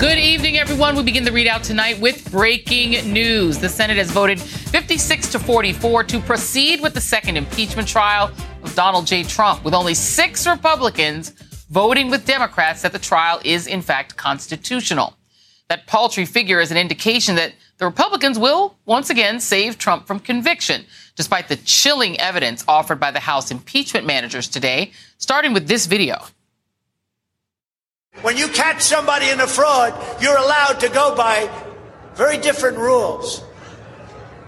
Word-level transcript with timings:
Good 0.00 0.16
evening, 0.16 0.56
everyone. 0.56 0.96
We 0.96 1.02
begin 1.02 1.24
the 1.24 1.30
readout 1.30 1.62
tonight 1.62 2.00
with 2.00 2.30
breaking 2.30 3.12
news. 3.12 3.58
The 3.58 3.68
Senate 3.68 3.98
has 3.98 4.10
voted 4.10 4.40
56 4.40 5.28
to 5.32 5.38
44 5.38 6.04
to 6.04 6.20
proceed 6.20 6.80
with 6.80 6.94
the 6.94 7.02
second 7.02 7.36
impeachment 7.36 7.86
trial 7.86 8.30
of 8.62 8.74
Donald 8.74 9.06
J. 9.06 9.24
Trump, 9.24 9.62
with 9.62 9.74
only 9.74 9.92
six 9.92 10.46
Republicans 10.46 11.32
voting 11.68 12.08
with 12.08 12.24
Democrats 12.24 12.80
that 12.80 12.92
the 12.92 12.98
trial 12.98 13.42
is, 13.44 13.66
in 13.66 13.82
fact, 13.82 14.16
constitutional. 14.16 15.18
That 15.68 15.86
paltry 15.86 16.24
figure 16.24 16.60
is 16.60 16.70
an 16.70 16.78
indication 16.78 17.34
that 17.34 17.52
the 17.76 17.84
Republicans 17.84 18.38
will 18.38 18.78
once 18.86 19.10
again 19.10 19.38
save 19.38 19.76
Trump 19.76 20.06
from 20.06 20.18
conviction, 20.18 20.86
despite 21.14 21.48
the 21.48 21.56
chilling 21.56 22.18
evidence 22.18 22.64
offered 22.66 23.00
by 23.00 23.10
the 23.10 23.20
House 23.20 23.50
impeachment 23.50 24.06
managers 24.06 24.48
today, 24.48 24.92
starting 25.18 25.52
with 25.52 25.68
this 25.68 25.84
video. 25.84 26.24
When 28.22 28.36
you 28.36 28.48
catch 28.48 28.82
somebody 28.82 29.30
in 29.30 29.40
a 29.40 29.46
fraud, 29.46 29.94
you're 30.20 30.36
allowed 30.36 30.80
to 30.80 30.90
go 30.90 31.14
by 31.14 31.48
very 32.14 32.36
different 32.36 32.76
rules. 32.76 33.42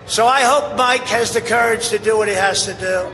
So 0.05 0.27
I 0.27 0.42
hope 0.42 0.77
Mike 0.77 1.05
has 1.05 1.32
the 1.32 1.41
courage 1.41 1.88
to 1.88 1.98
do 1.98 2.18
what 2.18 2.28
he 2.28 2.34
has 2.34 2.66
to 2.66 2.74
do. 2.74 3.08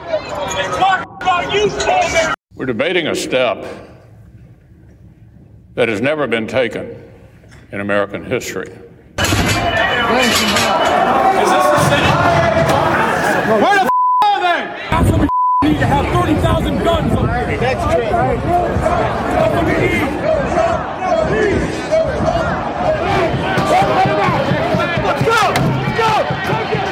We're 2.57 2.67
debating 2.67 3.07
a 3.07 3.15
step 3.15 3.65
that 5.75 5.89
has 5.89 6.01
never 6.01 6.27
been 6.27 6.49
taken 6.49 7.05
in 7.71 7.81
American 7.81 8.25
history. 8.25 8.67
Is 8.67 8.73
this 8.73 8.83
the 11.69 11.79
Senate? 11.89 12.17
Where 13.63 13.75
the 13.77 13.83
f- 13.83 13.89
are 14.25 14.41
they? 14.41 14.65
That's 14.91 15.11
what 15.13 15.21
we 15.21 15.69
need 15.69 15.79
to 15.79 15.87
have 15.87 16.07
30,000 16.13 16.83
guns 16.83 17.13
on 17.13 17.27
Next 17.27 17.85
That's 17.85 19.55
what 19.55 19.67
we 19.67 19.73
need. 19.73 20.19
Let's 25.09 25.25
go! 25.25 25.43
Let's 25.43 25.97
go! 25.99 26.13
Take 26.49 26.73
it! 26.73 26.89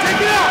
Take 0.00 0.20
it 0.20 0.28
out! 0.30 0.50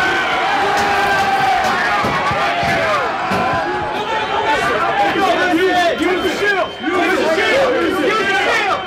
Use 6.00 6.22
the 6.22 6.32
shield! 6.38 6.68
Use 6.80 7.18
the 7.18 7.28
shield! 7.36 7.70
Use 7.74 7.96
the 7.96 8.08
shield! 8.40 8.80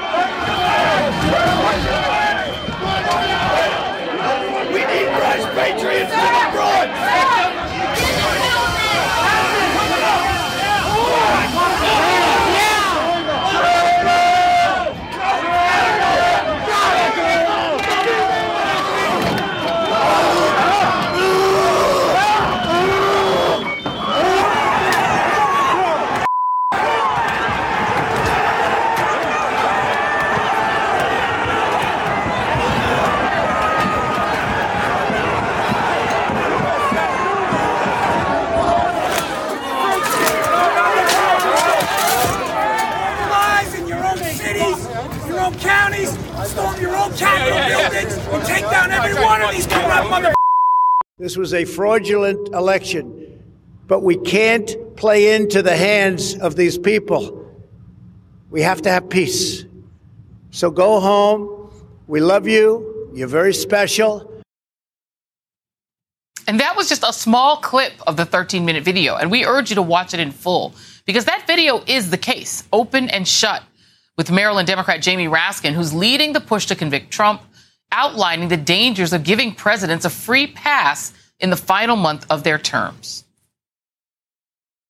We 4.73 4.79
need 4.79 5.07
fresh 5.15 5.43
patriots 5.55 6.11
abroad! 6.11 6.89
lies 43.29 43.79
in 43.79 43.87
your 43.87 44.03
own 44.05 44.17
cities, 44.17 44.79
your 45.28 45.39
own 45.39 45.53
counties, 45.59 46.11
storm 46.47 46.79
your 46.81 46.95
own 46.95 47.11
Capitol 47.13 47.59
buildings, 47.67 48.17
and 48.17 48.45
take 48.45 48.63
down 48.63 48.91
every 48.91 49.16
one 49.22 49.41
of 49.41 49.51
these 49.51 49.67
corrupt 49.67 50.09
mother. 50.09 50.34
This 51.17 51.32
was 51.43 51.53
a 51.53 51.65
fraudulent 51.65 52.47
election, 52.53 53.37
but 53.85 53.99
we 53.99 54.15
can't 54.15 54.95
play 54.95 55.35
into 55.35 55.61
the 55.61 55.75
hands 55.75 56.37
of 56.37 56.55
these 56.55 56.77
people. 56.77 57.53
We 58.49 58.61
have 58.61 58.81
to 58.83 58.89
have 58.89 59.09
peace. 59.09 59.65
So 60.51 60.71
go 60.71 61.01
home. 61.01 61.69
We 62.07 62.21
love 62.21 62.47
you. 62.47 63.09
You're 63.13 63.27
very 63.27 63.53
special. 63.53 64.41
And 66.47 66.61
that 66.61 66.77
was 66.77 66.87
just 66.87 67.03
a 67.05 67.11
small 67.11 67.57
clip 67.57 67.91
of 68.07 68.15
the 68.15 68.23
13 68.23 68.63
minute 68.63 68.85
video. 68.85 69.17
And 69.17 69.29
we 69.29 69.43
urge 69.43 69.69
you 69.69 69.75
to 69.75 69.81
watch 69.81 70.13
it 70.13 70.21
in 70.21 70.31
full 70.31 70.73
because 71.03 71.25
that 71.25 71.45
video 71.45 71.83
is 71.85 72.09
the 72.09 72.17
case, 72.17 72.63
open 72.71 73.09
and 73.09 73.27
shut, 73.27 73.63
with 74.15 74.31
Maryland 74.31 74.67
Democrat 74.67 75.01
Jamie 75.01 75.27
Raskin, 75.27 75.73
who's 75.73 75.93
leading 75.93 76.31
the 76.31 76.39
push 76.39 76.67
to 76.67 76.75
convict 76.75 77.11
Trump, 77.11 77.41
outlining 77.91 78.47
the 78.47 78.55
dangers 78.55 79.11
of 79.11 79.25
giving 79.25 79.53
presidents 79.53 80.05
a 80.05 80.09
free 80.09 80.47
pass 80.47 81.11
in 81.43 81.49
the 81.49 81.57
final 81.57 81.97
month 81.97 82.25
of 82.31 82.43
their 82.43 82.57
terms. 82.57 83.25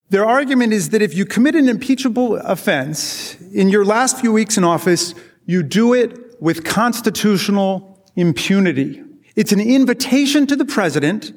Their 0.10 0.24
argument 0.24 0.72
is 0.72 0.90
that 0.90 1.02
if 1.02 1.16
you 1.16 1.26
commit 1.26 1.56
an 1.56 1.68
impeachable 1.68 2.36
offense 2.36 3.36
in 3.52 3.70
your 3.70 3.84
last 3.84 4.20
few 4.20 4.32
weeks 4.32 4.56
in 4.56 4.64
office, 4.64 5.16
you 5.48 5.64
do 5.64 5.96
it 5.96 6.40
with 6.40 6.64
constitutional 6.64 8.00
impunity. 8.16 9.04
It's 9.36 9.52
an 9.52 9.60
invitation 9.60 10.46
to 10.46 10.56
the 10.56 10.66
president 10.66 11.34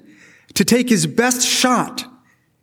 to 0.53 0.65
take 0.65 0.91
his 0.91 1.07
best 1.07 1.47
shot 1.47 2.05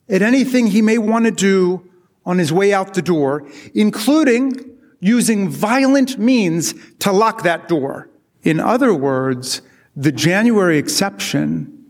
at 0.08 0.22
anything 0.22 0.68
he 0.68 0.84
may 0.84 1.00
want 1.00 1.26
to 1.26 1.32
do 1.32 1.90
on 2.24 2.38
his 2.38 2.54
way 2.54 2.72
out 2.72 2.94
the 2.94 3.02
door, 3.02 3.50
including 3.74 4.54
using 5.00 5.50
violent 5.50 6.20
means 6.20 6.76
to 7.00 7.12
lock 7.12 7.42
that 7.42 7.68
door. 7.68 8.10
In 8.44 8.60
other 8.60 8.94
words, 8.94 9.64
the 9.96 10.12
January 10.12 10.78
exception 10.78 11.83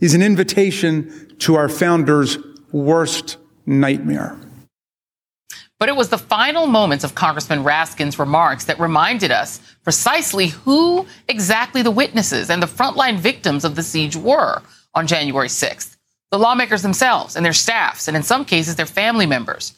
is 0.00 0.14
an 0.14 0.22
invitation 0.22 1.36
to 1.38 1.56
our 1.56 1.68
founders' 1.68 2.38
worst 2.72 3.36
nightmare. 3.66 4.36
But 5.78 5.88
it 5.88 5.96
was 5.96 6.10
the 6.10 6.18
final 6.18 6.66
moments 6.66 7.04
of 7.04 7.14
Congressman 7.14 7.64
Raskin's 7.64 8.18
remarks 8.18 8.64
that 8.66 8.78
reminded 8.78 9.30
us 9.30 9.60
precisely 9.82 10.48
who 10.48 11.06
exactly 11.26 11.80
the 11.82 11.90
witnesses 11.90 12.50
and 12.50 12.62
the 12.62 12.66
frontline 12.66 13.16
victims 13.16 13.64
of 13.64 13.76
the 13.76 13.82
siege 13.82 14.14
were 14.14 14.60
on 14.94 15.06
January 15.06 15.48
6th. 15.48 15.96
The 16.30 16.38
lawmakers 16.38 16.82
themselves 16.82 17.34
and 17.34 17.44
their 17.44 17.54
staffs, 17.54 18.08
and 18.08 18.16
in 18.16 18.22
some 18.22 18.44
cases, 18.44 18.76
their 18.76 18.86
family 18.86 19.26
members. 19.26 19.72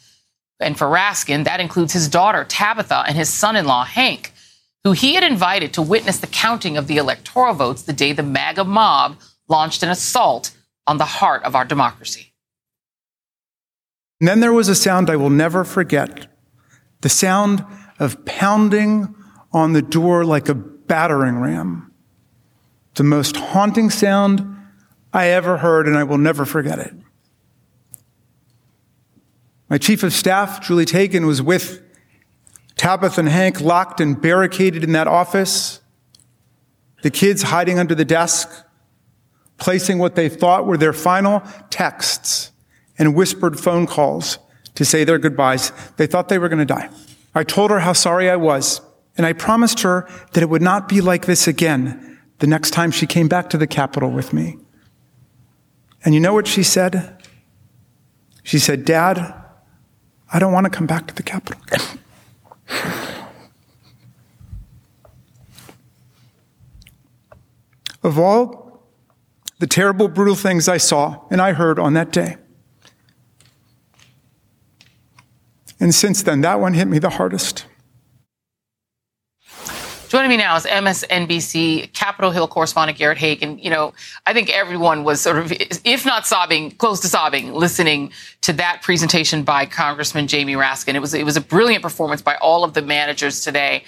And 0.59 0.77
for 0.77 0.87
Raskin, 0.87 1.45
that 1.45 1.59
includes 1.59 1.93
his 1.93 2.09
daughter, 2.09 2.43
Tabitha, 2.43 3.05
and 3.07 3.17
his 3.17 3.29
son 3.29 3.55
in 3.55 3.65
law, 3.65 3.85
Hank, 3.85 4.33
who 4.83 4.91
he 4.91 5.15
had 5.15 5.23
invited 5.23 5.73
to 5.73 5.81
witness 5.81 6.17
the 6.17 6.27
counting 6.27 6.77
of 6.77 6.87
the 6.87 6.97
electoral 6.97 7.53
votes 7.53 7.83
the 7.83 7.93
day 7.93 8.11
the 8.11 8.23
MAGA 8.23 8.65
mob 8.65 9.17
launched 9.47 9.83
an 9.83 9.89
assault 9.89 10.55
on 10.87 10.97
the 10.97 11.05
heart 11.05 11.43
of 11.43 11.55
our 11.55 11.65
democracy. 11.65 12.33
And 14.19 14.27
then 14.27 14.39
there 14.39 14.53
was 14.53 14.69
a 14.69 14.75
sound 14.75 15.09
I 15.09 15.15
will 15.15 15.29
never 15.29 15.63
forget 15.63 16.27
the 17.01 17.09
sound 17.09 17.65
of 17.99 18.23
pounding 18.25 19.13
on 19.51 19.73
the 19.73 19.81
door 19.81 20.23
like 20.23 20.49
a 20.49 20.55
battering 20.55 21.37
ram. 21.37 21.91
The 22.95 23.03
most 23.03 23.35
haunting 23.35 23.89
sound 23.89 24.55
I 25.11 25.27
ever 25.27 25.57
heard, 25.57 25.87
and 25.87 25.97
I 25.97 26.03
will 26.03 26.17
never 26.17 26.45
forget 26.45 26.79
it. 26.79 26.93
My 29.69 29.77
chief 29.77 30.03
of 30.03 30.13
staff, 30.13 30.61
Julie 30.61 30.85
Tagen, 30.85 31.25
was 31.25 31.41
with 31.41 31.81
Tabitha 32.75 33.19
and 33.19 33.29
Hank 33.29 33.61
locked 33.61 33.99
and 33.99 34.19
barricaded 34.19 34.83
in 34.83 34.91
that 34.93 35.07
office. 35.07 35.81
The 37.01 37.11
kids 37.11 37.43
hiding 37.43 37.79
under 37.79 37.95
the 37.95 38.05
desk, 38.05 38.62
placing 39.63 39.97
what 39.97 40.15
they 40.15 40.27
thought 40.27 40.67
were 40.67 40.75
their 40.75 40.91
final 40.91 41.41
texts 41.69 42.51
and 42.97 43.15
whispered 43.15 43.57
phone 43.57 43.87
calls 43.87 44.37
to 44.75 44.83
say 44.83 45.05
their 45.05 45.17
goodbyes. 45.17 45.71
They 45.95 46.05
thought 46.05 46.27
they 46.27 46.37
were 46.37 46.49
going 46.49 46.59
to 46.59 46.65
die. 46.65 46.89
I 47.33 47.45
told 47.45 47.71
her 47.71 47.79
how 47.79 47.93
sorry 47.93 48.29
I 48.29 48.35
was, 48.35 48.81
and 49.15 49.25
I 49.25 49.31
promised 49.31 49.79
her 49.79 50.05
that 50.33 50.43
it 50.43 50.49
would 50.49 50.61
not 50.61 50.89
be 50.89 50.99
like 50.99 51.27
this 51.27 51.47
again, 51.47 52.19
the 52.39 52.47
next 52.47 52.71
time 52.71 52.91
she 52.91 53.07
came 53.07 53.29
back 53.29 53.49
to 53.51 53.57
the 53.57 53.65
Capitol 53.65 54.11
with 54.11 54.33
me. 54.33 54.57
And 56.03 56.13
you 56.13 56.19
know 56.19 56.33
what 56.33 56.45
she 56.45 56.61
said? 56.61 57.23
She 58.43 58.59
said, 58.59 58.83
Dad, 58.83 59.33
I 60.33 60.39
don't 60.39 60.51
want 60.51 60.65
to 60.65 60.69
come 60.69 60.87
back 60.87 61.07
to 61.07 61.15
the 61.15 61.23
Capitol. 61.23 61.61
of 68.03 68.19
all 68.19 68.62
the 69.63 69.67
terrible, 69.67 70.09
brutal 70.09 70.35
things 70.35 70.67
I 70.67 70.75
saw 70.75 71.21
and 71.31 71.39
I 71.39 71.53
heard 71.53 71.79
on 71.79 71.93
that 71.93 72.11
day, 72.11 72.35
and 75.79 75.95
since 75.95 76.21
then, 76.21 76.41
that 76.41 76.59
one 76.59 76.73
hit 76.73 76.85
me 76.89 76.99
the 76.99 77.11
hardest. 77.11 77.65
Joining 80.09 80.29
me 80.29 80.35
now 80.35 80.57
is 80.57 80.65
MSNBC 80.65 81.93
Capitol 81.93 82.31
Hill 82.31 82.45
correspondent 82.45 82.97
Garrett 82.97 83.17
Haake. 83.17 83.41
And, 83.41 83.57
you 83.63 83.69
know, 83.69 83.93
I 84.25 84.33
think 84.33 84.49
everyone 84.49 85.05
was 85.05 85.21
sort 85.21 85.37
of, 85.37 85.53
if 85.53 86.05
not 86.05 86.27
sobbing, 86.27 86.71
close 86.71 86.99
to 86.99 87.07
sobbing, 87.07 87.53
listening 87.53 88.11
to 88.41 88.51
that 88.53 88.81
presentation 88.81 89.43
by 89.43 89.65
Congressman 89.65 90.27
Jamie 90.27 90.55
Raskin. 90.55 90.93
It 90.93 90.99
was, 90.99 91.13
it 91.13 91.23
was 91.23 91.37
a 91.37 91.41
brilliant 91.41 91.81
performance 91.81 92.21
by 92.21 92.35
all 92.35 92.65
of 92.65 92.73
the 92.73 92.81
managers 92.81 93.45
today. 93.45 93.85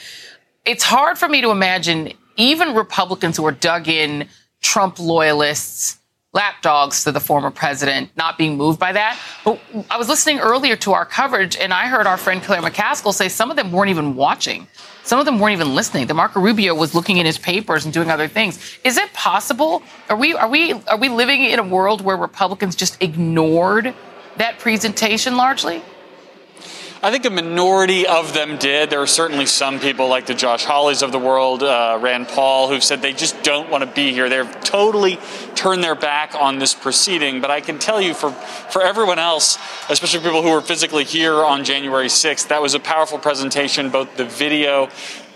It's 0.64 0.84
hard 0.84 1.18
for 1.18 1.28
me 1.28 1.42
to 1.42 1.52
imagine 1.52 2.14
even 2.38 2.76
Republicans 2.76 3.36
who 3.36 3.46
are 3.46 3.52
dug 3.52 3.90
in 3.90 4.30
Trump 4.66 5.00
loyalists, 5.00 6.00
lapdogs 6.34 7.04
to 7.06 7.12
the 7.12 7.20
former 7.20 7.52
president, 7.52 8.10
not 8.18 8.38
being 8.38 8.58
moved 8.58 8.80
by 8.80 8.92
that. 8.92 9.20
But 9.46 9.60
I 9.90 9.98
was 9.98 10.10
listening 10.10 10.40
earlier 10.40 10.76
to 10.78 10.94
our 10.94 11.06
coverage 11.06 11.56
and 11.56 11.74
I 11.74 11.88
heard 11.88 12.08
our 12.08 12.18
friend 12.18 12.42
Claire 12.42 12.62
McCaskill 12.62 13.14
say 13.14 13.30
some 13.30 13.50
of 13.50 13.58
them 13.58 13.72
weren't 13.72 13.90
even 13.90 14.16
watching 14.16 14.68
some 15.06 15.20
of 15.20 15.26
them 15.26 15.40
weren't 15.40 15.54
even 15.54 15.76
listening. 15.76 16.08
The 16.08 16.16
Marco 16.16 16.40
Rubio 16.40 16.74
was 16.74 16.96
looking 16.96 17.18
in 17.18 17.28
his 17.28 17.38
papers 17.38 17.86
and 17.86 17.94
doing 17.94 18.10
other 18.10 18.28
things. 18.28 18.80
Is 18.84 18.98
it 18.98 19.14
possible? 19.14 19.84
Are 20.10 20.18
we 20.18 20.34
are 20.34 20.50
we 20.50 20.74
are 20.74 20.98
we 20.98 21.10
living 21.10 21.44
in 21.44 21.60
a 21.60 21.64
world 21.64 22.02
where 22.02 22.18
Republicans 22.18 22.76
just 22.76 23.02
ignored 23.04 23.94
that 24.38 24.58
presentation 24.58 25.38
largely? 25.38 25.84
I 27.06 27.12
think 27.12 27.24
a 27.26 27.30
minority 27.30 28.08
of 28.08 28.34
them 28.34 28.58
did. 28.58 28.90
There 28.90 29.00
are 29.00 29.06
certainly 29.06 29.46
some 29.46 29.80
people 29.80 30.08
like 30.08 30.26
the 30.26 30.34
Josh 30.34 30.66
Hawleys 30.66 31.04
of 31.04 31.12
the 31.12 31.20
world, 31.20 31.62
uh, 31.62 32.00
Rand 32.02 32.30
Paul, 32.30 32.68
who've 32.68 32.84
said 32.84 33.04
they 33.04 33.14
just 33.14 33.44
don't 33.44 33.70
want 33.70 33.84
to 33.84 33.88
be 33.88 34.12
here. 34.12 34.28
They've 34.28 34.60
totally 34.62 35.20
turned 35.54 35.84
their 35.84 35.94
back 35.94 36.34
on 36.34 36.58
this 36.58 36.74
proceeding. 36.74 37.42
But 37.42 37.52
I 37.52 37.62
can 37.62 37.78
tell 37.78 38.02
you, 38.02 38.16
for 38.16 38.32
for 38.32 38.82
everyone 38.82 39.20
else, 39.20 39.60
especially 39.88 40.22
people 40.22 40.42
who 40.42 40.50
were 40.50 40.62
physically 40.62 41.04
here 41.04 41.46
on 41.46 41.64
January 41.64 42.08
6th, 42.08 42.48
that 42.48 42.60
was 42.60 42.74
a 42.74 42.80
powerful 42.80 43.20
presentation. 43.20 43.92
Both 43.92 44.18
the 44.18 44.26
video 44.26 44.90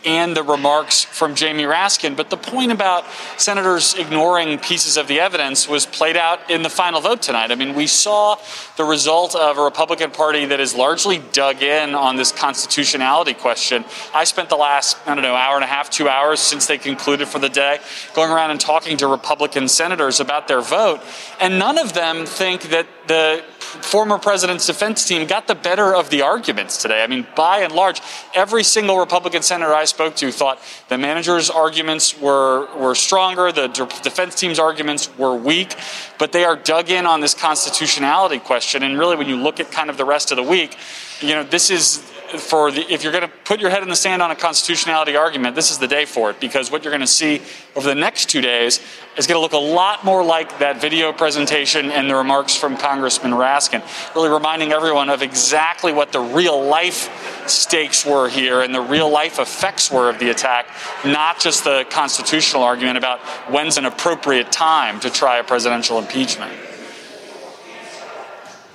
and 0.05 0.35
the 0.35 0.43
remarks 0.43 1.03
from 1.03 1.35
Jamie 1.35 1.63
Raskin. 1.63 2.15
But 2.15 2.29
the 2.29 2.37
point 2.37 2.71
about 2.71 3.05
senators 3.37 3.95
ignoring 3.95 4.57
pieces 4.59 4.97
of 4.97 5.07
the 5.07 5.19
evidence 5.19 5.67
was 5.67 5.85
played 5.85 6.17
out 6.17 6.49
in 6.49 6.61
the 6.61 6.69
final 6.69 7.01
vote 7.01 7.21
tonight. 7.21 7.51
I 7.51 7.55
mean, 7.55 7.75
we 7.75 7.87
saw 7.87 8.37
the 8.77 8.83
result 8.83 9.35
of 9.35 9.57
a 9.57 9.63
Republican 9.63 10.11
Party 10.11 10.45
that 10.45 10.59
is 10.59 10.75
largely 10.75 11.21
dug 11.31 11.61
in 11.61 11.95
on 11.95 12.15
this 12.15 12.31
constitutionality 12.31 13.33
question. 13.33 13.85
I 14.13 14.23
spent 14.23 14.49
the 14.49 14.55
last, 14.55 14.97
I 15.05 15.15
don't 15.15 15.23
know, 15.23 15.35
hour 15.35 15.55
and 15.55 15.63
a 15.63 15.67
half, 15.67 15.89
two 15.89 16.09
hours 16.09 16.39
since 16.39 16.67
they 16.67 16.77
concluded 16.77 17.27
for 17.27 17.39
the 17.39 17.49
day, 17.49 17.79
going 18.13 18.31
around 18.31 18.51
and 18.51 18.59
talking 18.59 18.97
to 18.97 19.07
Republican 19.07 19.67
senators 19.67 20.19
about 20.19 20.47
their 20.47 20.61
vote. 20.61 21.01
And 21.39 21.59
none 21.59 21.77
of 21.77 21.93
them 21.93 22.25
think 22.25 22.63
that 22.69 22.87
the 23.07 23.43
former 23.69 24.17
president's 24.17 24.65
defense 24.65 25.05
team 25.05 25.27
got 25.27 25.47
the 25.47 25.55
better 25.55 25.95
of 25.95 26.09
the 26.09 26.21
arguments 26.21 26.81
today. 26.81 27.03
I 27.03 27.07
mean, 27.07 27.27
by 27.35 27.59
and 27.59 27.73
large, 27.73 28.01
every 28.33 28.63
single 28.63 28.97
Republican 28.97 29.41
senator 29.41 29.73
I 29.73 29.85
spoke 29.85 30.15
to 30.17 30.31
thought 30.31 30.59
the 30.89 30.97
manager's 30.97 31.49
arguments 31.49 32.19
were, 32.19 32.67
were 32.75 32.95
stronger, 32.95 33.51
the 33.51 33.67
defense 33.67 34.35
team's 34.35 34.59
arguments 34.59 35.15
were 35.17 35.35
weak, 35.35 35.75
but 36.17 36.31
they 36.31 36.43
are 36.43 36.55
dug 36.55 36.89
in 36.89 37.05
on 37.05 37.21
this 37.21 37.33
constitutionality 37.33 38.39
question. 38.39 38.83
And 38.83 38.97
really, 38.97 39.15
when 39.15 39.29
you 39.29 39.35
look 39.35 39.59
at 39.59 39.71
kind 39.71 39.89
of 39.89 39.97
the 39.97 40.05
rest 40.05 40.31
of 40.31 40.37
the 40.37 40.43
week, 40.43 40.77
you 41.21 41.29
know, 41.29 41.43
this 41.43 41.69
is 41.69 42.03
for 42.37 42.71
the, 42.71 42.81
if 42.91 43.03
you're 43.03 43.11
going 43.11 43.23
to 43.23 43.33
put 43.45 43.59
your 43.59 43.69
head 43.69 43.83
in 43.83 43.89
the 43.89 43.95
sand 43.95 44.21
on 44.21 44.31
a 44.31 44.35
constitutionality 44.35 45.15
argument, 45.15 45.55
this 45.55 45.71
is 45.71 45.77
the 45.77 45.87
day 45.87 46.05
for 46.05 46.29
it 46.29 46.39
because 46.39 46.71
what 46.71 46.83
you're 46.83 46.91
going 46.91 47.01
to 47.01 47.07
see 47.07 47.41
over 47.75 47.87
the 47.87 47.95
next 47.95 48.29
two 48.29 48.41
days 48.41 48.79
is 49.17 49.27
going 49.27 49.37
to 49.37 49.41
look 49.41 49.53
a 49.53 49.57
lot 49.57 50.05
more 50.05 50.23
like 50.23 50.59
that 50.59 50.79
video 50.79 51.11
presentation 51.11 51.91
and 51.91 52.09
the 52.09 52.15
remarks 52.15 52.55
from 52.55 52.77
Congressman 52.77 53.31
Raskin, 53.31 53.81
really 54.15 54.29
reminding 54.29 54.71
everyone 54.71 55.09
of 55.09 55.21
exactly 55.21 55.91
what 55.91 56.11
the 56.11 56.19
real 56.19 56.63
life 56.63 57.47
stakes 57.47 58.05
were 58.05 58.29
here 58.29 58.61
and 58.61 58.73
the 58.73 58.81
real 58.81 59.09
life 59.09 59.39
effects 59.39 59.91
were 59.91 60.09
of 60.09 60.19
the 60.19 60.29
attack, 60.29 60.67
not 61.05 61.39
just 61.39 61.63
the 61.63 61.85
constitutional 61.89 62.63
argument 62.63 62.97
about 62.97 63.19
when's 63.51 63.77
an 63.77 63.85
appropriate 63.85 64.51
time 64.51 64.99
to 64.99 65.09
try 65.09 65.37
a 65.37 65.43
presidential 65.43 65.99
impeachment. 65.99 66.53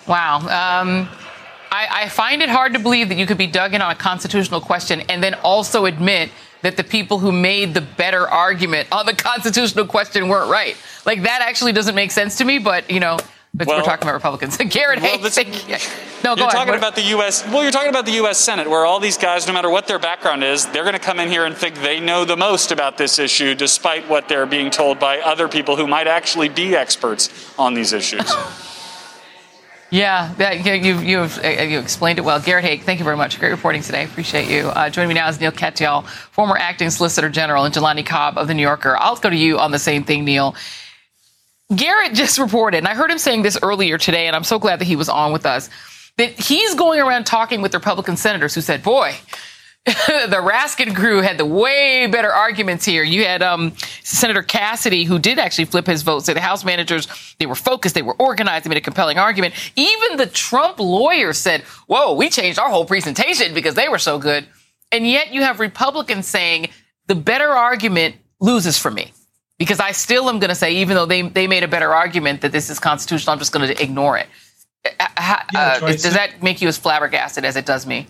Wow. 0.06 0.40
Um 0.80 1.08
I, 1.74 2.04
I 2.04 2.08
find 2.08 2.40
it 2.40 2.48
hard 2.48 2.72
to 2.74 2.78
believe 2.78 3.08
that 3.08 3.18
you 3.18 3.26
could 3.26 3.36
be 3.36 3.48
dug 3.48 3.74
in 3.74 3.82
on 3.82 3.90
a 3.90 3.96
constitutional 3.96 4.60
question 4.60 5.00
and 5.08 5.20
then 5.20 5.34
also 5.34 5.86
admit 5.86 6.30
that 6.62 6.76
the 6.76 6.84
people 6.84 7.18
who 7.18 7.32
made 7.32 7.74
the 7.74 7.80
better 7.80 8.28
argument 8.28 8.86
on 8.92 9.06
the 9.06 9.12
constitutional 9.30 9.84
question 9.84 10.28
weren't 10.28 10.48
right. 10.48 10.76
Like 11.04 11.22
that 11.22 11.42
actually 11.42 11.72
doesn't 11.72 11.96
make 11.96 12.12
sense 12.12 12.38
to 12.38 12.44
me, 12.44 12.58
but 12.58 12.88
you 12.88 13.00
know, 13.00 13.18
but 13.52 13.66
well, 13.66 13.78
we're 13.78 13.82
talking 13.82 14.04
about 14.04 14.14
Republicans. 14.14 14.56
Garrett 14.68 15.00
well, 15.00 15.18
Hayes. 15.18 15.90
No, 16.24 16.34
go 16.34 16.44
You're 16.44 16.52
talking 16.52 16.74
about 16.74 16.94
the 16.94 17.02
U.S. 17.02 17.46
Well, 17.48 17.62
you're 17.62 17.70
talking 17.70 17.90
about 17.90 18.06
the 18.06 18.12
U.S. 18.12 18.38
Senate, 18.38 18.66
where 18.70 18.86
all 18.86 18.98
these 18.98 19.18
guys, 19.18 19.46
no 19.46 19.52
matter 19.52 19.68
what 19.68 19.86
their 19.86 19.98
background 19.98 20.42
is, 20.42 20.64
they're 20.68 20.84
going 20.84 20.94
to 20.94 20.98
come 20.98 21.20
in 21.20 21.28
here 21.28 21.44
and 21.44 21.54
think 21.54 21.74
they 21.82 22.00
know 22.00 22.24
the 22.24 22.36
most 22.36 22.72
about 22.72 22.96
this 22.96 23.18
issue, 23.18 23.54
despite 23.54 24.08
what 24.08 24.26
they're 24.26 24.46
being 24.46 24.70
told 24.70 24.98
by 24.98 25.20
other 25.20 25.48
people 25.48 25.76
who 25.76 25.86
might 25.86 26.06
actually 26.06 26.48
be 26.48 26.74
experts 26.74 27.54
on 27.58 27.74
these 27.74 27.92
issues. 27.92 28.32
Yeah, 29.94 30.34
that, 30.38 30.66
you, 30.66 30.98
you've, 30.98 31.38
uh, 31.38 31.48
you 31.48 31.78
explained 31.78 32.18
it 32.18 32.22
well. 32.22 32.40
Garrett 32.40 32.64
Haake, 32.64 32.82
thank 32.82 32.98
you 32.98 33.04
very 33.04 33.16
much. 33.16 33.38
Great 33.38 33.52
reporting 33.52 33.80
today. 33.80 34.02
Appreciate 34.02 34.50
you. 34.50 34.66
Uh, 34.66 34.90
joining 34.90 35.06
me 35.06 35.14
now 35.14 35.28
is 35.28 35.38
Neil 35.38 35.52
Katyal, 35.52 36.04
former 36.32 36.56
acting 36.56 36.90
solicitor 36.90 37.28
general, 37.28 37.62
and 37.62 37.72
Jelani 37.72 38.04
Cobb 38.04 38.36
of 38.36 38.48
the 38.48 38.54
New 38.54 38.62
Yorker. 38.62 38.96
I'll 38.98 39.14
go 39.14 39.30
to 39.30 39.36
you 39.36 39.60
on 39.60 39.70
the 39.70 39.78
same 39.78 40.02
thing, 40.02 40.24
Neil. 40.24 40.56
Garrett 41.72 42.14
just 42.14 42.38
reported, 42.38 42.78
and 42.78 42.88
I 42.88 42.94
heard 42.96 43.08
him 43.08 43.18
saying 43.18 43.42
this 43.42 43.56
earlier 43.62 43.96
today, 43.96 44.26
and 44.26 44.34
I'm 44.34 44.42
so 44.42 44.58
glad 44.58 44.80
that 44.80 44.86
he 44.86 44.96
was 44.96 45.08
on 45.08 45.32
with 45.32 45.46
us, 45.46 45.70
that 46.16 46.30
he's 46.30 46.74
going 46.74 46.98
around 46.98 47.22
talking 47.22 47.62
with 47.62 47.72
Republican 47.72 48.16
senators 48.16 48.52
who 48.52 48.62
said, 48.62 48.82
boy, 48.82 49.14
the 49.86 50.40
Raskin 50.42 50.96
crew 50.96 51.20
had 51.20 51.36
the 51.36 51.44
way 51.44 52.06
better 52.06 52.32
arguments 52.32 52.86
here. 52.86 53.02
You 53.02 53.26
had 53.26 53.42
um, 53.42 53.74
Senator 54.02 54.42
Cassidy, 54.42 55.04
who 55.04 55.18
did 55.18 55.38
actually 55.38 55.66
flip 55.66 55.86
his 55.86 56.00
vote. 56.00 56.20
said 56.20 56.36
the 56.36 56.40
House 56.40 56.64
managers, 56.64 57.06
they 57.38 57.44
were 57.44 57.54
focused, 57.54 57.94
they 57.94 58.00
were 58.00 58.14
organized, 58.14 58.64
they 58.64 58.70
made 58.70 58.78
a 58.78 58.80
compelling 58.80 59.18
argument. 59.18 59.52
Even 59.76 60.16
the 60.16 60.24
Trump 60.24 60.80
lawyers 60.80 61.36
said, 61.36 61.64
whoa, 61.86 62.14
we 62.14 62.30
changed 62.30 62.58
our 62.58 62.70
whole 62.70 62.86
presentation 62.86 63.52
because 63.52 63.74
they 63.74 63.90
were 63.90 63.98
so 63.98 64.18
good. 64.18 64.46
And 64.90 65.06
yet 65.06 65.34
you 65.34 65.42
have 65.42 65.60
Republicans 65.60 66.26
saying 66.26 66.70
the 67.06 67.14
better 67.14 67.50
argument 67.50 68.16
loses 68.40 68.78
for 68.78 68.90
me. 68.90 69.12
Because 69.58 69.80
I 69.80 69.92
still 69.92 70.30
am 70.30 70.38
going 70.38 70.48
to 70.48 70.54
say, 70.54 70.76
even 70.76 70.96
though 70.96 71.06
they, 71.06 71.20
they 71.20 71.46
made 71.46 71.62
a 71.62 71.68
better 71.68 71.92
argument 71.92 72.40
that 72.40 72.52
this 72.52 72.70
is 72.70 72.80
constitutional, 72.80 73.34
I'm 73.34 73.38
just 73.38 73.52
going 73.52 73.68
to 73.68 73.82
ignore 73.82 74.16
it. 74.16 74.28
Uh, 74.98 75.38
uh, 75.54 75.78
does 75.80 76.14
that 76.14 76.42
make 76.42 76.62
you 76.62 76.68
as 76.68 76.78
flabbergasted 76.78 77.44
as 77.44 77.56
it 77.56 77.66
does 77.66 77.86
me? 77.86 78.06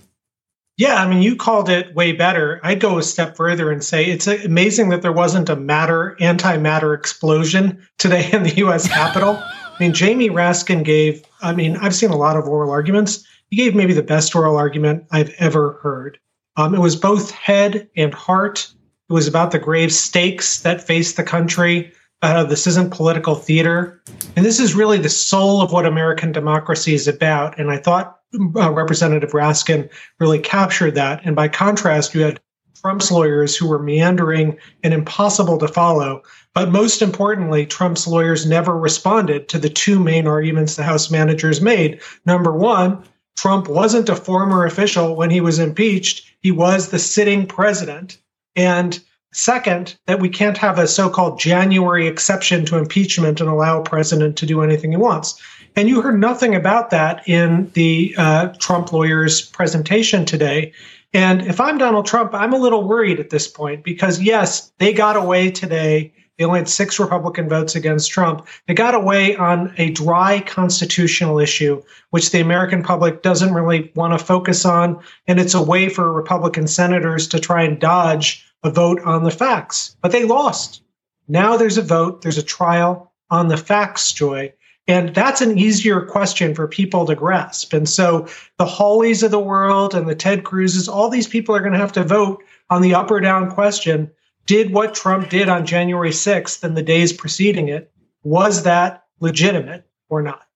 Yeah, 0.76 0.96
I 0.96 1.06
mean, 1.06 1.22
you 1.22 1.36
called 1.36 1.68
it 1.68 1.94
way 1.94 2.10
better. 2.10 2.60
I'd 2.64 2.80
go 2.80 2.98
a 2.98 3.02
step 3.02 3.36
further 3.36 3.70
and 3.70 3.84
say 3.84 4.06
it's 4.06 4.26
amazing 4.26 4.88
that 4.88 5.02
there 5.02 5.12
wasn't 5.12 5.48
a 5.48 5.54
matter, 5.54 6.16
antimatter 6.20 6.96
explosion 6.96 7.80
today 7.98 8.28
in 8.32 8.42
the 8.42 8.56
US 8.56 8.88
Capitol. 8.88 9.40
I 9.40 9.76
mean, 9.78 9.92
Jamie 9.92 10.30
Raskin 10.30 10.84
gave, 10.84 11.22
I 11.42 11.52
mean, 11.52 11.76
I've 11.76 11.94
seen 11.94 12.10
a 12.10 12.16
lot 12.16 12.36
of 12.36 12.48
oral 12.48 12.72
arguments. 12.72 13.24
He 13.50 13.56
gave 13.56 13.76
maybe 13.76 13.92
the 13.92 14.02
best 14.02 14.34
oral 14.34 14.56
argument 14.56 15.04
I've 15.12 15.32
ever 15.38 15.78
heard. 15.82 16.18
Um, 16.56 16.74
it 16.74 16.80
was 16.80 16.96
both 16.96 17.30
head 17.30 17.88
and 17.96 18.12
heart. 18.12 18.68
It 19.08 19.12
was 19.12 19.28
about 19.28 19.52
the 19.52 19.58
grave 19.60 19.92
stakes 19.92 20.60
that 20.62 20.84
face 20.84 21.12
the 21.12 21.22
country. 21.22 21.92
Uh, 22.22 22.42
this 22.42 22.66
isn't 22.66 22.92
political 22.92 23.36
theater. 23.36 24.02
And 24.34 24.44
this 24.44 24.58
is 24.58 24.74
really 24.74 24.98
the 24.98 25.08
soul 25.08 25.60
of 25.60 25.72
what 25.72 25.86
American 25.86 26.32
democracy 26.32 26.94
is 26.94 27.06
about. 27.06 27.58
And 27.58 27.70
I 27.70 27.76
thought 27.76 28.18
uh, 28.56 28.72
Representative 28.72 29.32
Raskin 29.32 29.88
really 30.18 30.38
captured 30.38 30.94
that. 30.94 31.20
And 31.24 31.36
by 31.36 31.48
contrast, 31.48 32.14
you 32.14 32.22
had 32.22 32.40
Trump's 32.84 33.10
lawyers 33.10 33.56
who 33.56 33.66
were 33.66 33.82
meandering 33.82 34.58
and 34.82 34.92
impossible 34.92 35.56
to 35.58 35.68
follow. 35.68 36.22
But 36.54 36.70
most 36.70 37.00
importantly, 37.00 37.64
Trump's 37.64 38.06
lawyers 38.06 38.44
never 38.46 38.78
responded 38.78 39.48
to 39.48 39.58
the 39.58 39.70
two 39.70 39.98
main 39.98 40.26
arguments 40.26 40.76
the 40.76 40.82
House 40.82 41.10
managers 41.10 41.60
made. 41.60 42.00
Number 42.26 42.52
one, 42.52 43.02
Trump 43.36 43.68
wasn't 43.68 44.08
a 44.08 44.16
former 44.16 44.64
official 44.64 45.16
when 45.16 45.30
he 45.30 45.40
was 45.40 45.58
impeached, 45.58 46.30
he 46.40 46.50
was 46.50 46.88
the 46.88 46.98
sitting 46.98 47.46
president. 47.46 48.18
And 48.54 49.00
second, 49.32 49.96
that 50.06 50.20
we 50.20 50.28
can't 50.28 50.58
have 50.58 50.78
a 50.78 50.86
so 50.86 51.08
called 51.08 51.40
January 51.40 52.06
exception 52.06 52.64
to 52.66 52.78
impeachment 52.78 53.40
and 53.40 53.48
allow 53.48 53.80
a 53.80 53.84
president 53.84 54.36
to 54.36 54.46
do 54.46 54.60
anything 54.60 54.90
he 54.90 54.96
wants. 54.96 55.40
And 55.76 55.88
you 55.88 56.00
heard 56.02 56.20
nothing 56.20 56.54
about 56.54 56.90
that 56.90 57.28
in 57.28 57.70
the 57.74 58.14
uh, 58.16 58.48
Trump 58.58 58.92
lawyers' 58.92 59.42
presentation 59.42 60.24
today. 60.24 60.72
And 61.12 61.42
if 61.42 61.60
I'm 61.60 61.78
Donald 61.78 62.06
Trump, 62.06 62.32
I'm 62.32 62.52
a 62.52 62.58
little 62.58 62.86
worried 62.86 63.18
at 63.18 63.30
this 63.30 63.48
point 63.48 63.82
because, 63.84 64.20
yes, 64.20 64.72
they 64.78 64.92
got 64.92 65.16
away 65.16 65.50
today 65.50 66.12
They 66.38 66.44
only 66.44 66.60
had 66.60 66.68
six 66.68 66.98
Republican 66.98 67.48
votes 67.48 67.76
against 67.76 68.10
Trump. 68.10 68.46
They 68.66 68.74
got 68.74 68.94
away 68.94 69.36
on 69.36 69.72
a 69.76 69.90
dry 69.90 70.40
constitutional 70.40 71.38
issue, 71.38 71.82
which 72.10 72.30
the 72.30 72.40
American 72.40 72.82
public 72.82 73.22
doesn't 73.22 73.54
really 73.54 73.92
want 73.94 74.18
to 74.18 74.24
focus 74.24 74.64
on. 74.64 75.00
And 75.28 75.38
it's 75.38 75.54
a 75.54 75.62
way 75.62 75.88
for 75.88 76.12
Republican 76.12 76.66
senators 76.66 77.28
to 77.28 77.38
try 77.38 77.62
and 77.62 77.80
dodge 77.80 78.44
a 78.64 78.70
vote 78.70 79.00
on 79.04 79.22
the 79.22 79.30
facts. 79.30 79.96
But 80.00 80.10
they 80.10 80.24
lost. 80.24 80.82
Now 81.28 81.56
there's 81.56 81.78
a 81.78 81.82
vote, 81.82 82.22
there's 82.22 82.38
a 82.38 82.42
trial 82.42 83.12
on 83.30 83.48
the 83.48 83.56
facts, 83.56 84.12
Joy. 84.12 84.52
And 84.86 85.14
that's 85.14 85.40
an 85.40 85.58
easier 85.58 86.02
question 86.02 86.54
for 86.54 86.68
people 86.68 87.06
to 87.06 87.14
grasp. 87.14 87.72
And 87.72 87.88
so 87.88 88.28
the 88.58 88.66
Hawleys 88.66 89.22
of 89.22 89.30
the 89.30 89.38
world 89.38 89.94
and 89.94 90.08
the 90.08 90.14
Ted 90.14 90.44
Cruzes, 90.44 90.88
all 90.88 91.08
these 91.08 91.28
people 91.28 91.56
are 91.56 91.60
going 91.60 91.72
to 91.72 91.78
have 91.78 91.92
to 91.92 92.04
vote 92.04 92.42
on 92.68 92.82
the 92.82 92.94
up 92.94 93.10
or 93.10 93.20
down 93.20 93.50
question. 93.50 94.10
Did 94.46 94.74
what 94.74 94.94
Trump 94.94 95.30
did 95.30 95.48
on 95.48 95.64
January 95.64 96.10
6th 96.10 96.62
and 96.62 96.76
the 96.76 96.82
days 96.82 97.14
preceding 97.14 97.68
it, 97.68 97.90
was 98.24 98.64
that 98.64 99.04
legitimate 99.20 99.86
or 100.10 100.20
not? 100.20 100.46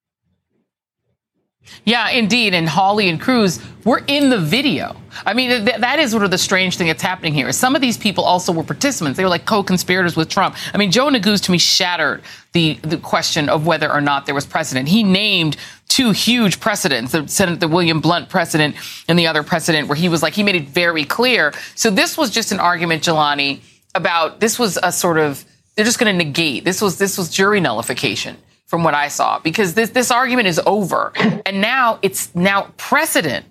Yeah, 1.85 2.11
indeed. 2.11 2.55
And 2.55 2.69
Hawley 2.69 3.09
and 3.09 3.21
Cruz 3.21 3.61
were 3.85 4.03
in 4.07 4.29
the 4.29 4.39
video. 4.39 4.95
I 5.25 5.33
mean, 5.33 5.65
th- 5.65 5.81
that 5.81 5.99
is 5.99 6.11
sort 6.11 6.23
of 6.23 6.31
the 6.31 6.39
strange 6.39 6.77
thing 6.77 6.87
that's 6.87 7.03
happening 7.03 7.33
here. 7.33 7.51
Some 7.53 7.75
of 7.75 7.81
these 7.81 7.97
people 7.97 8.25
also 8.25 8.53
were 8.53 8.63
participants. 8.63 9.17
They 9.17 9.25
were 9.25 9.31
like 9.31 9.47
co-conspirators 9.47 10.17
with 10.17 10.29
Trump. 10.29 10.57
I 10.75 10.79
mean, 10.79 10.91
Joe 10.91 11.07
Neguse 11.07 11.43
to 11.45 11.53
me 11.53 11.59
shattered 11.59 12.23
the, 12.53 12.75
the 12.83 12.99
question 12.99 13.49
of 13.49 13.67
whether 13.67 13.91
or 13.91 14.01
not 14.01 14.27
there 14.27 14.35
was 14.35 14.47
precedent. 14.47 14.89
He 14.89 15.03
named 15.03 15.57
two 15.89 16.11
huge 16.11 16.61
precedents, 16.61 17.13
the 17.13 17.69
William 17.71 18.01
Blount 18.01 18.29
precedent 18.29 18.77
and 19.09 19.19
the 19.19 19.27
other 19.27 19.43
precedent 19.43 19.89
where 19.89 19.97
he 19.97 20.09
was 20.09 20.23
like, 20.23 20.35
he 20.35 20.43
made 20.43 20.55
it 20.55 20.69
very 20.69 21.05
clear. 21.05 21.53
So 21.75 21.91
this 21.91 22.19
was 22.19 22.31
just 22.31 22.53
an 22.53 22.61
argument, 22.61 23.03
Jelani, 23.03 23.61
about 23.95 24.41
this 24.41 24.59
was 24.59 24.79
a 24.83 24.93
sort 24.93 25.19
of, 25.19 25.45
they're 25.75 25.85
just 25.85 25.99
going 25.99 26.17
to 26.17 26.25
negate. 26.25 26.65
This 26.65 26.83
was, 26.83 26.99
this 26.99 27.17
was 27.17 27.31
jury 27.31 27.61
nullification 27.61 28.37
from 28.69 28.85
what 28.85 28.95
I 28.95 29.09
saw 29.09 29.41
because 29.41 29.75
this, 29.75 29.91
this 29.91 30.11
argument 30.11 30.47
is 30.47 30.61
over. 30.65 31.13
And 31.45 31.61
now 31.63 31.99
it's 32.03 32.33
now 32.35 32.71
precedent 32.77 33.47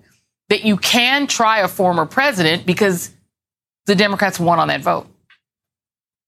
that 0.48 0.64
you 0.64 0.76
can 0.76 1.26
try 1.26 1.58
a 1.58 1.68
former 1.68 2.06
president 2.06 2.64
because 2.64 3.10
the 3.86 3.96
Democrats 3.96 4.38
won 4.38 4.58
on 4.60 4.68
that 4.68 4.80
vote. 4.80 5.06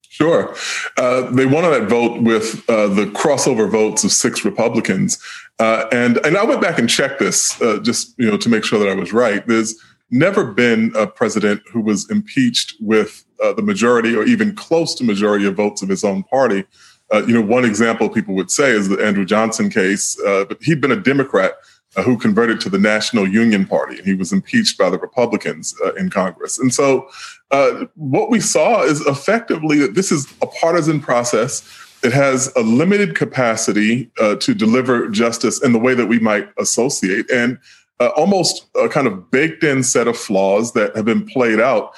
Sure. 0.03 0.55
Uh, 0.97 1.31
they 1.31 1.47
won 1.47 1.65
on 1.65 1.71
that 1.71 1.89
vote 1.89 2.21
with 2.23 2.69
uh, 2.69 2.89
the 2.89 3.07
crossover 3.07 3.71
votes 3.71 4.03
of 4.03 4.11
six 4.11 4.45
Republicans. 4.45 5.23
Uh, 5.61 5.87
and, 5.93 6.19
and 6.27 6.37
I 6.37 6.45
went 6.45 6.61
back 6.61 6.81
and 6.81 6.91
checked 6.91 7.21
this 7.21 7.61
uh, 7.63 7.79
just 7.79 8.19
you 8.19 8.29
know 8.29 8.37
to 8.37 8.49
make 8.49 8.65
sure 8.65 8.81
that 8.81 8.89
I 8.89 8.95
was 8.95 9.13
right. 9.13 9.47
There's 9.47 9.77
never 10.11 10.45
been 10.45 10.93
a 10.97 11.07
president 11.07 11.63
who 11.71 11.81
was 11.81 12.11
impeached 12.11 12.75
with 12.81 13.25
uh, 13.43 13.53
the 13.53 13.63
majority 13.63 14.17
or 14.17 14.25
even 14.25 14.55
close 14.55 14.95
to 14.97 15.05
majority 15.05 15.47
of 15.47 15.55
votes 15.55 15.81
of 15.81 15.89
his 15.89 16.03
own 16.03 16.25
party. 16.25 16.65
Uh, 17.13 17.25
you 17.27 17.35
know, 17.35 17.43
one 17.43 17.65
example 17.65 18.09
people 18.09 18.35
would 18.35 18.51
say 18.51 18.71
is 18.71 18.89
the 18.89 19.05
Andrew 19.05 19.25
Johnson 19.25 19.69
case, 19.69 20.19
uh, 20.21 20.45
but 20.49 20.59
he'd 20.63 20.81
been 20.81 20.93
a 20.93 20.97
Democrat 20.97 21.55
uh, 21.97 22.03
who 22.03 22.17
converted 22.17 22.61
to 22.61 22.71
the 22.71 22.79
National 22.79 23.27
Union 23.27 23.67
Party, 23.67 23.99
and 23.99 24.07
he 24.07 24.15
was 24.15 24.33
impeached 24.33 24.79
by 24.79 24.89
the 24.89 24.99
Republicans 24.99 25.75
uh, 25.85 25.93
in 25.95 26.09
Congress. 26.09 26.59
And 26.59 26.73
so, 26.73 27.09
uh, 27.51 27.87
what 27.97 28.31
we 28.31 28.39
saw 28.39 28.85
is 28.85 29.05
effectively 29.07 29.79
that 29.81 29.95
this 29.95 30.13
is 30.13 30.33
a 30.41 30.47
partisan 30.47 31.01
process. 31.01 31.69
It 32.05 32.13
has 32.13 32.53
a 32.55 32.61
limited 32.61 33.17
capacity 33.17 34.09
uh, 34.21 34.37
to 34.37 34.55
deliver 34.55 35.09
justice 35.09 35.61
in 35.63 35.73
the 35.73 35.81
way 35.81 35.95
that 35.95 36.07
we 36.07 36.21
might 36.21 36.49
associate, 36.59 37.29
and 37.31 37.59
almost 38.17 38.67
a 38.77 38.89
kind 38.89 39.07
of 39.07 39.31
baked 39.31 39.63
in 39.63 39.83
set 39.83 40.09
of 40.09 40.17
flaws 40.17 40.73
that 40.73 40.97
have 40.97 41.05
been 41.05 41.27
played 41.27 41.61
out 41.61 41.93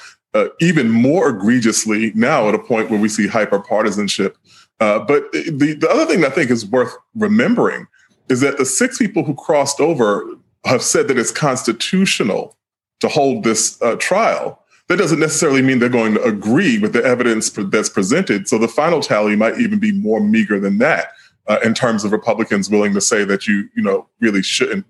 even 0.59 0.89
more 0.89 1.29
egregiously 1.29 2.11
now 2.13 2.49
at 2.49 2.55
a 2.55 2.59
point 2.59 2.89
where 2.89 2.99
we 2.99 3.07
see 3.07 3.25
hyper 3.25 3.57
partisanship 3.57 4.37
uh, 4.83 4.99
but 4.99 5.31
the, 5.31 5.77
the 5.79 5.89
other 5.89 6.05
thing 6.05 6.25
I 6.25 6.29
think 6.29 6.51
is 6.51 6.65
worth 6.65 6.93
remembering 7.15 7.87
is 8.27 8.41
that 8.41 8.57
the 8.57 8.65
six 8.65 8.97
people 8.97 9.23
who 9.23 9.33
crossed 9.33 9.79
over 9.79 10.25
have 10.65 10.81
said 10.81 11.07
that 11.07 11.17
it's 11.17 11.31
constitutional 11.31 12.57
to 12.99 13.07
hold 13.07 13.45
this 13.45 13.81
uh, 13.81 13.95
trial. 13.95 14.59
That 14.89 14.97
doesn't 14.97 15.21
necessarily 15.21 15.61
mean 15.61 15.79
they're 15.79 15.87
going 15.87 16.15
to 16.15 16.23
agree 16.23 16.79
with 16.79 16.91
the 16.91 17.01
evidence 17.01 17.49
that's 17.49 17.87
presented. 17.87 18.49
So 18.49 18.57
the 18.57 18.67
final 18.67 18.99
tally 18.99 19.37
might 19.37 19.57
even 19.57 19.79
be 19.79 19.93
more 19.93 20.19
meager 20.19 20.59
than 20.59 20.79
that 20.79 21.13
uh, 21.47 21.59
in 21.63 21.73
terms 21.73 22.03
of 22.03 22.11
Republicans 22.11 22.69
willing 22.69 22.93
to 22.93 23.01
say 23.01 23.23
that 23.23 23.47
you, 23.47 23.69
you 23.75 23.81
know, 23.81 24.09
really 24.19 24.43
shouldn't 24.43 24.85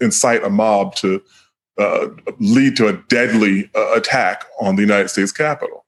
incite 0.00 0.44
a 0.44 0.50
mob 0.50 0.94
to 0.96 1.20
uh, 1.78 2.06
lead 2.38 2.76
to 2.76 2.86
a 2.86 2.92
deadly 3.08 3.68
uh, 3.74 3.92
attack 3.94 4.44
on 4.60 4.76
the 4.76 4.82
United 4.82 5.08
States 5.08 5.32
Capitol. 5.32 5.84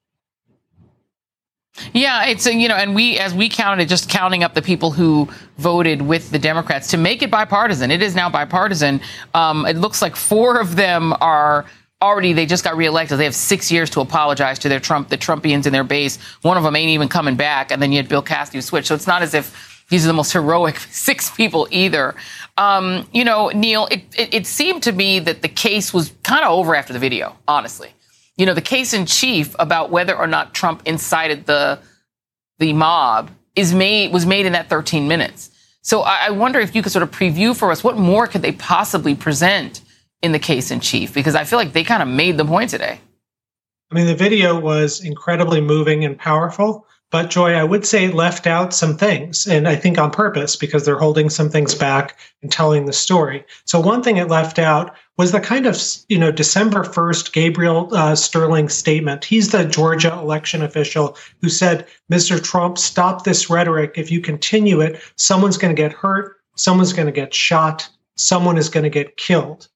Yeah, 1.92 2.26
it's 2.26 2.46
you 2.46 2.68
know, 2.68 2.76
and 2.76 2.94
we 2.94 3.18
as 3.18 3.34
we 3.34 3.48
counted, 3.48 3.88
just 3.88 4.08
counting 4.08 4.42
up 4.42 4.54
the 4.54 4.62
people 4.62 4.90
who 4.90 5.28
voted 5.58 6.02
with 6.02 6.30
the 6.30 6.38
Democrats 6.38 6.88
to 6.88 6.96
make 6.96 7.22
it 7.22 7.30
bipartisan. 7.30 7.90
It 7.90 8.02
is 8.02 8.14
now 8.14 8.28
bipartisan. 8.30 9.00
Um, 9.34 9.66
it 9.66 9.76
looks 9.76 10.02
like 10.02 10.16
four 10.16 10.60
of 10.60 10.76
them 10.76 11.14
are 11.20 11.66
already 12.00 12.32
they 12.32 12.46
just 12.46 12.64
got 12.64 12.76
reelected. 12.76 13.18
They 13.18 13.24
have 13.24 13.34
six 13.34 13.70
years 13.72 13.90
to 13.90 14.00
apologize 14.00 14.58
to 14.60 14.68
their 14.68 14.80
Trump, 14.80 15.08
the 15.08 15.18
Trumpians 15.18 15.66
in 15.66 15.72
their 15.72 15.84
base. 15.84 16.18
One 16.42 16.56
of 16.56 16.62
them 16.62 16.76
ain't 16.76 16.90
even 16.90 17.08
coming 17.08 17.36
back, 17.36 17.70
and 17.70 17.82
then 17.82 17.92
you 17.92 17.98
had 17.98 18.08
Bill 18.08 18.22
Cassidy 18.22 18.60
switch. 18.60 18.86
So 18.86 18.94
it's 18.94 19.06
not 19.06 19.22
as 19.22 19.34
if 19.34 19.84
these 19.88 20.04
are 20.04 20.08
the 20.08 20.14
most 20.14 20.32
heroic 20.34 20.78
six 20.90 21.30
people 21.30 21.66
either. 21.70 22.14
Um, 22.56 23.08
you 23.12 23.24
know, 23.24 23.48
Neil, 23.48 23.86
it, 23.90 24.02
it, 24.16 24.34
it 24.34 24.46
seemed 24.46 24.82
to 24.84 24.92
me 24.92 25.18
that 25.20 25.42
the 25.42 25.48
case 25.48 25.92
was 25.92 26.12
kind 26.22 26.44
of 26.44 26.52
over 26.52 26.74
after 26.74 26.92
the 26.92 26.98
video, 26.98 27.36
honestly 27.46 27.92
you 28.38 28.46
know, 28.46 28.54
the 28.54 28.62
case 28.62 28.94
in 28.94 29.04
chief 29.04 29.54
about 29.58 29.90
whether 29.90 30.16
or 30.16 30.26
not 30.26 30.54
Trump 30.54 30.82
incited 30.86 31.44
the 31.46 31.78
the 32.58 32.72
mob 32.72 33.30
is 33.54 33.74
made 33.74 34.12
was 34.12 34.24
made 34.24 34.46
in 34.46 34.52
that 34.52 34.70
13 34.70 35.06
minutes. 35.06 35.50
So 35.82 36.02
I, 36.02 36.26
I 36.26 36.30
wonder 36.30 36.60
if 36.60 36.74
you 36.74 36.82
could 36.82 36.92
sort 36.92 37.02
of 37.02 37.10
preview 37.10 37.54
for 37.54 37.70
us 37.70 37.84
what 37.84 37.96
more 37.96 38.26
could 38.26 38.42
they 38.42 38.52
possibly 38.52 39.14
present 39.14 39.82
in 40.22 40.32
the 40.32 40.38
case 40.38 40.70
in 40.70 40.80
chief 40.80 41.12
because 41.12 41.34
I 41.34 41.44
feel 41.44 41.58
like 41.58 41.72
they 41.72 41.84
kind 41.84 42.02
of 42.02 42.08
made 42.08 42.36
the 42.36 42.44
point 42.44 42.70
today. 42.70 43.00
I 43.90 43.94
mean, 43.94 44.06
the 44.06 44.14
video 44.14 44.58
was 44.58 45.04
incredibly 45.04 45.60
moving 45.60 46.04
and 46.04 46.18
powerful. 46.18 46.86
But 47.10 47.30
Joy, 47.30 47.54
I 47.54 47.64
would 47.64 47.86
say 47.86 48.08
left 48.08 48.46
out 48.46 48.74
some 48.74 48.96
things, 48.96 49.46
and 49.46 49.66
I 49.66 49.76
think 49.76 49.96
on 49.96 50.10
purpose 50.10 50.56
because 50.56 50.84
they're 50.84 50.98
holding 50.98 51.30
some 51.30 51.48
things 51.48 51.74
back 51.74 52.18
and 52.42 52.52
telling 52.52 52.84
the 52.84 52.92
story. 52.92 53.44
So 53.64 53.80
one 53.80 54.02
thing 54.02 54.18
it 54.18 54.28
left 54.28 54.58
out 54.58 54.94
was 55.16 55.32
the 55.32 55.40
kind 55.40 55.66
of 55.66 55.80
you 56.10 56.18
know 56.18 56.30
December 56.30 56.84
first 56.84 57.32
Gabriel 57.32 57.88
uh, 57.94 58.14
Sterling 58.14 58.68
statement. 58.68 59.24
He's 59.24 59.52
the 59.52 59.64
Georgia 59.64 60.12
election 60.12 60.62
official 60.62 61.16
who 61.40 61.48
said, 61.48 61.86
"Mr. 62.12 62.42
Trump, 62.42 62.76
stop 62.76 63.24
this 63.24 63.48
rhetoric. 63.48 63.94
If 63.96 64.10
you 64.10 64.20
continue 64.20 64.82
it, 64.82 65.00
someone's 65.16 65.56
going 65.56 65.74
to 65.74 65.82
get 65.82 65.92
hurt, 65.92 66.36
someone's 66.56 66.92
going 66.92 67.06
to 67.06 67.12
get 67.12 67.32
shot, 67.32 67.88
someone 68.16 68.58
is 68.58 68.68
going 68.68 68.84
to 68.84 68.90
get 68.90 69.16
killed," 69.16 69.68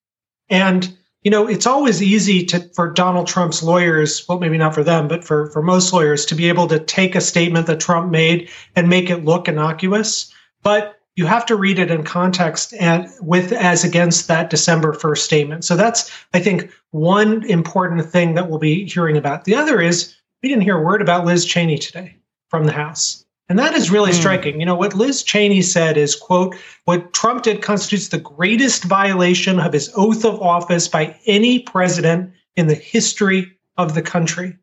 and 0.49 0.95
you 1.23 1.31
know, 1.31 1.47
it's 1.47 1.65
always 1.65 2.01
easy 2.01 2.45
to 2.45 2.59
for 2.73 2.91
Donald 2.91 3.27
Trump's 3.27 3.63
lawyers, 3.63 4.27
well, 4.27 4.39
maybe 4.39 4.57
not 4.57 4.73
for 4.73 4.83
them, 4.83 5.07
but 5.07 5.23
for 5.23 5.47
for 5.47 5.61
most 5.61 5.93
lawyers, 5.93 6.25
to 6.27 6.35
be 6.35 6.49
able 6.49 6.67
to 6.67 6.79
take 6.79 7.15
a 7.15 7.21
statement 7.21 7.67
that 7.67 7.79
Trump 7.79 8.11
made 8.11 8.49
and 8.75 8.89
make 8.89 9.09
it 9.09 9.25
look 9.25 9.47
innocuous. 9.47 10.33
But 10.63 10.99
you 11.15 11.25
have 11.25 11.45
to 11.45 11.55
read 11.55 11.79
it 11.79 11.91
in 11.91 12.03
context 12.03 12.73
and 12.79 13.07
with 13.21 13.51
as 13.51 13.83
against 13.83 14.27
that 14.27 14.49
December 14.49 14.93
1st 14.93 15.17
statement. 15.19 15.63
So 15.65 15.75
that's, 15.75 16.11
I 16.33 16.39
think, 16.39 16.71
one 16.91 17.43
important 17.43 18.09
thing 18.09 18.33
that 18.33 18.49
we'll 18.49 18.59
be 18.59 18.85
hearing 18.85 19.17
about. 19.17 19.45
The 19.45 19.55
other 19.55 19.79
is 19.79 20.15
we 20.41 20.49
didn't 20.49 20.63
hear 20.63 20.77
a 20.77 20.83
word 20.83 21.01
about 21.01 21.25
Liz 21.25 21.45
Cheney 21.45 21.77
today 21.77 22.15
from 22.49 22.65
the 22.65 22.71
House. 22.71 23.22
And 23.53 23.59
that 23.59 23.75
is 23.75 23.91
really 23.91 24.09
mm. 24.09 24.15
striking. 24.15 24.59
You 24.59 24.65
know, 24.65 24.73
what 24.73 24.95
Liz 24.95 25.21
Cheney 25.21 25.61
said 25.61 25.95
is, 25.95 26.15
quote, 26.15 26.55
what 26.85 27.13
Trump 27.13 27.43
did 27.43 27.61
constitutes 27.61 28.07
the 28.07 28.17
greatest 28.17 28.83
violation 28.83 29.59
of 29.59 29.73
his 29.73 29.91
oath 29.95 30.25
of 30.25 30.41
office 30.41 30.87
by 30.87 31.15
any 31.27 31.59
president 31.59 32.33
in 32.55 32.65
the 32.65 32.73
history 32.73 33.55
of 33.77 33.93
the 33.93 34.01
country. 34.01 34.57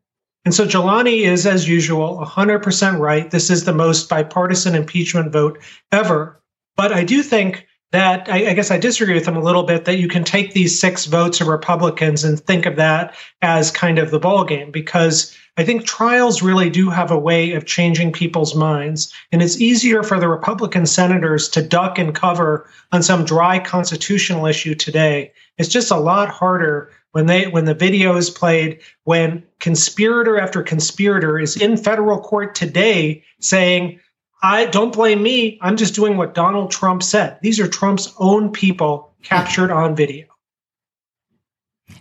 And 0.44 0.52
so 0.52 0.66
Jelani 0.66 1.20
is, 1.20 1.46
as 1.46 1.68
usual, 1.68 2.18
100% 2.20 2.98
right. 2.98 3.30
This 3.30 3.48
is 3.48 3.64
the 3.64 3.72
most 3.72 4.08
bipartisan 4.08 4.74
impeachment 4.74 5.30
vote 5.30 5.60
ever. 5.92 6.42
But 6.74 6.92
I 6.92 7.04
do 7.04 7.22
think 7.22 7.68
that 7.92 8.28
I, 8.28 8.50
I, 8.50 8.54
guess 8.54 8.70
I 8.70 8.78
disagree 8.78 9.14
with 9.14 9.26
him 9.26 9.36
a 9.36 9.42
little 9.42 9.64
bit 9.64 9.84
that 9.84 9.98
you 9.98 10.06
can 10.06 10.22
take 10.22 10.52
these 10.52 10.78
six 10.78 11.06
votes 11.06 11.40
of 11.40 11.48
Republicans 11.48 12.22
and 12.22 12.38
think 12.38 12.66
of 12.66 12.76
that 12.76 13.14
as 13.42 13.70
kind 13.70 13.98
of 13.98 14.10
the 14.10 14.20
ball 14.20 14.44
game 14.44 14.70
because 14.70 15.36
I 15.56 15.64
think 15.64 15.84
trials 15.84 16.40
really 16.40 16.70
do 16.70 16.88
have 16.88 17.10
a 17.10 17.18
way 17.18 17.52
of 17.52 17.66
changing 17.66 18.12
people's 18.12 18.54
minds. 18.54 19.12
And 19.32 19.42
it's 19.42 19.60
easier 19.60 20.02
for 20.02 20.20
the 20.20 20.28
Republican 20.28 20.86
senators 20.86 21.48
to 21.50 21.62
duck 21.62 21.98
and 21.98 22.14
cover 22.14 22.68
on 22.92 23.02
some 23.02 23.24
dry 23.24 23.58
constitutional 23.58 24.46
issue 24.46 24.74
today. 24.74 25.32
It's 25.58 25.68
just 25.68 25.90
a 25.90 25.96
lot 25.96 26.28
harder 26.28 26.90
when 27.12 27.26
they 27.26 27.48
when 27.48 27.64
the 27.64 27.74
video 27.74 28.16
is 28.16 28.30
played, 28.30 28.80
when 29.02 29.42
conspirator 29.58 30.38
after 30.38 30.62
conspirator 30.62 31.40
is 31.40 31.56
in 31.56 31.76
federal 31.76 32.20
court 32.20 32.54
today 32.54 33.24
saying, 33.40 33.98
I 34.42 34.66
don't 34.66 34.92
blame 34.92 35.22
me. 35.22 35.58
I'm 35.60 35.76
just 35.76 35.94
doing 35.94 36.16
what 36.16 36.34
Donald 36.34 36.70
Trump 36.70 37.02
said. 37.02 37.38
These 37.42 37.60
are 37.60 37.68
Trump's 37.68 38.12
own 38.18 38.50
people 38.50 39.12
captured 39.22 39.70
on 39.70 39.94
video. 39.94 40.26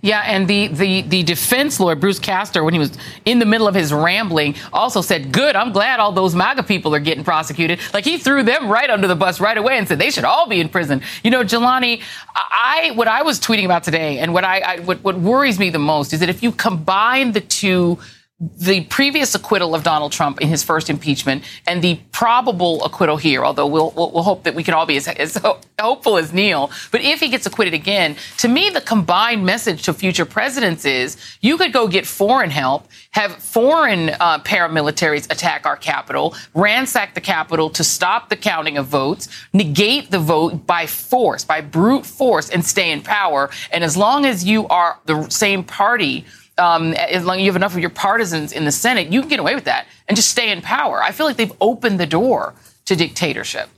Yeah, 0.01 0.21
and 0.25 0.47
the, 0.47 0.67
the, 0.67 1.01
the 1.01 1.23
defense 1.23 1.79
lawyer, 1.79 1.95
Bruce 1.95 2.19
Castor, 2.19 2.63
when 2.63 2.73
he 2.73 2.79
was 2.79 2.97
in 3.25 3.39
the 3.39 3.45
middle 3.45 3.67
of 3.67 3.75
his 3.75 3.91
rambling, 3.91 4.55
also 4.71 5.01
said, 5.01 5.33
Good, 5.33 5.55
I'm 5.55 5.73
glad 5.73 5.99
all 5.99 6.13
those 6.13 6.35
MAGA 6.35 6.63
people 6.63 6.95
are 6.95 6.99
getting 6.99 7.23
prosecuted. 7.23 7.79
Like 7.93 8.05
he 8.05 8.17
threw 8.17 8.43
them 8.43 8.71
right 8.71 8.89
under 8.89 9.07
the 9.07 9.15
bus 9.15 9.41
right 9.41 9.57
away 9.57 9.77
and 9.77 9.87
said 9.87 9.99
they 9.99 10.11
should 10.11 10.23
all 10.23 10.47
be 10.47 10.61
in 10.61 10.69
prison. 10.69 11.01
You 11.23 11.31
know, 11.31 11.43
Jelani, 11.43 12.01
I 12.33 12.91
what 12.95 13.09
I 13.09 13.23
was 13.23 13.39
tweeting 13.39 13.65
about 13.65 13.83
today 13.83 14.19
and 14.19 14.33
what 14.33 14.45
I, 14.45 14.59
I 14.59 14.79
what, 14.79 15.03
what 15.03 15.19
worries 15.19 15.59
me 15.59 15.69
the 15.69 15.79
most 15.79 16.13
is 16.13 16.21
that 16.21 16.29
if 16.29 16.41
you 16.41 16.53
combine 16.53 17.33
the 17.33 17.41
two 17.41 17.99
the 18.39 18.85
previous 18.85 19.35
acquittal 19.35 19.75
of 19.75 19.83
Donald 19.83 20.13
Trump 20.13 20.39
in 20.39 20.47
his 20.47 20.63
first 20.63 20.89
impeachment 20.89 21.43
and 21.67 21.81
the 21.81 21.99
probable 22.13 22.83
acquittal 22.85 23.17
here, 23.17 23.43
although 23.43 23.67
we'll, 23.67 23.91
we'll, 23.91 24.11
we'll 24.11 24.23
hope 24.23 24.43
that 24.43 24.55
we 24.55 24.63
can 24.63 24.73
all 24.73 24.85
be 24.85 24.95
as, 24.95 25.09
as, 25.09 25.37
hopeful 25.77 26.17
as 26.17 26.31
Neil. 26.31 26.71
But 26.91 27.01
if 27.01 27.19
he 27.19 27.27
gets 27.27 27.45
acquitted 27.45 27.73
again, 27.73 28.15
to 28.37 28.47
me, 28.47 28.69
the 28.69 28.79
combined 28.79 29.45
message 29.45 29.83
to 29.83 29.93
future 29.93 30.25
presidents 30.25 30.85
is 30.85 31.17
you 31.41 31.57
could 31.57 31.73
go 31.73 31.87
get 31.89 32.07
foreign 32.07 32.49
help, 32.49 32.87
have 33.11 33.35
foreign 33.35 34.11
uh, 34.11 34.39
paramilitaries 34.39 35.29
attack 35.29 35.65
our 35.65 35.75
capital, 35.75 36.33
ransack 36.53 37.15
the 37.15 37.21
capital 37.21 37.69
to 37.71 37.83
stop 37.83 38.29
the 38.29 38.37
counting 38.37 38.77
of 38.77 38.85
votes, 38.85 39.27
negate 39.51 40.11
the 40.11 40.19
vote 40.19 40.65
by 40.65 40.85
force, 40.85 41.43
by 41.43 41.59
brute 41.59 42.05
force, 42.05 42.49
and 42.49 42.63
stay 42.63 42.91
in 42.91 43.01
power. 43.01 43.49
And 43.71 43.83
as 43.83 43.97
long 43.97 44.25
as 44.25 44.45
you 44.45 44.65
are 44.67 44.97
the 45.05 45.27
same 45.29 45.65
party, 45.65 46.25
um, 46.59 46.93
as 46.93 47.25
long 47.25 47.37
as 47.37 47.41
you 47.41 47.47
have 47.47 47.55
enough 47.55 47.73
of 47.73 47.79
your 47.79 47.89
partisans 47.89 48.51
in 48.51 48.65
the 48.65 48.71
Senate, 48.71 49.11
you 49.11 49.21
can 49.21 49.29
get 49.29 49.39
away 49.39 49.55
with 49.55 49.65
that 49.65 49.87
and 50.07 50.15
just 50.15 50.29
stay 50.29 50.51
in 50.51 50.61
power. 50.61 51.01
I 51.01 51.11
feel 51.11 51.25
like 51.25 51.37
they've 51.37 51.53
opened 51.61 51.99
the 51.99 52.05
door 52.05 52.53
to 52.85 52.95
dictatorship. 52.95 53.69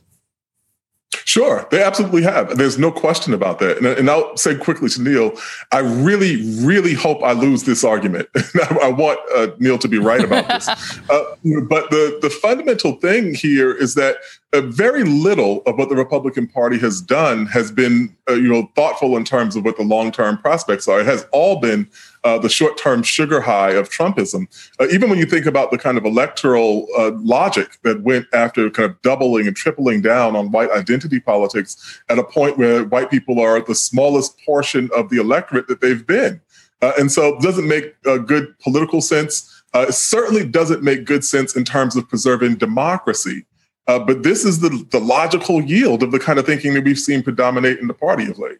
Sure, 1.25 1.67
they 1.71 1.83
absolutely 1.83 2.23
have. 2.23 2.57
There's 2.57 2.79
no 2.79 2.91
question 2.91 3.33
about 3.33 3.59
that. 3.59 3.77
And, 3.77 3.85
and 3.85 4.09
I'll 4.09 4.35
say 4.37 4.55
quickly 4.55 4.87
to 4.89 5.01
Neil, 5.01 5.33
I 5.71 5.79
really, 5.79 6.41
really 6.61 6.93
hope 6.93 7.21
I 7.21 7.33
lose 7.33 7.63
this 7.63 7.83
argument. 7.83 8.29
I 8.81 8.89
want 8.89 9.19
uh, 9.35 9.47
Neil 9.59 9.77
to 9.77 9.87
be 9.87 9.97
right 9.97 10.23
about 10.23 10.47
this. 10.47 10.67
uh, 11.09 11.35
but 11.69 11.89
the, 11.89 12.17
the 12.21 12.29
fundamental 12.29 12.93
thing 12.93 13.33
here 13.33 13.71
is 13.73 13.95
that 13.95 14.17
uh, 14.53 14.61
very 14.61 15.03
little 15.03 15.61
of 15.65 15.77
what 15.77 15.89
the 15.89 15.95
Republican 15.95 16.47
Party 16.47 16.77
has 16.79 17.01
done 17.01 17.45
has 17.47 17.71
been, 17.71 18.15
uh, 18.29 18.33
you 18.33 18.47
know, 18.47 18.71
thoughtful 18.75 19.17
in 19.17 19.25
terms 19.25 19.55
of 19.55 19.65
what 19.65 19.77
the 19.77 19.83
long-term 19.83 20.37
prospects 20.37 20.87
are. 20.87 21.01
It 21.01 21.05
has 21.05 21.27
all 21.31 21.59
been 21.59 21.89
uh, 22.23 22.37
the 22.37 22.49
short-term 22.49 23.03
sugar 23.03 23.41
high 23.41 23.71
of 23.71 23.89
Trumpism. 23.89 24.47
Uh, 24.79 24.87
even 24.91 25.09
when 25.09 25.17
you 25.17 25.25
think 25.25 25.45
about 25.45 25.71
the 25.71 25.77
kind 25.77 25.97
of 25.97 26.05
electoral 26.05 26.87
uh, 26.97 27.11
logic 27.15 27.77
that 27.83 28.01
went 28.01 28.27
after 28.33 28.69
kind 28.69 28.89
of 28.89 29.01
doubling 29.01 29.47
and 29.47 29.55
tripling 29.55 30.01
down 30.01 30.35
on 30.35 30.51
white 30.51 30.71
identity 30.71 31.19
politics 31.19 32.01
at 32.09 32.19
a 32.19 32.23
point 32.23 32.57
where 32.57 32.83
white 32.83 33.09
people 33.09 33.39
are 33.39 33.59
the 33.61 33.75
smallest 33.75 34.39
portion 34.45 34.89
of 34.95 35.09
the 35.09 35.19
electorate 35.19 35.67
that 35.67 35.81
they've 35.81 36.05
been. 36.05 36.39
Uh, 36.81 36.93
and 36.97 37.11
so 37.11 37.35
it 37.35 37.41
doesn't 37.41 37.67
make 37.67 37.95
good 38.25 38.57
political 38.59 39.01
sense. 39.01 39.63
Uh, 39.73 39.85
it 39.89 39.93
certainly 39.93 40.45
doesn't 40.45 40.83
make 40.83 41.05
good 41.05 41.23
sense 41.23 41.55
in 41.55 41.63
terms 41.63 41.95
of 41.95 42.07
preserving 42.09 42.55
democracy. 42.55 43.45
Uh, 43.87 43.99
but 43.99 44.23
this 44.23 44.45
is 44.45 44.59
the, 44.59 44.85
the 44.91 44.99
logical 44.99 45.61
yield 45.61 46.03
of 46.03 46.11
the 46.11 46.19
kind 46.19 46.39
of 46.39 46.45
thinking 46.45 46.73
that 46.73 46.83
we've 46.83 46.99
seen 46.99 47.23
predominate 47.23 47.79
in 47.79 47.87
the 47.87 47.93
party 47.93 48.29
of 48.29 48.37
late. 48.37 48.57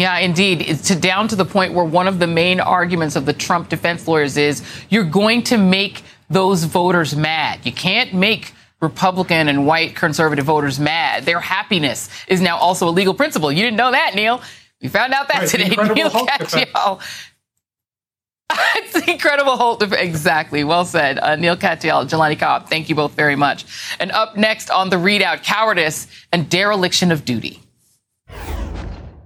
Yeah, 0.00 0.16
indeed. 0.16 0.62
It's 0.62 0.88
to 0.88 0.96
down 0.96 1.28
to 1.28 1.36
the 1.36 1.44
point 1.44 1.74
where 1.74 1.84
one 1.84 2.08
of 2.08 2.18
the 2.18 2.26
main 2.26 2.58
arguments 2.58 3.16
of 3.16 3.26
the 3.26 3.34
Trump 3.34 3.68
defense 3.68 4.08
lawyers 4.08 4.38
is 4.38 4.62
you're 4.88 5.04
going 5.04 5.42
to 5.44 5.58
make 5.58 6.02
those 6.30 6.64
voters 6.64 7.14
mad. 7.14 7.66
You 7.66 7.72
can't 7.72 8.14
make 8.14 8.54
Republican 8.80 9.48
and 9.48 9.66
white 9.66 9.94
conservative 9.94 10.46
voters 10.46 10.80
mad. 10.80 11.26
Their 11.26 11.40
happiness 11.40 12.08
is 12.28 12.40
now 12.40 12.56
also 12.56 12.88
a 12.88 12.90
legal 12.90 13.12
principle. 13.12 13.52
You 13.52 13.62
didn't 13.62 13.76
know 13.76 13.90
that, 13.90 14.14
Neil. 14.14 14.40
We 14.80 14.88
found 14.88 15.12
out 15.12 15.28
that 15.28 15.40
right, 15.40 15.48
today. 15.48 15.68
Neil 15.94 16.08
Katyal. 16.08 17.02
it's 18.76 19.04
the 19.04 19.12
incredible 19.12 19.58
Holt. 19.58 19.82
Exactly. 19.82 20.64
Well 20.64 20.86
said. 20.86 21.18
Uh, 21.18 21.36
Neil 21.36 21.58
Katyal, 21.58 22.08
Jelani 22.08 22.38
Cobb, 22.38 22.70
thank 22.70 22.88
you 22.88 22.94
both 22.94 23.12
very 23.12 23.36
much. 23.36 23.66
And 24.00 24.10
up 24.12 24.38
next 24.38 24.70
on 24.70 24.88
the 24.88 24.96
readout, 24.96 25.42
cowardice 25.42 26.06
and 26.32 26.48
dereliction 26.48 27.12
of 27.12 27.26
duty. 27.26 27.60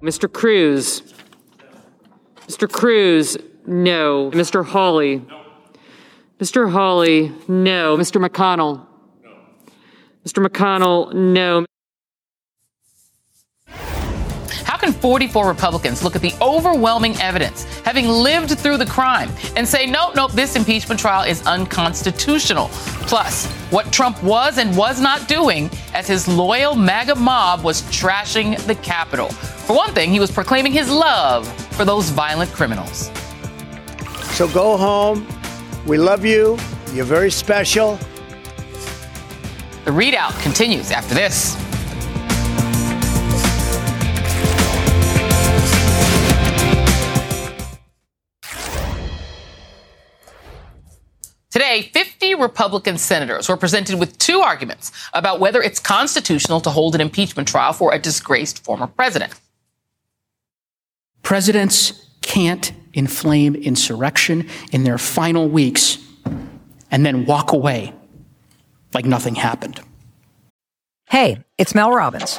Mr. 0.05 0.31
Cruz. 0.31 1.01
Mr. 2.47 2.71
Cruz, 2.71 3.39
no. 3.67 4.31
Mr. 4.33 4.63
Hawley. 4.63 5.23
Mr. 6.39 6.71
Hawley, 6.71 7.33
no. 7.49 7.97
Mr. 7.97 8.23
McConnell. 8.23 8.85
Mr. 10.27 10.47
McConnell, 10.47 11.15
no. 11.15 11.65
How 14.85 14.91
can 14.91 15.01
44 15.01 15.49
Republicans 15.49 16.05
look 16.05 16.15
at 16.15 16.21
the 16.21 16.35
overwhelming 16.43 17.17
evidence, 17.17 17.65
having 17.87 18.07
lived 18.07 18.51
through 18.59 18.77
the 18.77 18.85
crime, 18.85 19.31
and 19.57 19.67
say, 19.67 19.87
nope, 19.87 20.15
nope, 20.15 20.33
this 20.33 20.57
impeachment 20.57 21.01
trial 21.01 21.23
is 21.23 21.41
unconstitutional? 21.47 22.69
Plus, 23.07 23.47
what 23.71 23.91
Trump 23.91 24.23
was 24.23 24.59
and 24.59 24.77
was 24.77 25.01
not 25.01 25.27
doing 25.27 25.71
as 25.95 26.07
his 26.07 26.29
loyal 26.29 26.75
MAGA 26.75 27.15
mob 27.15 27.65
was 27.65 27.81
trashing 27.85 28.63
the 28.67 28.75
Capitol. 28.75 29.31
For 29.31 29.75
one 29.75 29.95
thing, 29.95 30.11
he 30.11 30.21
was 30.21 30.31
proclaiming 30.31 30.73
his 30.73 30.91
love 30.91 31.51
for 31.73 31.87
those 31.87 32.11
violent 32.11 32.53
criminals. 32.53 33.11
So 34.35 34.47
go 34.49 34.77
home. 34.77 35.27
We 35.87 35.97
love 35.97 36.27
you. 36.27 36.59
You're 36.93 37.07
very 37.07 37.31
special. 37.31 37.99
The 39.87 39.93
readout 39.93 40.39
continues 40.43 40.91
after 40.91 41.15
this. 41.15 41.57
Today, 51.75 51.89
50 51.89 52.35
Republican 52.37 52.99
senators 52.99 53.49
were 53.49 53.57
presented 53.57 53.99
with 53.99 54.17
two 54.19 54.39
arguments 54.39 54.93
about 55.13 55.41
whether 55.41 55.61
it's 55.61 55.81
constitutional 55.81 56.61
to 56.61 56.71
hold 56.71 56.95
an 56.95 57.01
impeachment 57.01 57.49
trial 57.49 57.73
for 57.73 57.93
a 57.93 57.99
disgraced 57.99 58.63
former 58.63 58.87
president. 58.87 59.35
Presidents 61.23 62.09
can't 62.23 62.73
inflame 62.93 63.57
insurrection 63.57 64.49
in 64.71 64.85
their 64.85 64.99
final 64.99 65.49
weeks 65.49 65.99
and 66.93 67.05
then 67.05 67.25
walk 67.25 67.51
away 67.51 67.93
like 68.93 69.05
nothing 69.05 69.35
happened. 69.35 69.81
Hey, 71.07 71.43
it's 71.59 71.75
Mel 71.75 71.91
Robbins. 71.91 72.39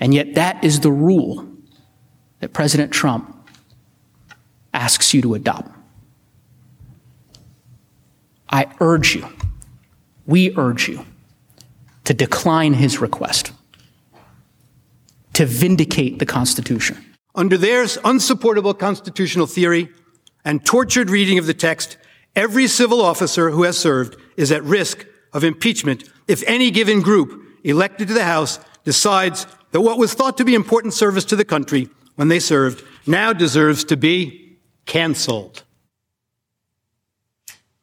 And 0.00 0.12
yet, 0.12 0.34
that 0.34 0.64
is 0.64 0.80
the 0.80 0.90
rule 0.90 1.46
that 2.40 2.52
President 2.52 2.92
Trump 2.92 3.34
asks 4.72 5.14
you 5.14 5.22
to 5.22 5.34
adopt. 5.34 5.70
I 8.50 8.66
urge 8.80 9.14
you, 9.14 9.26
we 10.26 10.56
urge 10.56 10.88
you, 10.88 11.04
to 12.04 12.14
decline 12.14 12.74
his 12.74 13.00
request, 13.00 13.52
to 15.32 15.46
vindicate 15.46 16.18
the 16.18 16.26
Constitution. 16.26 17.02
Under 17.34 17.56
their 17.56 17.86
unsupportable 18.04 18.74
constitutional 18.74 19.46
theory 19.46 19.88
and 20.44 20.64
tortured 20.64 21.10
reading 21.10 21.38
of 21.38 21.46
the 21.46 21.54
text, 21.54 21.96
every 22.36 22.68
civil 22.68 23.00
officer 23.00 23.50
who 23.50 23.64
has 23.64 23.76
served 23.78 24.16
is 24.36 24.52
at 24.52 24.62
risk 24.62 25.06
of 25.32 25.42
impeachment 25.42 26.08
if 26.28 26.42
any 26.46 26.70
given 26.70 27.00
group 27.00 27.42
elected 27.64 28.08
to 28.08 28.14
the 28.14 28.24
House 28.24 28.60
decides 28.84 29.46
that 29.74 29.80
what 29.80 29.98
was 29.98 30.14
thought 30.14 30.36
to 30.36 30.44
be 30.44 30.54
important 30.54 30.94
service 30.94 31.24
to 31.24 31.34
the 31.34 31.44
country 31.44 31.88
when 32.14 32.28
they 32.28 32.38
served 32.38 32.84
now 33.08 33.32
deserves 33.32 33.82
to 33.82 33.96
be 33.96 34.56
canceled. 34.86 35.63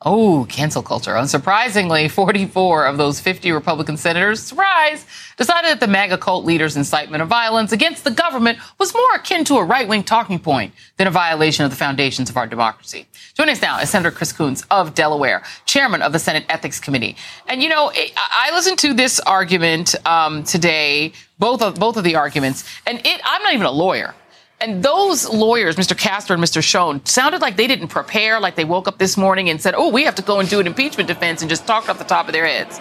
Oh, 0.04 0.48
cancel 0.50 0.82
culture. 0.82 1.12
Unsurprisingly, 1.12 2.10
44 2.10 2.88
of 2.88 2.98
those 2.98 3.20
50 3.20 3.52
Republican 3.52 3.98
senators, 3.98 4.42
surprise, 4.42 5.06
decided 5.38 5.70
that 5.70 5.80
the 5.80 5.88
MAGA 5.88 6.18
cult 6.18 6.44
leader's 6.44 6.76
incitement 6.76 7.22
of 7.22 7.30
violence 7.30 7.72
against 7.72 8.04
the 8.04 8.10
government 8.10 8.58
was 8.80 8.96
more 8.96 9.14
akin 9.14 9.46
to 9.46 9.58
a 9.58 9.64
right 9.64 9.88
wing 9.88 10.04
talking 10.04 10.40
point 10.40 10.74
than 10.98 11.06
a 11.06 11.12
violation 11.12 11.66
of 11.66 11.70
the 11.70 11.78
foundations 11.78 12.32
of 12.32 12.38
our 12.38 12.48
democracy. 12.48 13.06
Joining 13.36 13.52
us 13.52 13.62
now 13.62 13.80
is 13.80 13.92
Senator 13.92 14.10
Chris 14.10 14.34
Coons 14.34 14.66
of 14.72 14.96
Delaware, 14.96 15.44
chairman 15.68 16.02
of 16.02 16.14
the 16.14 16.20
Senate 16.20 16.46
Ethics 16.50 16.80
Committee. 16.80 17.16
And, 17.48 17.62
you 17.62 17.70
know, 17.70 17.92
I 18.18 18.50
listened 18.56 18.80
to 18.80 18.96
this 18.96 19.20
argument 19.20 19.94
um, 20.08 20.44
today, 20.44 21.14
both 21.38 21.62
of, 21.62 21.76
both 21.76 21.96
of 21.96 22.04
the 22.04 22.16
arguments, 22.16 22.68
and 22.88 22.98
it, 23.06 23.22
I'm 23.24 23.44
not 23.44 23.54
even 23.54 23.68
a 23.68 23.72
lawyer. 23.72 24.16
And 24.62 24.84
those 24.84 25.28
lawyers, 25.28 25.76
Mr. 25.76 25.98
Castor 25.98 26.36
and 26.36 26.44
Mr. 26.44 26.62
Schoen, 26.62 27.04
sounded 27.04 27.42
like 27.42 27.58
they 27.58 27.66
didn't 27.66 27.88
prepare, 27.88 28.40
like 28.40 28.56
they 28.56 28.64
woke 28.64 28.88
up 28.88 29.00
this 29.00 29.18
morning 29.18 29.50
and 29.50 29.60
said, 29.60 29.74
oh, 29.76 29.90
we 29.90 30.04
have 30.04 30.14
to 30.16 30.22
go 30.22 30.40
and 30.40 30.48
do 30.48 30.60
an 30.60 30.68
impeachment 30.68 31.08
defense 31.08 31.42
and 31.42 31.50
just 31.50 31.66
talked 31.66 31.90
off 31.90 31.98
the 31.98 32.04
top 32.04 32.28
of 32.28 32.34
their 32.34 32.46
heads. 32.46 32.80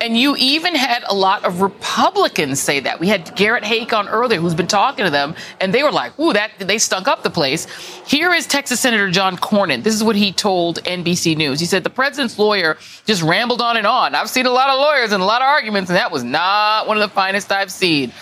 And 0.00 0.16
you 0.16 0.34
even 0.36 0.74
had 0.74 1.04
a 1.06 1.14
lot 1.14 1.44
of 1.44 1.60
Republicans 1.60 2.60
say 2.60 2.80
that. 2.80 2.98
We 2.98 3.08
had 3.08 3.36
Garrett 3.36 3.62
Haake 3.62 3.92
on 3.92 4.08
earlier, 4.08 4.40
who's 4.40 4.54
been 4.54 4.66
talking 4.66 5.04
to 5.04 5.10
them, 5.10 5.36
and 5.60 5.72
they 5.72 5.82
were 5.82 5.92
like, 5.92 6.18
ooh, 6.18 6.32
that 6.32 6.52
they 6.58 6.78
stunk 6.78 7.06
up 7.06 7.22
the 7.22 7.30
place. 7.30 7.66
Here 8.06 8.32
is 8.32 8.46
Texas 8.46 8.80
Senator 8.80 9.10
John 9.10 9.36
Cornyn. 9.36 9.82
This 9.82 9.94
is 9.94 10.02
what 10.02 10.16
he 10.16 10.32
told 10.32 10.82
NBC 10.84 11.36
News. 11.36 11.60
He 11.60 11.66
said 11.66 11.84
the 11.84 11.90
president's 11.90 12.38
lawyer 12.38 12.78
just 13.04 13.22
rambled 13.22 13.60
on 13.60 13.76
and 13.76 13.86
on. 13.86 14.14
I've 14.14 14.30
seen 14.30 14.46
a 14.46 14.50
lot 14.50 14.70
of 14.70 14.80
lawyers 14.80 15.12
and 15.12 15.22
a 15.22 15.26
lot 15.26 15.42
of 15.42 15.46
arguments, 15.46 15.90
and 15.90 15.96
that 15.96 16.10
was 16.10 16.24
not 16.24 16.88
one 16.88 16.96
of 16.96 17.02
the 17.02 17.14
finest 17.14 17.52
I've 17.52 17.70
seen 17.70 18.12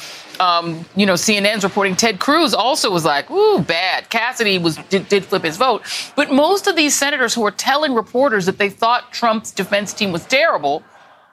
um, 0.40 0.86
you 0.96 1.06
know, 1.06 1.14
CNN's 1.14 1.62
reporting 1.62 1.94
Ted 1.94 2.18
Cruz 2.18 2.54
also 2.54 2.90
was 2.90 3.04
like, 3.04 3.30
ooh, 3.30 3.60
bad. 3.60 4.08
Cassidy 4.08 4.58
was 4.58 4.76
did, 4.88 5.08
did 5.08 5.24
flip 5.24 5.44
his 5.44 5.56
vote. 5.56 5.82
But 6.16 6.32
most 6.32 6.66
of 6.66 6.76
these 6.76 6.96
senators 6.96 7.34
who 7.34 7.42
were 7.42 7.50
telling 7.50 7.94
reporters 7.94 8.46
that 8.46 8.58
they 8.58 8.70
thought 8.70 9.12
Trump's 9.12 9.52
defense 9.52 9.92
team 9.92 10.12
was 10.12 10.24
terrible 10.24 10.82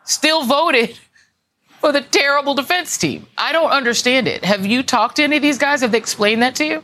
still 0.03 0.45
voted 0.45 0.99
for 1.79 1.91
the 1.91 2.01
terrible 2.01 2.53
defense 2.53 2.97
team. 2.97 3.27
I 3.37 3.51
don't 3.51 3.71
understand 3.71 4.27
it. 4.27 4.43
Have 4.43 4.65
you 4.65 4.83
talked 4.83 5.15
to 5.17 5.23
any 5.23 5.37
of 5.37 5.41
these 5.41 5.57
guys? 5.57 5.81
Have 5.81 5.91
they 5.91 5.97
explained 5.97 6.41
that 6.41 6.55
to 6.55 6.65
you? 6.65 6.83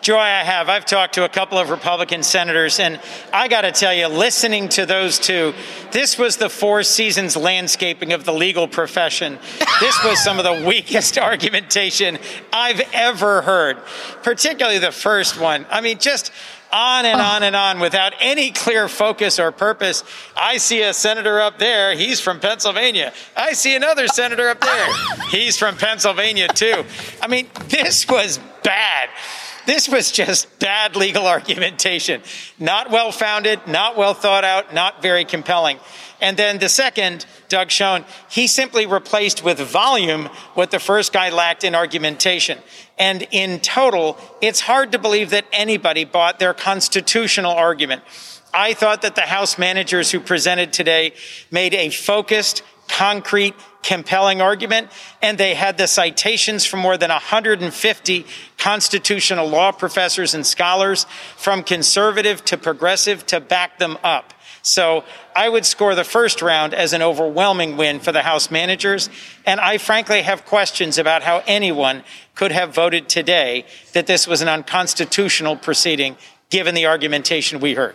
Joy, 0.00 0.18
I 0.18 0.44
have. 0.44 0.68
I've 0.68 0.84
talked 0.84 1.14
to 1.14 1.24
a 1.24 1.28
couple 1.28 1.58
of 1.58 1.70
Republican 1.70 2.22
senators, 2.22 2.78
and 2.78 3.00
I 3.32 3.48
got 3.48 3.62
to 3.62 3.72
tell 3.72 3.94
you, 3.94 4.06
listening 4.08 4.68
to 4.70 4.84
those 4.84 5.18
two, 5.18 5.54
this 5.92 6.18
was 6.18 6.36
the 6.36 6.50
Four 6.50 6.82
Seasons 6.82 7.36
landscaping 7.36 8.12
of 8.12 8.24
the 8.24 8.32
legal 8.32 8.68
profession. 8.68 9.38
This 9.80 10.04
was 10.04 10.22
some 10.22 10.38
of 10.38 10.44
the 10.44 10.66
weakest 10.66 11.16
argumentation 11.18 12.18
I've 12.52 12.82
ever 12.92 13.42
heard, 13.42 13.78
particularly 14.22 14.78
the 14.78 14.92
first 14.92 15.40
one. 15.40 15.64
I 15.70 15.80
mean, 15.80 15.98
just 15.98 16.30
on 16.74 17.06
and 17.06 17.20
on 17.20 17.42
and 17.44 17.54
on 17.54 17.78
without 17.78 18.12
any 18.20 18.50
clear 18.50 18.88
focus 18.88 19.38
or 19.38 19.52
purpose. 19.52 20.02
I 20.36 20.58
see 20.58 20.82
a 20.82 20.92
senator 20.92 21.40
up 21.40 21.58
there. 21.58 21.94
He's 21.94 22.20
from 22.20 22.40
Pennsylvania. 22.40 23.12
I 23.36 23.52
see 23.52 23.76
another 23.76 24.08
senator 24.08 24.48
up 24.48 24.60
there. 24.60 24.88
He's 25.30 25.56
from 25.56 25.76
Pennsylvania, 25.76 26.48
too. 26.48 26.84
I 27.22 27.28
mean, 27.28 27.48
this 27.68 28.08
was 28.08 28.40
bad. 28.64 29.08
This 29.66 29.88
was 29.88 30.10
just 30.10 30.58
bad 30.58 30.96
legal 30.96 31.26
argumentation. 31.26 32.22
Not 32.58 32.90
well 32.90 33.12
founded, 33.12 33.66
not 33.66 33.96
well 33.96 34.14
thought 34.14 34.44
out, 34.44 34.74
not 34.74 35.02
very 35.02 35.24
compelling. 35.24 35.78
And 36.20 36.36
then 36.36 36.58
the 36.58 36.68
second, 36.68 37.26
Doug 37.48 37.70
Schoen, 37.70 38.04
he 38.30 38.46
simply 38.46 38.86
replaced 38.86 39.44
with 39.44 39.58
volume 39.58 40.26
what 40.54 40.70
the 40.70 40.78
first 40.78 41.12
guy 41.12 41.30
lacked 41.30 41.64
in 41.64 41.74
argumentation. 41.74 42.58
And 42.98 43.26
in 43.30 43.60
total, 43.60 44.18
it's 44.40 44.60
hard 44.60 44.92
to 44.92 44.98
believe 44.98 45.30
that 45.30 45.46
anybody 45.52 46.04
bought 46.04 46.38
their 46.38 46.54
constitutional 46.54 47.52
argument. 47.52 48.02
I 48.54 48.72
thought 48.72 49.02
that 49.02 49.16
the 49.16 49.22
House 49.22 49.58
managers 49.58 50.12
who 50.12 50.20
presented 50.20 50.72
today 50.72 51.12
made 51.50 51.74
a 51.74 51.90
focused, 51.90 52.62
concrete, 52.88 53.54
compelling 53.84 54.40
argument, 54.40 54.88
and 55.22 55.38
they 55.38 55.54
had 55.54 55.78
the 55.78 55.86
citations 55.86 56.64
from 56.64 56.80
more 56.80 56.96
than 56.96 57.10
150 57.10 58.26
constitutional 58.58 59.46
law 59.46 59.70
professors 59.70 60.34
and 60.34 60.44
scholars, 60.46 61.06
from 61.36 61.62
conservative 61.62 62.44
to 62.46 62.56
progressive, 62.56 63.24
to 63.26 63.38
back 63.38 63.78
them 63.78 63.96
up. 64.02 64.32
So 64.62 65.04
I 65.36 65.50
would 65.50 65.66
score 65.66 65.94
the 65.94 66.04
first 66.04 66.40
round 66.40 66.72
as 66.72 66.94
an 66.94 67.02
overwhelming 67.02 67.76
win 67.76 68.00
for 68.00 68.12
the 68.12 68.22
House 68.22 68.50
managers. 68.50 69.10
And 69.44 69.60
I 69.60 69.76
frankly 69.76 70.22
have 70.22 70.46
questions 70.46 70.96
about 70.96 71.22
how 71.22 71.42
anyone 71.46 72.02
could 72.34 72.50
have 72.50 72.74
voted 72.74 73.06
today 73.06 73.66
that 73.92 74.06
this 74.06 74.26
was 74.26 74.40
an 74.40 74.48
unconstitutional 74.48 75.56
proceeding, 75.56 76.16
given 76.48 76.74
the 76.74 76.86
argumentation 76.86 77.60
we 77.60 77.74
heard. 77.74 77.94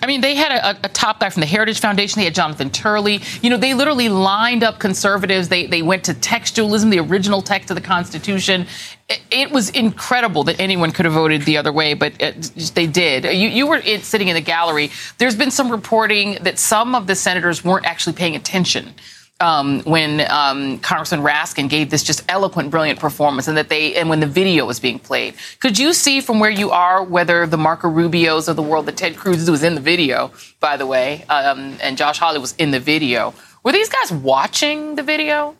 I 0.00 0.06
mean, 0.06 0.20
they 0.20 0.34
had 0.34 0.50
a, 0.50 0.86
a, 0.86 0.88
top 0.88 1.20
guy 1.20 1.30
from 1.30 1.40
the 1.40 1.46
Heritage 1.46 1.78
Foundation. 1.78 2.18
They 2.18 2.24
had 2.24 2.34
Jonathan 2.34 2.70
Turley. 2.70 3.20
You 3.40 3.50
know, 3.50 3.56
they 3.56 3.72
literally 3.72 4.08
lined 4.08 4.64
up 4.64 4.80
conservatives. 4.80 5.48
They 5.48 5.66
they 5.66 5.82
went 5.82 6.04
to 6.04 6.14
textualism, 6.14 6.90
the 6.90 6.98
original 6.98 7.40
text 7.40 7.70
of 7.70 7.76
the 7.76 7.82
Constitution. 7.82 8.66
It, 9.08 9.20
it 9.30 9.50
was 9.52 9.70
incredible 9.70 10.42
that 10.44 10.58
anyone 10.58 10.90
could 10.90 11.04
have 11.04 11.14
voted 11.14 11.42
the 11.42 11.56
other 11.56 11.72
way, 11.72 11.94
but 11.94 12.20
it, 12.20 12.42
they 12.74 12.88
did. 12.88 13.24
You, 13.24 13.48
you 13.48 13.66
were 13.68 13.80
sitting 13.98 14.26
in 14.26 14.34
the 14.34 14.40
gallery. 14.40 14.90
There's 15.18 15.36
been 15.36 15.52
some 15.52 15.70
reporting 15.70 16.38
that 16.42 16.58
some 16.58 16.96
of 16.96 17.06
the 17.06 17.14
senators 17.14 17.64
weren't 17.64 17.86
actually 17.86 18.14
paying 18.14 18.34
attention 18.34 18.94
um, 19.42 19.80
when 19.82 20.20
um, 20.30 20.78
Congressman 20.78 21.20
Raskin 21.20 21.68
gave 21.68 21.90
this 21.90 22.04
just 22.04 22.22
eloquent, 22.28 22.70
brilliant 22.70 23.00
performance, 23.00 23.48
and 23.48 23.56
that 23.56 23.68
they 23.68 23.96
and 23.96 24.08
when 24.08 24.20
the 24.20 24.26
video 24.26 24.64
was 24.64 24.78
being 24.78 24.98
played. 24.98 25.34
Could 25.58 25.78
you 25.78 25.92
see 25.92 26.20
from 26.20 26.38
where 26.38 26.50
you 26.50 26.70
are 26.70 27.02
whether 27.02 27.46
the 27.46 27.58
Marco 27.58 27.88
Rubios 27.88 28.48
of 28.48 28.56
the 28.56 28.62
world, 28.62 28.86
that 28.86 28.96
Ted 28.96 29.16
Cruz 29.16 29.50
was 29.50 29.62
in 29.62 29.74
the 29.74 29.80
video, 29.80 30.30
by 30.60 30.76
the 30.76 30.86
way, 30.86 31.24
um, 31.28 31.76
and 31.82 31.98
Josh 31.98 32.18
Hawley 32.18 32.38
was 32.38 32.54
in 32.56 32.70
the 32.70 32.80
video? 32.80 33.34
Were 33.64 33.72
these 33.72 33.88
guys 33.88 34.12
watching 34.12 34.94
the 34.94 35.02
video? 35.02 35.56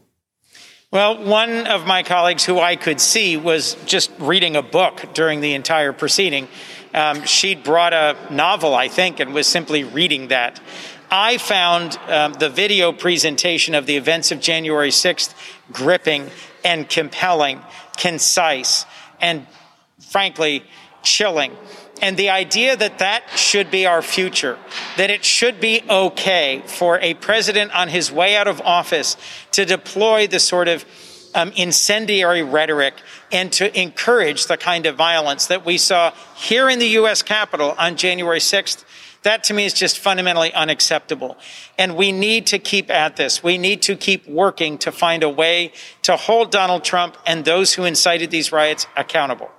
Well, 0.93 1.25
one 1.25 1.67
of 1.67 1.87
my 1.87 2.03
colleagues 2.03 2.45
who 2.45 2.61
I 2.61 2.77
could 2.77 3.01
see 3.01 3.37
was 3.37 3.77
just 3.87 4.11
reading 4.19 4.57
a 4.57 4.63
book 4.63 5.15
during 5.15 5.41
the 5.41 5.55
entire 5.55 5.93
proceeding. 5.93 6.49
Um, 6.95 7.25
she'd 7.25 7.65
brought 7.65 7.95
a 7.95 8.15
novel, 8.31 8.75
I 8.75 8.89
think, 8.89 9.19
and 9.19 9.33
was 9.33 9.47
simply 9.47 9.85
reading 9.85 10.29
that. 10.29 10.61
I 11.15 11.37
found 11.37 11.99
um, 12.09 12.33
the 12.33 12.49
video 12.49 12.91
presentation 12.91 13.75
of 13.75 13.85
the 13.85 13.99
events 13.99 14.33
of 14.33 14.41
January 14.41 14.89
6th 14.89 15.35
gripping 15.71 16.31
and 16.65 16.89
compelling, 16.89 17.61
concise, 17.99 18.87
and 19.21 19.47
frankly, 20.01 20.65
chilling. 21.03 21.55
And 22.01 22.17
the 22.17 22.31
idea 22.31 22.75
that 22.79 23.01
that 23.01 23.25
should 23.37 23.71
be 23.71 23.85
our 23.85 24.01
future, 24.01 24.59
that 24.97 25.11
it 25.11 25.23
should 25.23 25.61
be 25.61 25.83
okay 25.89 26.63
for 26.65 26.99
a 27.01 27.13
president 27.13 27.73
on 27.73 27.89
his 27.89 28.11
way 28.11 28.35
out 28.35 28.49
of 28.49 28.63
office 28.63 29.19
to 29.51 29.67
deploy 29.67 30.27
the 30.27 30.41
sort 30.41 30.67
of 30.67 30.83
um, 31.35 31.53
incendiary 31.57 32.43
rhetoric 32.43 32.95
and 33.31 33.53
to 33.53 33.81
encourage 33.81 34.47
the 34.47 34.57
kind 34.57 34.87
of 34.87 34.97
violence 34.97 35.47
that 35.47 35.65
we 35.65 35.79
saw 35.79 36.13
here 36.37 36.69
in 36.69 36.79
the 36.79 36.89
U.S. 36.89 37.23
Capitol 37.23 37.75
on 37.79 37.97
January 37.97 38.39
6th 38.39 38.85
that 39.23 39.45
to 39.45 39.55
me 39.55 39.65
is 39.65 39.73
just 39.73 39.99
fundamentally 39.99 40.53
unacceptable. 40.53 41.37
And 41.79 41.97
we 41.97 42.13
need 42.13 42.47
to 42.49 42.59
keep 42.59 42.91
at 42.91 43.17
this. 43.17 43.43
We 43.43 43.57
need 43.57 43.83
to 43.83 43.97
keep 43.97 44.27
working 44.27 44.79
to 44.79 44.93
find 44.93 45.23
a 45.23 45.29
way 45.29 45.73
to 46.03 46.17
hold 46.17 46.51
Donald 46.51 46.85
Trump 46.85 47.17
and 47.27 47.45
those 47.45 47.75
who 47.75 47.85
incited 47.85 48.31
these 48.31 48.53
riots 48.53 48.87
accountable. 48.97 49.51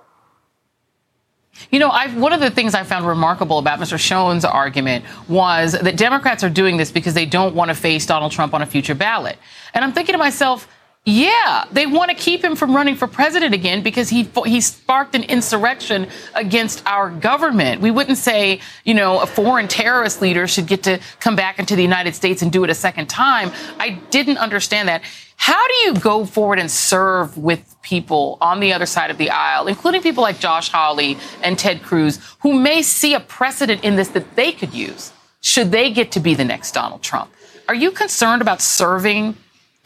You 1.70 1.78
know, 1.78 1.88
I've, 1.88 2.16
one 2.16 2.32
of 2.32 2.40
the 2.40 2.50
things 2.50 2.74
I 2.74 2.82
found 2.82 3.06
remarkable 3.06 3.58
about 3.58 3.78
Mr. 3.78 3.96
Schoen's 3.98 4.44
argument 4.44 5.04
was 5.28 5.72
that 5.72 5.96
Democrats 5.96 6.42
are 6.42 6.50
doing 6.50 6.76
this 6.76 6.90
because 6.90 7.14
they 7.14 7.26
don't 7.26 7.54
want 7.54 7.68
to 7.68 7.76
face 7.76 8.06
Donald 8.06 8.32
Trump 8.32 8.54
on 8.54 8.62
a 8.62 8.66
future 8.66 8.94
ballot. 8.94 9.38
And 9.72 9.84
I'm 9.84 9.92
thinking 9.92 10.14
to 10.14 10.18
myself, 10.18 10.68
yeah, 11.06 11.66
they 11.70 11.86
want 11.86 12.10
to 12.10 12.16
keep 12.16 12.42
him 12.42 12.56
from 12.56 12.74
running 12.74 12.96
for 12.96 13.06
president 13.06 13.52
again 13.52 13.82
because 13.82 14.08
he 14.08 14.26
he 14.46 14.62
sparked 14.62 15.14
an 15.14 15.22
insurrection 15.24 16.08
against 16.34 16.82
our 16.86 17.10
government. 17.10 17.82
We 17.82 17.90
wouldn't 17.90 18.16
say, 18.16 18.60
you 18.84 18.94
know, 18.94 19.20
a 19.20 19.26
foreign 19.26 19.68
terrorist 19.68 20.22
leader 20.22 20.48
should 20.48 20.66
get 20.66 20.82
to 20.84 20.98
come 21.20 21.36
back 21.36 21.58
into 21.58 21.76
the 21.76 21.82
United 21.82 22.14
States 22.14 22.40
and 22.40 22.50
do 22.50 22.64
it 22.64 22.70
a 22.70 22.74
second 22.74 23.10
time. 23.10 23.52
I 23.78 24.00
didn't 24.10 24.38
understand 24.38 24.88
that. 24.88 25.02
How 25.36 25.66
do 25.68 25.74
you 25.74 25.94
go 25.94 26.24
forward 26.24 26.58
and 26.58 26.70
serve 26.70 27.36
with 27.36 27.76
people 27.82 28.38
on 28.40 28.60
the 28.60 28.72
other 28.72 28.86
side 28.86 29.10
of 29.10 29.18
the 29.18 29.28
aisle, 29.28 29.66
including 29.66 30.00
people 30.00 30.22
like 30.22 30.38
Josh 30.38 30.70
Hawley 30.70 31.18
and 31.42 31.58
Ted 31.58 31.82
Cruz, 31.82 32.18
who 32.40 32.58
may 32.58 32.80
see 32.80 33.12
a 33.12 33.20
precedent 33.20 33.84
in 33.84 33.96
this 33.96 34.08
that 34.08 34.36
they 34.36 34.52
could 34.52 34.72
use 34.72 35.12
should 35.42 35.70
they 35.70 35.90
get 35.90 36.12
to 36.12 36.20
be 36.20 36.32
the 36.34 36.44
next 36.44 36.72
Donald 36.72 37.02
Trump? 37.02 37.30
Are 37.68 37.74
you 37.74 37.90
concerned 37.90 38.40
about 38.40 38.62
serving 38.62 39.36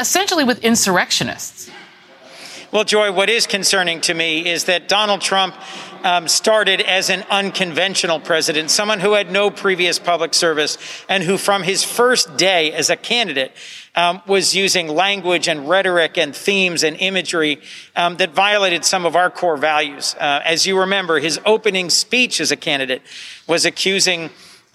essentially 0.00 0.44
with 0.44 0.64
insurrectionists. 0.64 1.70
Well, 2.70 2.84
Joy, 2.84 3.12
what 3.12 3.30
is 3.30 3.46
concerning 3.46 4.02
to 4.02 4.14
me 4.14 4.46
is 4.46 4.64
that 4.64 4.88
Donald 4.88 5.22
Trump 5.22 5.54
um, 6.04 6.28
started 6.28 6.82
as 6.82 7.08
an 7.08 7.24
unconventional 7.30 8.20
president, 8.20 8.70
someone 8.70 9.00
who 9.00 9.14
had 9.14 9.32
no 9.32 9.50
previous 9.50 9.98
public 9.98 10.34
service, 10.34 10.76
and 11.08 11.22
who, 11.22 11.38
from 11.38 11.62
his 11.62 11.82
first 11.82 12.36
day 12.36 12.70
as 12.72 12.90
a 12.90 12.96
candidate, 12.96 13.52
um, 13.94 14.20
was 14.26 14.54
using 14.54 14.88
language 14.88 15.48
and 15.48 15.66
rhetoric 15.66 16.18
and 16.18 16.36
themes 16.36 16.84
and 16.84 16.98
imagery 17.00 17.58
um, 17.96 18.18
that 18.18 18.34
violated 18.34 18.84
some 18.84 19.06
of 19.06 19.16
our 19.16 19.30
core 19.30 19.56
values. 19.56 20.14
Uh, 20.20 20.40
as 20.44 20.66
you 20.66 20.78
remember, 20.78 21.20
his 21.20 21.40
opening 21.46 21.88
speech 21.88 22.38
as 22.38 22.52
a 22.52 22.56
candidate 22.56 23.00
was 23.46 23.64
accusing 23.64 24.28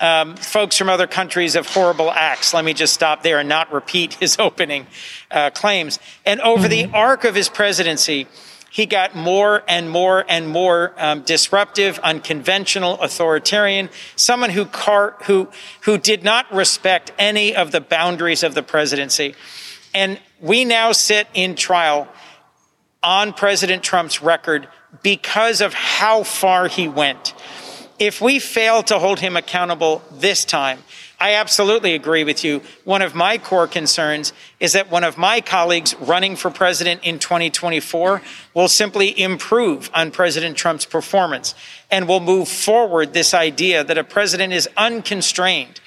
um, 0.04 0.36
folks 0.36 0.78
from 0.78 0.90
other 0.90 1.08
countries 1.08 1.56
of 1.56 1.66
horrible 1.66 2.12
acts. 2.12 2.54
Let 2.54 2.66
me 2.66 2.74
just 2.74 2.94
stop 2.94 3.24
there 3.24 3.40
and 3.40 3.48
not 3.48 3.72
repeat 3.72 4.14
his 4.20 4.38
opening 4.38 4.86
uh, 5.32 5.50
claims. 5.52 5.98
And 6.26 6.42
over 6.42 6.68
mm-hmm. 6.68 6.92
the 6.92 6.98
arc 6.98 7.24
of 7.24 7.34
his 7.34 7.48
presidency, 7.48 8.28
he 8.70 8.86
got 8.86 9.16
more 9.16 9.64
and 9.68 9.90
more 9.90 10.26
and 10.28 10.48
more 10.50 10.94
um, 10.98 11.22
disruptive, 11.22 12.00
unconventional, 12.00 13.00
authoritarian, 13.00 13.90
someone 14.16 14.50
who, 14.50 14.66
car- 14.66 15.16
who, 15.24 15.50
who 15.82 15.98
did 15.98 16.24
not 16.24 16.52
respect 16.54 17.14
any 17.18 17.56
of 17.56 17.72
the 17.72 17.80
boundaries 17.80 18.44
of 18.44 18.56
the 18.56 18.64
presidency. 18.64 19.36
And 19.94 20.20
we 20.42 20.66
now 20.66 20.92
sit 20.92 21.28
in 21.34 21.56
trial 21.56 22.10
on 23.02 23.32
President 23.32 23.84
Trump's 23.84 24.22
record 24.22 24.68
because 25.02 25.62
of 25.62 25.74
how 25.74 26.24
far 26.24 26.68
he 26.68 26.88
went. 26.88 27.34
If 28.00 28.22
we 28.22 28.40
fail 28.40 28.82
to 28.84 28.98
hold 28.98 29.20
him 29.20 29.38
accountable 29.38 30.02
this 30.12 30.46
time, 30.46 30.80
I 31.20 31.36
absolutely 31.36 31.94
agree 31.94 32.24
with 32.24 32.44
you. 32.44 32.62
One 32.84 33.02
of 33.02 33.16
my 33.16 33.38
core 33.38 33.68
concerns 33.68 34.34
is 34.60 34.74
that 34.74 34.92
one 34.92 35.04
of 35.04 35.18
my 35.18 35.42
colleagues 35.42 35.96
running 36.02 36.36
for 36.36 36.50
president 36.50 37.02
in 37.04 37.20
2024 37.20 38.22
will 38.54 38.68
simply 38.68 39.18
improve 39.18 39.90
on 39.94 40.12
President 40.12 40.58
Trump's 40.58 40.86
performance 40.86 41.56
and 41.92 42.08
will 42.08 42.20
move 42.20 42.48
forward 42.48 43.14
this 43.14 43.34
idea 43.34 43.84
that 43.84 43.98
a 43.98 44.04
president 44.04 44.54
is 44.54 44.68
unconstrained 44.76 45.80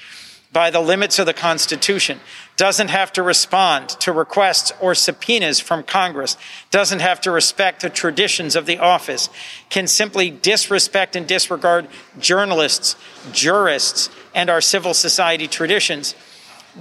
by 0.56 0.70
the 0.70 0.80
limits 0.80 1.18
of 1.18 1.26
the 1.26 1.34
Constitution, 1.34 2.18
doesn't 2.56 2.88
have 2.88 3.12
to 3.12 3.22
respond 3.22 3.90
to 3.90 4.10
requests 4.10 4.72
or 4.80 4.94
subpoenas 4.94 5.60
from 5.60 5.82
Congress, 5.82 6.38
doesn't 6.70 7.00
have 7.00 7.20
to 7.20 7.30
respect 7.30 7.82
the 7.82 7.90
traditions 7.90 8.56
of 8.56 8.64
the 8.64 8.78
office, 8.78 9.28
can 9.68 9.86
simply 9.86 10.30
disrespect 10.30 11.14
and 11.14 11.28
disregard 11.28 11.86
journalists, 12.18 12.96
jurists, 13.32 14.08
and 14.34 14.48
our 14.48 14.62
civil 14.62 14.94
society 14.94 15.46
traditions. 15.46 16.14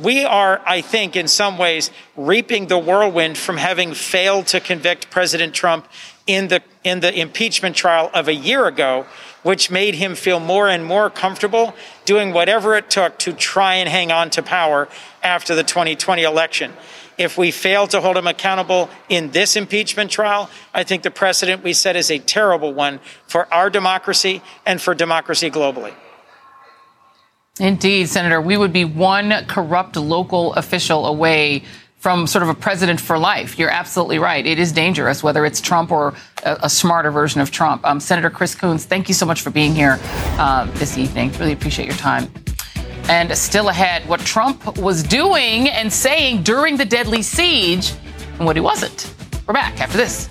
We 0.01 0.23
are, 0.23 0.61
I 0.65 0.79
think, 0.79 1.17
in 1.17 1.27
some 1.27 1.57
ways, 1.57 1.91
reaping 2.15 2.67
the 2.67 2.79
whirlwind 2.79 3.37
from 3.37 3.57
having 3.57 3.93
failed 3.93 4.47
to 4.47 4.61
convict 4.61 5.09
President 5.09 5.53
Trump 5.53 5.89
in 6.25 6.47
the, 6.47 6.63
in 6.85 7.01
the 7.01 7.13
impeachment 7.13 7.75
trial 7.75 8.09
of 8.13 8.29
a 8.29 8.33
year 8.33 8.67
ago 8.67 9.05
which 9.45 9.69
made 9.69 9.93
him 9.93 10.15
feel 10.15 10.39
more 10.39 10.67
and 10.67 10.83
more 10.83 11.07
comfortable 11.07 11.75
doing 12.03 12.33
whatever 12.33 12.75
it 12.75 12.89
took 12.89 13.15
to 13.19 13.31
try 13.31 13.75
and 13.75 13.87
hang 13.87 14.11
on 14.11 14.27
to 14.27 14.41
power 14.41 14.89
after 15.21 15.53
the 15.53 15.63
2020 15.63 16.23
election. 16.23 16.73
If 17.15 17.37
we 17.37 17.51
fail 17.51 17.85
to 17.89 18.01
hold 18.01 18.17
him 18.17 18.25
accountable 18.25 18.89
in 19.07 19.29
this 19.29 19.55
impeachment 19.55 20.09
trial, 20.09 20.49
I 20.73 20.83
think 20.83 21.03
the 21.03 21.11
precedent 21.11 21.61
we 21.63 21.73
set 21.73 21.95
is 21.95 22.09
a 22.09 22.17
terrible 22.17 22.73
one 22.73 22.99
for 23.27 23.47
our 23.53 23.69
democracy 23.69 24.41
and 24.65 24.81
for 24.81 24.95
democracy 24.95 25.51
globally. 25.51 25.93
Indeed, 27.59 28.09
Senator. 28.09 28.41
We 28.41 28.57
would 28.57 28.73
be 28.73 28.83
one 28.83 29.45
corrupt 29.45 29.95
local 29.95 30.53
official 30.55 31.05
away 31.05 31.65
from 32.05 32.27
sort 32.27 32.43
of 32.43 32.49
a 32.49 32.53
president 32.53 33.01
for 33.01 33.17
life. 33.17 33.57
You're 33.57 33.71
absolutely 33.71 34.19
right. 34.19 34.45
It 34.45 34.59
is 34.59 34.71
dangerous, 34.71 35.23
whether 35.23 35.43
it's 35.43 35.59
Trump 35.59 35.91
or 35.91 36.13
a, 36.43 36.55
a 36.61 36.69
smarter 36.69 37.09
version 37.09 37.41
of 37.41 37.49
Trump. 37.49 37.83
Um, 37.83 37.99
Senator 37.99 38.29
Chris 38.29 38.53
Coons, 38.53 38.85
thank 38.85 39.07
you 39.07 39.15
so 39.15 39.25
much 39.25 39.41
for 39.41 39.49
being 39.49 39.73
here 39.73 39.97
uh, 40.37 40.65
this 40.73 40.99
evening. 40.99 41.31
Really 41.39 41.53
appreciate 41.53 41.87
your 41.87 41.97
time. 41.97 42.31
And 43.09 43.35
still 43.35 43.69
ahead, 43.69 44.07
what 44.07 44.19
Trump 44.19 44.77
was 44.77 45.01
doing 45.01 45.67
and 45.67 45.91
saying 45.91 46.43
during 46.43 46.77
the 46.77 46.85
deadly 46.85 47.23
siege 47.23 47.93
and 48.37 48.45
what 48.45 48.55
he 48.55 48.61
wasn't. 48.61 49.11
We're 49.47 49.55
back 49.55 49.81
after 49.81 49.97
this. 49.97 50.29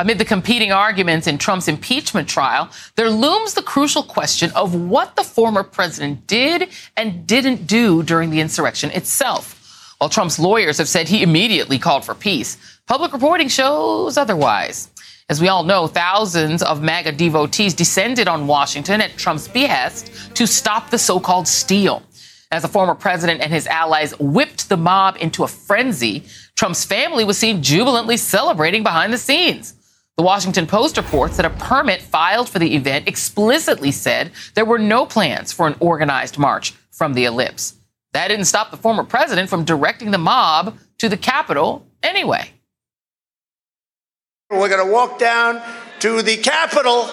Amid 0.00 0.16
the 0.16 0.24
competing 0.24 0.72
arguments 0.72 1.26
in 1.26 1.36
Trump's 1.36 1.68
impeachment 1.68 2.26
trial, 2.26 2.70
there 2.96 3.10
looms 3.10 3.52
the 3.52 3.60
crucial 3.60 4.02
question 4.02 4.50
of 4.52 4.74
what 4.74 5.14
the 5.14 5.22
former 5.22 5.62
president 5.62 6.26
did 6.26 6.70
and 6.96 7.26
didn't 7.26 7.66
do 7.66 8.02
during 8.02 8.30
the 8.30 8.40
insurrection 8.40 8.90
itself. 8.92 9.94
While 9.98 10.08
Trump's 10.08 10.38
lawyers 10.38 10.78
have 10.78 10.88
said 10.88 11.06
he 11.06 11.22
immediately 11.22 11.78
called 11.78 12.06
for 12.06 12.14
peace, 12.14 12.56
public 12.86 13.12
reporting 13.12 13.48
shows 13.48 14.16
otherwise. 14.16 14.88
As 15.28 15.38
we 15.38 15.48
all 15.48 15.64
know, 15.64 15.86
thousands 15.86 16.62
of 16.62 16.80
MAGA 16.80 17.12
devotees 17.12 17.74
descended 17.74 18.26
on 18.26 18.46
Washington 18.46 19.02
at 19.02 19.18
Trump's 19.18 19.48
behest 19.48 20.34
to 20.34 20.46
stop 20.46 20.88
the 20.88 20.98
so 20.98 21.20
called 21.20 21.46
steal. 21.46 22.02
As 22.50 22.62
the 22.62 22.68
former 22.68 22.94
president 22.94 23.42
and 23.42 23.52
his 23.52 23.66
allies 23.66 24.18
whipped 24.18 24.70
the 24.70 24.78
mob 24.78 25.18
into 25.20 25.44
a 25.44 25.46
frenzy, 25.46 26.24
Trump's 26.56 26.86
family 26.86 27.22
was 27.22 27.36
seen 27.36 27.62
jubilantly 27.62 28.16
celebrating 28.16 28.82
behind 28.82 29.12
the 29.12 29.18
scenes. 29.18 29.74
The 30.20 30.26
Washington 30.26 30.66
Post 30.66 30.98
reports 30.98 31.38
that 31.38 31.46
a 31.46 31.50
permit 31.50 32.02
filed 32.02 32.50
for 32.50 32.58
the 32.58 32.74
event 32.74 33.08
explicitly 33.08 33.90
said 33.90 34.32
there 34.52 34.66
were 34.66 34.78
no 34.78 35.06
plans 35.06 35.50
for 35.50 35.66
an 35.66 35.76
organized 35.80 36.36
march 36.36 36.74
from 36.90 37.14
the 37.14 37.24
ellipse. 37.24 37.76
That 38.12 38.28
didn't 38.28 38.44
stop 38.44 38.70
the 38.70 38.76
former 38.76 39.02
president 39.02 39.48
from 39.48 39.64
directing 39.64 40.10
the 40.10 40.18
mob 40.18 40.76
to 40.98 41.08
the 41.08 41.16
Capitol 41.16 41.86
anyway. 42.02 42.50
We're 44.50 44.68
going 44.68 44.86
to 44.86 44.92
walk 44.92 45.18
down 45.18 45.62
to 46.00 46.20
the 46.20 46.36
Capitol 46.36 47.08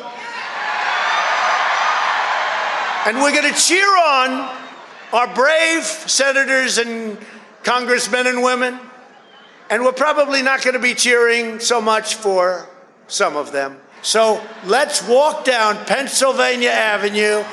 and 3.05 3.21
we're 3.21 3.31
going 3.31 3.53
to 3.53 3.57
cheer 3.57 3.87
on 3.87 4.53
our 5.13 5.33
brave 5.33 5.83
senators 5.85 6.77
and 6.77 7.17
congressmen 7.63 8.27
and 8.27 8.43
women. 8.43 8.77
And 9.69 9.85
we're 9.85 9.93
probably 9.93 10.41
not 10.41 10.61
going 10.61 10.73
to 10.73 10.81
be 10.81 10.93
cheering 10.93 11.61
so 11.61 11.79
much 11.79 12.15
for 12.15 12.67
some 13.07 13.35
of 13.35 13.51
them. 13.51 13.79
So 14.01 14.41
let's 14.65 15.07
walk 15.07 15.43
down 15.43 15.77
Pennsylvania 15.85 16.69
Avenue. 16.69 17.43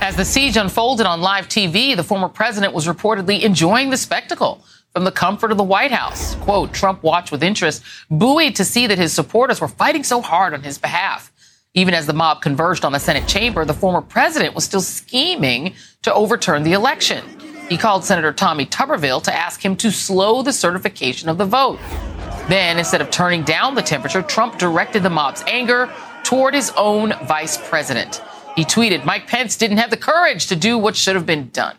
As 0.00 0.16
the 0.16 0.24
siege 0.24 0.56
unfolded 0.56 1.06
on 1.06 1.20
live 1.20 1.48
TV, 1.48 1.94
the 1.94 2.02
former 2.02 2.28
president 2.28 2.72
was 2.72 2.86
reportedly 2.86 3.42
enjoying 3.42 3.90
the 3.90 3.96
spectacle 3.96 4.64
from 4.92 5.04
the 5.04 5.12
comfort 5.12 5.50
of 5.50 5.58
the 5.58 5.64
White 5.64 5.92
House. 5.92 6.34
Quote, 6.36 6.72
Trump 6.72 7.02
watched 7.02 7.30
with 7.30 7.42
interest, 7.42 7.82
buoyed 8.10 8.56
to 8.56 8.64
see 8.64 8.86
that 8.86 8.98
his 8.98 9.12
supporters 9.12 9.60
were 9.60 9.68
fighting 9.68 10.02
so 10.02 10.20
hard 10.20 10.54
on 10.54 10.62
his 10.62 10.78
behalf. 10.78 11.30
Even 11.74 11.94
as 11.94 12.06
the 12.06 12.12
mob 12.12 12.42
converged 12.42 12.84
on 12.84 12.92
the 12.92 12.98
Senate 12.98 13.28
chamber, 13.28 13.64
the 13.64 13.74
former 13.74 14.00
president 14.00 14.54
was 14.54 14.64
still 14.64 14.80
scheming 14.80 15.74
to 16.02 16.12
overturn 16.12 16.64
the 16.64 16.72
election. 16.72 17.22
He 17.68 17.76
called 17.76 18.04
Senator 18.04 18.32
Tommy 18.32 18.66
Tuberville 18.66 19.22
to 19.22 19.32
ask 19.32 19.64
him 19.64 19.76
to 19.76 19.92
slow 19.92 20.42
the 20.42 20.52
certification 20.52 21.28
of 21.28 21.38
the 21.38 21.44
vote. 21.44 21.78
Then, 22.48 22.78
instead 22.78 23.00
of 23.00 23.10
turning 23.10 23.44
down 23.44 23.74
the 23.74 23.82
temperature, 23.82 24.22
Trump 24.22 24.58
directed 24.58 25.02
the 25.02 25.10
mob's 25.10 25.44
anger 25.46 25.92
toward 26.24 26.54
his 26.54 26.70
own 26.76 27.12
vice 27.24 27.56
president. 27.68 28.22
He 28.56 28.64
tweeted, 28.64 29.04
Mike 29.04 29.26
Pence 29.26 29.56
didn't 29.56 29.78
have 29.78 29.90
the 29.90 29.96
courage 29.96 30.46
to 30.48 30.56
do 30.56 30.76
what 30.76 30.96
should 30.96 31.14
have 31.14 31.26
been 31.26 31.50
done. 31.50 31.76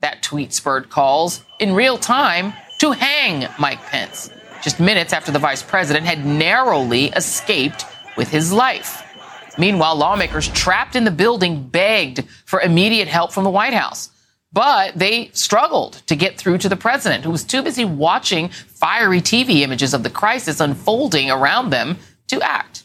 That 0.00 0.22
tweet 0.22 0.52
spurred 0.52 0.88
calls 0.88 1.44
in 1.58 1.74
real 1.74 1.98
time 1.98 2.54
to 2.78 2.92
hang 2.92 3.46
Mike 3.58 3.82
Pence, 3.82 4.30
just 4.62 4.80
minutes 4.80 5.12
after 5.12 5.30
the 5.30 5.38
vice 5.38 5.62
president 5.62 6.06
had 6.06 6.24
narrowly 6.24 7.06
escaped 7.08 7.84
with 8.16 8.30
his 8.30 8.52
life. 8.52 9.02
Meanwhile, 9.58 9.96
lawmakers 9.96 10.48
trapped 10.48 10.96
in 10.96 11.04
the 11.04 11.10
building 11.10 11.68
begged 11.68 12.24
for 12.46 12.60
immediate 12.60 13.08
help 13.08 13.32
from 13.32 13.44
the 13.44 13.50
White 13.50 13.74
House. 13.74 14.10
But 14.52 14.98
they 14.98 15.30
struggled 15.32 16.02
to 16.06 16.16
get 16.16 16.36
through 16.36 16.58
to 16.58 16.68
the 16.68 16.76
president, 16.76 17.24
who 17.24 17.30
was 17.30 17.44
too 17.44 17.62
busy 17.62 17.84
watching 17.84 18.48
fiery 18.48 19.20
TV 19.20 19.60
images 19.60 19.94
of 19.94 20.02
the 20.02 20.10
crisis 20.10 20.60
unfolding 20.60 21.30
around 21.30 21.70
them 21.70 21.98
to 22.28 22.42
act. 22.42 22.84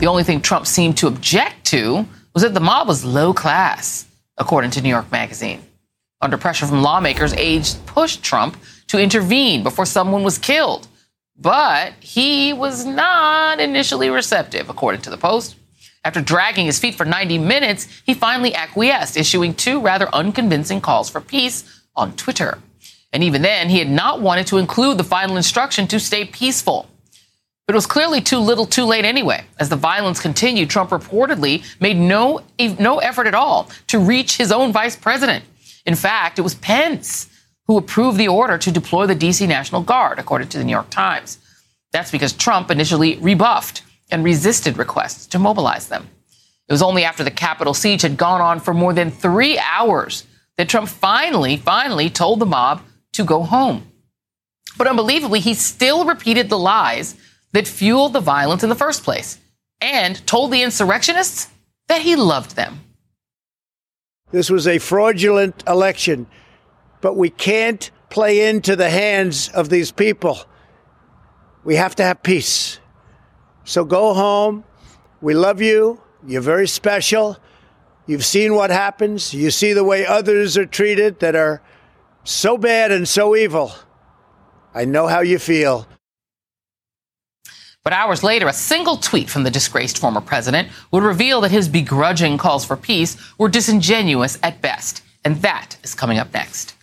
The 0.00 0.06
only 0.06 0.24
thing 0.24 0.40
Trump 0.40 0.66
seemed 0.66 0.96
to 0.98 1.06
object 1.06 1.66
to 1.66 2.06
was 2.32 2.42
that 2.42 2.54
the 2.54 2.60
mob 2.60 2.88
was 2.88 3.04
low 3.04 3.34
class, 3.34 4.06
according 4.38 4.70
to 4.72 4.82
New 4.82 4.88
York 4.88 5.10
Magazine. 5.12 5.62
Under 6.20 6.38
pressure 6.38 6.66
from 6.66 6.82
lawmakers, 6.82 7.34
aides 7.34 7.74
pushed 7.86 8.22
Trump 8.22 8.56
to 8.88 8.98
intervene 8.98 9.62
before 9.62 9.86
someone 9.86 10.22
was 10.22 10.38
killed. 10.38 10.88
But 11.38 11.92
he 12.00 12.54
was 12.54 12.86
not 12.86 13.60
initially 13.60 14.08
receptive, 14.08 14.70
according 14.70 15.02
to 15.02 15.10
the 15.10 15.18
Post. 15.18 15.56
After 16.06 16.20
dragging 16.20 16.66
his 16.66 16.78
feet 16.78 16.94
for 16.94 17.04
90 17.04 17.38
minutes, 17.38 17.88
he 18.06 18.14
finally 18.14 18.54
acquiesced, 18.54 19.16
issuing 19.16 19.54
two 19.54 19.80
rather 19.80 20.08
unconvincing 20.14 20.80
calls 20.80 21.10
for 21.10 21.20
peace 21.20 21.82
on 21.96 22.14
Twitter. 22.14 22.58
And 23.12 23.24
even 23.24 23.42
then, 23.42 23.68
he 23.68 23.80
had 23.80 23.90
not 23.90 24.20
wanted 24.20 24.46
to 24.46 24.58
include 24.58 24.98
the 24.98 25.04
final 25.04 25.36
instruction 25.36 25.88
to 25.88 25.98
stay 25.98 26.24
peaceful. 26.24 26.88
But 27.66 27.74
it 27.74 27.78
was 27.78 27.86
clearly 27.86 28.20
too 28.20 28.38
little 28.38 28.66
too 28.66 28.84
late 28.84 29.04
anyway. 29.04 29.46
As 29.58 29.68
the 29.68 29.74
violence 29.74 30.20
continued, 30.20 30.70
Trump 30.70 30.90
reportedly 30.90 31.64
made 31.80 31.96
no, 31.96 32.40
no 32.78 32.98
effort 32.98 33.26
at 33.26 33.34
all 33.34 33.68
to 33.88 33.98
reach 33.98 34.36
his 34.36 34.52
own 34.52 34.70
vice 34.70 34.94
president. 34.94 35.44
In 35.86 35.96
fact, 35.96 36.38
it 36.38 36.42
was 36.42 36.54
Pence 36.54 37.28
who 37.66 37.78
approved 37.78 38.16
the 38.16 38.28
order 38.28 38.58
to 38.58 38.70
deploy 38.70 39.08
the 39.08 39.16
D.C. 39.16 39.44
National 39.48 39.82
Guard, 39.82 40.20
according 40.20 40.50
to 40.50 40.58
the 40.58 40.62
New 40.62 40.70
York 40.70 40.90
Times. 40.90 41.38
That's 41.90 42.12
because 42.12 42.32
Trump 42.32 42.70
initially 42.70 43.16
rebuffed 43.16 43.82
and 44.10 44.24
resisted 44.24 44.78
requests 44.78 45.26
to 45.28 45.38
mobilize 45.38 45.88
them. 45.88 46.08
It 46.68 46.72
was 46.72 46.82
only 46.82 47.04
after 47.04 47.22
the 47.24 47.30
Capitol 47.30 47.74
siege 47.74 48.02
had 48.02 48.16
gone 48.16 48.40
on 48.40 48.60
for 48.60 48.74
more 48.74 48.92
than 48.92 49.10
three 49.10 49.58
hours 49.58 50.24
that 50.56 50.68
Trump 50.68 50.88
finally, 50.88 51.56
finally 51.56 52.10
told 52.10 52.38
the 52.38 52.46
mob 52.46 52.82
to 53.12 53.24
go 53.24 53.42
home. 53.42 53.90
But 54.76 54.86
unbelievably, 54.86 55.40
he 55.40 55.54
still 55.54 56.04
repeated 56.04 56.48
the 56.48 56.58
lies 56.58 57.14
that 57.52 57.68
fueled 57.68 58.12
the 58.12 58.20
violence 58.20 58.62
in 58.62 58.68
the 58.68 58.74
first 58.74 59.02
place 59.02 59.38
and 59.80 60.26
told 60.26 60.50
the 60.50 60.62
insurrectionists 60.62 61.48
that 61.88 62.02
he 62.02 62.16
loved 62.16 62.56
them. 62.56 62.80
This 64.32 64.50
was 64.50 64.66
a 64.66 64.78
fraudulent 64.78 65.62
election, 65.66 66.26
but 67.00 67.16
we 67.16 67.30
can't 67.30 67.90
play 68.10 68.48
into 68.48 68.76
the 68.76 68.90
hands 68.90 69.48
of 69.50 69.68
these 69.68 69.92
people. 69.92 70.38
We 71.64 71.76
have 71.76 71.94
to 71.96 72.02
have 72.02 72.22
peace. 72.22 72.80
So 73.66 73.84
go 73.84 74.14
home. 74.14 74.64
We 75.20 75.34
love 75.34 75.60
you. 75.60 76.00
You're 76.26 76.40
very 76.40 76.68
special. 76.68 77.36
You've 78.06 78.24
seen 78.24 78.54
what 78.54 78.70
happens. 78.70 79.34
You 79.34 79.50
see 79.50 79.72
the 79.72 79.84
way 79.84 80.06
others 80.06 80.56
are 80.56 80.64
treated 80.64 81.18
that 81.18 81.34
are 81.34 81.60
so 82.22 82.56
bad 82.56 82.92
and 82.92 83.08
so 83.08 83.34
evil. 83.34 83.72
I 84.72 84.84
know 84.84 85.08
how 85.08 85.20
you 85.20 85.38
feel. 85.40 85.86
But 87.82 87.92
hours 87.92 88.22
later, 88.22 88.46
a 88.46 88.52
single 88.52 88.96
tweet 88.96 89.28
from 89.28 89.42
the 89.42 89.50
disgraced 89.50 89.98
former 89.98 90.20
president 90.20 90.68
would 90.92 91.02
reveal 91.02 91.40
that 91.40 91.50
his 91.50 91.68
begrudging 91.68 92.38
calls 92.38 92.64
for 92.64 92.76
peace 92.76 93.16
were 93.36 93.48
disingenuous 93.48 94.38
at 94.42 94.62
best. 94.62 95.02
And 95.24 95.36
that 95.42 95.76
is 95.82 95.94
coming 95.94 96.18
up 96.18 96.32
next. 96.32 96.74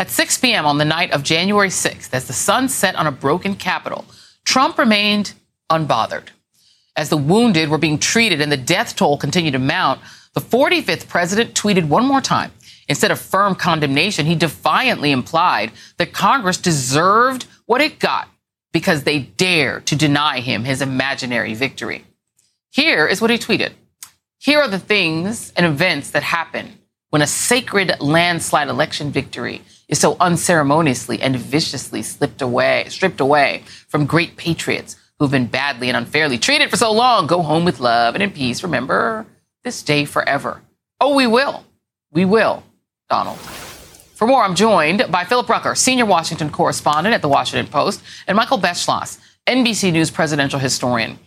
At 0.00 0.08
6 0.08 0.38
p.m. 0.38 0.64
on 0.64 0.78
the 0.78 0.86
night 0.86 1.12
of 1.12 1.22
January 1.22 1.68
6th, 1.68 2.14
as 2.14 2.26
the 2.26 2.32
sun 2.32 2.70
set 2.70 2.96
on 2.96 3.06
a 3.06 3.12
broken 3.12 3.54
Capitol, 3.54 4.06
Trump 4.46 4.78
remained 4.78 5.34
unbothered. 5.68 6.28
As 6.96 7.10
the 7.10 7.18
wounded 7.18 7.68
were 7.68 7.76
being 7.76 7.98
treated 7.98 8.40
and 8.40 8.50
the 8.50 8.56
death 8.56 8.96
toll 8.96 9.18
continued 9.18 9.50
to 9.50 9.58
mount, 9.58 10.00
the 10.32 10.40
45th 10.40 11.06
president 11.06 11.52
tweeted 11.52 11.86
one 11.86 12.06
more 12.06 12.22
time 12.22 12.50
Instead 12.88 13.10
of 13.10 13.20
firm 13.20 13.54
condemnation, 13.54 14.24
he 14.24 14.34
defiantly 14.34 15.10
implied 15.10 15.70
that 15.98 16.14
Congress 16.14 16.56
deserved 16.56 17.44
what 17.66 17.82
it 17.82 17.98
got 17.98 18.26
because 18.72 19.02
they 19.02 19.18
dared 19.18 19.84
to 19.84 19.96
deny 19.96 20.40
him 20.40 20.64
his 20.64 20.80
imaginary 20.80 21.52
victory. 21.52 22.06
Here 22.70 23.06
is 23.06 23.20
what 23.20 23.30
he 23.30 23.36
tweeted. 23.36 23.74
Here 24.38 24.60
are 24.60 24.68
the 24.68 24.78
things 24.78 25.52
and 25.56 25.66
events 25.66 26.10
that 26.12 26.22
happen 26.22 26.78
when 27.10 27.20
a 27.20 27.26
sacred 27.26 28.00
landslide 28.00 28.68
election 28.68 29.12
victory 29.12 29.60
is 29.90 29.98
so 29.98 30.16
unceremoniously 30.20 31.20
and 31.20 31.36
viciously 31.36 32.02
slipped 32.02 32.40
away, 32.40 32.86
stripped 32.88 33.20
away 33.20 33.64
from 33.88 34.06
great 34.06 34.36
patriots 34.36 34.96
who've 35.18 35.30
been 35.30 35.46
badly 35.46 35.88
and 35.88 35.96
unfairly 35.96 36.38
treated 36.38 36.70
for 36.70 36.76
so 36.76 36.90
long. 36.92 37.26
Go 37.26 37.42
home 37.42 37.64
with 37.64 37.80
love 37.80 38.14
and 38.14 38.22
in 38.22 38.30
peace. 38.30 38.62
Remember 38.62 39.26
this 39.64 39.82
day 39.82 40.06
forever. 40.06 40.62
Oh, 41.00 41.14
we 41.14 41.26
will. 41.26 41.64
We 42.12 42.24
will. 42.24 42.62
Donald. 43.10 43.38
For 43.38 44.26
more, 44.26 44.44
I'm 44.44 44.54
joined 44.54 45.06
by 45.10 45.24
Philip 45.24 45.48
Rucker, 45.48 45.74
senior 45.74 46.06
Washington 46.06 46.50
correspondent 46.50 47.14
at 47.14 47.22
the 47.22 47.28
Washington 47.28 47.70
Post, 47.70 48.02
and 48.26 48.36
Michael 48.36 48.58
Beschloss, 48.58 49.18
NBC 49.46 49.92
News 49.92 50.10
presidential 50.10 50.60
historian. 50.60 51.18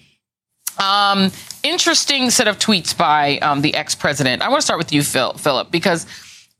Um, 0.82 1.32
interesting 1.63 2.30
set 2.30 2.47
of 2.47 2.58
tweets 2.58 2.97
by 2.97 3.38
um, 3.39 3.62
the 3.62 3.76
ex-president. 3.76 4.41
I 4.41 4.49
want 4.49 4.62
to 4.62 4.65
start 4.65 4.78
with 4.78 4.93
you, 4.93 5.04
Phil, 5.04 5.34
Philip, 5.34 5.71
because 5.71 6.06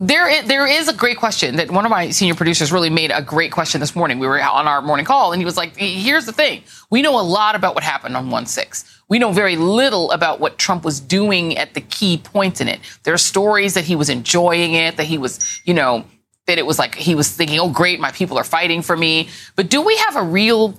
there 0.04 0.28
is, 0.28 0.44
there 0.46 0.68
is 0.68 0.90
a 0.90 0.94
great 0.94 1.18
question 1.18 1.56
that 1.56 1.72
one 1.72 1.86
of 1.86 1.90
my 1.90 2.10
senior 2.10 2.36
producers 2.36 2.74
really 2.74 2.90
made 2.90 3.10
a 3.12 3.22
great 3.22 3.54
question 3.54 3.80
this 3.80 3.96
morning. 3.96 4.20
We 4.20 4.28
were 4.28 4.42
on 4.42 4.68
our 4.68 4.82
morning 4.82 5.06
call, 5.06 5.32
and 5.32 5.42
he 5.42 5.46
was 5.46 5.56
like, 5.56 5.78
"Here's 5.78 6.26
the 6.26 6.34
thing: 6.34 6.64
we 6.90 7.02
know 7.02 7.18
a 7.20 7.24
lot 7.24 7.56
about 7.56 7.74
what 7.74 7.84
happened 7.84 8.18
on 8.18 8.30
one 8.30 8.46
six. 8.46 9.02
We 9.08 9.18
know 9.18 9.32
very 9.32 9.56
little 9.56 10.12
about 10.12 10.42
what 10.42 10.58
Trump 10.58 10.84
was 10.84 11.00
doing 11.00 11.58
at 11.58 11.74
the 11.74 11.82
key 11.82 12.18
points 12.18 12.60
in 12.60 12.68
it. 12.68 12.82
There 13.04 13.14
are 13.14 13.18
stories 13.18 13.76
that 13.76 13.86
he 13.86 13.96
was 13.96 14.10
enjoying 14.10 14.74
it, 14.74 14.98
that 14.98 15.06
he 15.06 15.18
was, 15.18 15.62
you 15.66 15.74
know, 15.74 16.06
that 16.48 16.58
it 16.58 16.66
was 16.66 16.80
like 16.80 16.96
he 16.96 17.16
was 17.16 17.30
thinking, 17.30 17.60
oh, 17.60 17.70
great, 17.70 18.00
my 18.00 18.12
people 18.12 18.38
are 18.38 18.44
fighting 18.44 18.82
for 18.82 18.98
me. 18.98 19.30
But 19.56 19.70
do 19.70 19.82
we 19.82 19.96
have 19.98 20.16
a 20.18 20.24
real, 20.24 20.78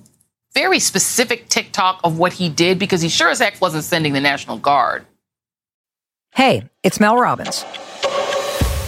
very 0.53 0.81
specific 0.81 1.49
tick-tock 1.49 2.01
of 2.05 2.19
what 2.19 2.35
he 2.35 2.49
did? 2.49 2.79
Because 2.79 3.01
he 3.01 3.09
sure 3.09 3.31
as 3.31 3.39
heck 3.39 3.61
wasn't 3.61 3.85
sending 3.85 4.13
the 4.13 4.21
National 4.21 4.59
Guard. 4.59 5.07
Hey, 6.31 6.69
it's 6.83 7.01
Mel 7.01 7.17
Robbins. 7.17 7.65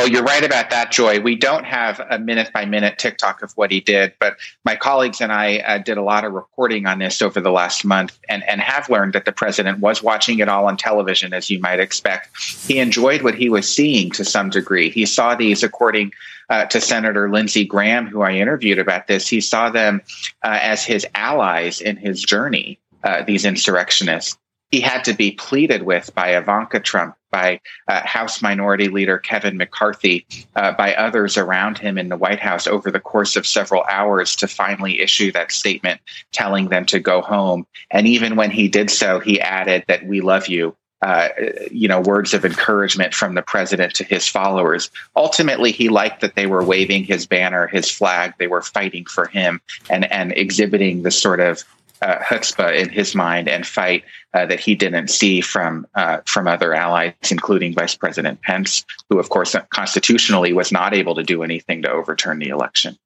Well, 0.00 0.08
you're 0.08 0.22
right 0.22 0.42
about 0.42 0.70
that, 0.70 0.90
Joy. 0.90 1.20
We 1.20 1.36
don't 1.36 1.66
have 1.66 2.00
a 2.08 2.18
minute 2.18 2.50
by 2.54 2.64
minute 2.64 2.96
tick-tock 2.96 3.42
of 3.42 3.52
what 3.52 3.70
he 3.70 3.82
did, 3.82 4.14
but 4.18 4.38
my 4.64 4.74
colleagues 4.74 5.20
and 5.20 5.30
I 5.30 5.58
uh, 5.58 5.76
did 5.76 5.98
a 5.98 6.02
lot 6.02 6.24
of 6.24 6.32
reporting 6.32 6.86
on 6.86 7.00
this 7.00 7.20
over 7.20 7.38
the 7.38 7.50
last 7.50 7.84
month 7.84 8.18
and, 8.26 8.42
and 8.44 8.62
have 8.62 8.88
learned 8.88 9.12
that 9.12 9.26
the 9.26 9.32
president 9.32 9.80
was 9.80 10.02
watching 10.02 10.38
it 10.38 10.48
all 10.48 10.64
on 10.64 10.78
television, 10.78 11.34
as 11.34 11.50
you 11.50 11.60
might 11.60 11.80
expect. 11.80 12.30
He 12.66 12.78
enjoyed 12.78 13.20
what 13.20 13.34
he 13.34 13.50
was 13.50 13.68
seeing 13.68 14.10
to 14.12 14.24
some 14.24 14.48
degree. 14.48 14.88
He 14.88 15.04
saw 15.04 15.34
these, 15.34 15.62
according 15.62 16.12
uh, 16.48 16.64
to 16.64 16.80
Senator 16.80 17.30
Lindsey 17.30 17.66
Graham, 17.66 18.06
who 18.06 18.22
I 18.22 18.32
interviewed 18.36 18.78
about 18.78 19.06
this, 19.06 19.28
he 19.28 19.42
saw 19.42 19.68
them 19.68 20.00
uh, 20.42 20.60
as 20.62 20.82
his 20.82 21.06
allies 21.14 21.82
in 21.82 21.98
his 21.98 22.22
journey, 22.22 22.80
uh, 23.04 23.22
these 23.24 23.44
insurrectionists 23.44 24.38
he 24.70 24.80
had 24.80 25.04
to 25.04 25.14
be 25.14 25.32
pleaded 25.32 25.82
with 25.82 26.14
by 26.14 26.36
Ivanka 26.36 26.80
Trump, 26.80 27.16
by 27.30 27.60
uh, 27.88 28.00
House 28.02 28.40
Minority 28.40 28.88
Leader 28.88 29.18
Kevin 29.18 29.56
McCarthy, 29.56 30.26
uh, 30.56 30.72
by 30.72 30.94
others 30.94 31.36
around 31.36 31.78
him 31.78 31.98
in 31.98 32.08
the 32.08 32.16
White 32.16 32.40
House 32.40 32.66
over 32.66 32.90
the 32.90 33.00
course 33.00 33.36
of 33.36 33.46
several 33.46 33.84
hours 33.84 34.36
to 34.36 34.48
finally 34.48 35.00
issue 35.00 35.32
that 35.32 35.52
statement 35.52 36.00
telling 36.32 36.68
them 36.68 36.86
to 36.86 37.00
go 37.00 37.20
home. 37.20 37.66
And 37.90 38.06
even 38.06 38.36
when 38.36 38.50
he 38.50 38.68
did 38.68 38.90
so, 38.90 39.18
he 39.20 39.40
added 39.40 39.84
that 39.88 40.06
we 40.06 40.20
love 40.20 40.48
you. 40.48 40.76
Uh, 41.02 41.28
you 41.70 41.88
know, 41.88 41.98
words 41.98 42.34
of 42.34 42.44
encouragement 42.44 43.14
from 43.14 43.34
the 43.34 43.40
president 43.40 43.94
to 43.94 44.04
his 44.04 44.28
followers. 44.28 44.90
Ultimately, 45.16 45.72
he 45.72 45.88
liked 45.88 46.20
that 46.20 46.34
they 46.34 46.44
were 46.44 46.62
waving 46.62 47.04
his 47.04 47.26
banner, 47.26 47.66
his 47.66 47.90
flag. 47.90 48.34
They 48.36 48.48
were 48.48 48.60
fighting 48.60 49.06
for 49.06 49.26
him 49.26 49.62
and 49.88 50.04
and 50.12 50.30
exhibiting 50.32 51.02
the 51.02 51.10
sort 51.10 51.40
of 51.40 51.64
uh, 52.02 52.72
in 52.74 52.88
his 52.88 53.14
mind 53.14 53.48
and 53.48 53.66
fight 53.66 54.04
uh, 54.34 54.46
that 54.46 54.60
he 54.60 54.74
didn't 54.74 55.08
see 55.08 55.40
from 55.40 55.86
uh, 55.94 56.18
from 56.26 56.46
other 56.46 56.74
allies, 56.74 57.14
including 57.30 57.74
Vice 57.74 57.94
President 57.94 58.40
Pence, 58.42 58.84
who, 59.08 59.18
of 59.18 59.28
course, 59.28 59.54
constitutionally 59.70 60.52
was 60.52 60.72
not 60.72 60.94
able 60.94 61.14
to 61.14 61.22
do 61.22 61.42
anything 61.42 61.82
to 61.82 61.90
overturn 61.90 62.38
the 62.38 62.48
election. 62.48 62.98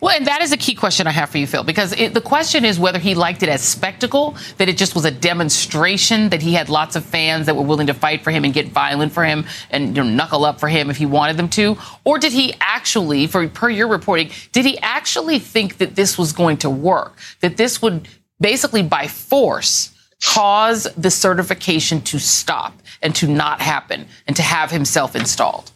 Well, 0.00 0.16
and 0.16 0.28
that 0.28 0.42
is 0.42 0.52
a 0.52 0.56
key 0.56 0.74
question 0.74 1.08
I 1.08 1.10
have 1.10 1.28
for 1.30 1.38
you, 1.38 1.46
Phil, 1.46 1.64
because 1.64 1.92
it, 1.92 2.14
the 2.14 2.20
question 2.20 2.64
is 2.64 2.78
whether 2.78 3.00
he 3.00 3.16
liked 3.16 3.42
it 3.42 3.48
as 3.48 3.62
spectacle, 3.62 4.36
that 4.58 4.68
it 4.68 4.76
just 4.76 4.94
was 4.94 5.04
a 5.04 5.10
demonstration, 5.10 6.28
that 6.28 6.40
he 6.40 6.54
had 6.54 6.68
lots 6.68 6.94
of 6.94 7.04
fans 7.04 7.46
that 7.46 7.56
were 7.56 7.64
willing 7.64 7.88
to 7.88 7.94
fight 7.94 8.22
for 8.22 8.30
him 8.30 8.44
and 8.44 8.54
get 8.54 8.68
violent 8.68 9.12
for 9.12 9.24
him 9.24 9.44
and 9.70 9.96
you 9.96 10.04
know, 10.04 10.08
knuckle 10.08 10.44
up 10.44 10.60
for 10.60 10.68
him 10.68 10.88
if 10.88 10.98
he 10.98 11.06
wanted 11.06 11.36
them 11.36 11.48
to, 11.48 11.76
or 12.04 12.16
did 12.18 12.32
he 12.32 12.54
actually, 12.60 13.26
for 13.26 13.48
per 13.48 13.68
your 13.68 13.88
reporting, 13.88 14.30
did 14.52 14.64
he 14.64 14.78
actually 14.78 15.40
think 15.40 15.78
that 15.78 15.96
this 15.96 16.16
was 16.16 16.32
going 16.32 16.58
to 16.58 16.70
work, 16.70 17.18
that 17.40 17.56
this 17.56 17.82
would 17.82 18.06
basically 18.40 18.84
by 18.84 19.08
force 19.08 19.92
cause 20.24 20.84
the 20.96 21.10
certification 21.10 22.00
to 22.02 22.20
stop 22.20 22.72
and 23.02 23.16
to 23.16 23.26
not 23.26 23.60
happen 23.60 24.06
and 24.28 24.36
to 24.36 24.42
have 24.42 24.70
himself 24.70 25.16
installed? 25.16 25.72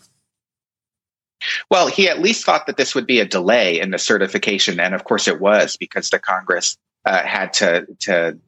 Well, 1.71 1.89
he 1.89 2.09
at 2.09 2.21
least 2.21 2.45
thought 2.45 2.67
that 2.67 2.77
this 2.77 2.95
would 2.95 3.07
be 3.07 3.21
a 3.21 3.25
delay 3.25 3.81
in 3.81 3.91
the 3.91 3.99
certification, 3.99 4.81
and 4.81 4.95
of 4.95 5.05
course 5.05 5.29
it 5.29 5.41
was 5.41 5.77
because 5.77 6.11
the 6.11 6.19
Congress 6.19 6.77
uh, 7.05 7.23
had 7.23 7.53
to 7.55 7.87
to 8.01 8.39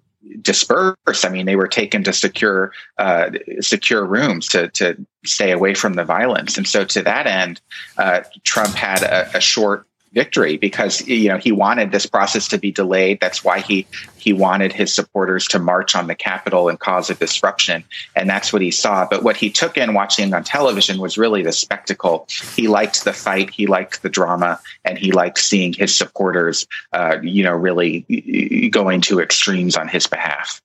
disperse. 0.40 1.24
I 1.24 1.28
mean, 1.28 1.46
they 1.46 1.56
were 1.56 1.68
taken 1.68 2.04
to 2.04 2.12
secure 2.12 2.72
uh, 2.98 3.30
secure 3.60 4.04
rooms 4.04 4.48
to 4.48 4.68
to 4.68 5.06
stay 5.24 5.50
away 5.50 5.74
from 5.74 5.94
the 5.94 6.04
violence, 6.04 6.56
and 6.56 6.66
so 6.66 6.84
to 6.84 7.02
that 7.02 7.26
end, 7.26 7.60
uh, 7.98 8.22
Trump 8.42 8.74
had 8.74 9.02
a, 9.02 9.36
a 9.36 9.40
short 9.40 9.86
victory 10.14 10.56
because 10.56 11.06
you 11.06 11.28
know 11.28 11.36
he 11.36 11.52
wanted 11.52 11.90
this 11.92 12.06
process 12.06 12.48
to 12.48 12.58
be 12.58 12.70
delayed. 12.70 13.20
That's 13.20 13.44
why 13.44 13.60
he 13.60 13.86
he 14.16 14.32
wanted 14.32 14.72
his 14.72 14.94
supporters 14.94 15.46
to 15.48 15.58
march 15.58 15.94
on 15.94 16.06
the 16.06 16.14
Capitol 16.14 16.68
and 16.68 16.78
cause 16.78 17.10
a 17.10 17.14
disruption, 17.14 17.84
and 18.16 18.30
that's 18.30 18.52
what 18.52 18.62
he 18.62 18.70
saw. 18.70 19.06
But 19.06 19.22
what 19.22 19.36
he 19.36 19.50
took 19.50 19.76
in 19.76 19.92
watching 19.92 20.32
on 20.32 20.44
television 20.44 20.98
was 20.98 21.18
really 21.18 21.42
the 21.42 21.52
spectacle. 21.52 22.26
He 22.54 22.68
liked 22.68 23.04
the 23.04 23.12
fight, 23.12 23.50
he 23.50 23.66
liked 23.66 24.02
the 24.02 24.08
drama, 24.08 24.60
and 24.84 24.96
he 24.96 25.12
liked 25.12 25.38
seeing 25.38 25.72
his 25.72 25.96
supporters, 25.96 26.66
uh, 26.92 27.18
you 27.22 27.42
know, 27.42 27.52
really 27.52 28.70
going 28.70 29.00
to 29.02 29.20
extremes 29.20 29.76
on 29.76 29.88
his 29.88 30.06
behalf. 30.06 30.60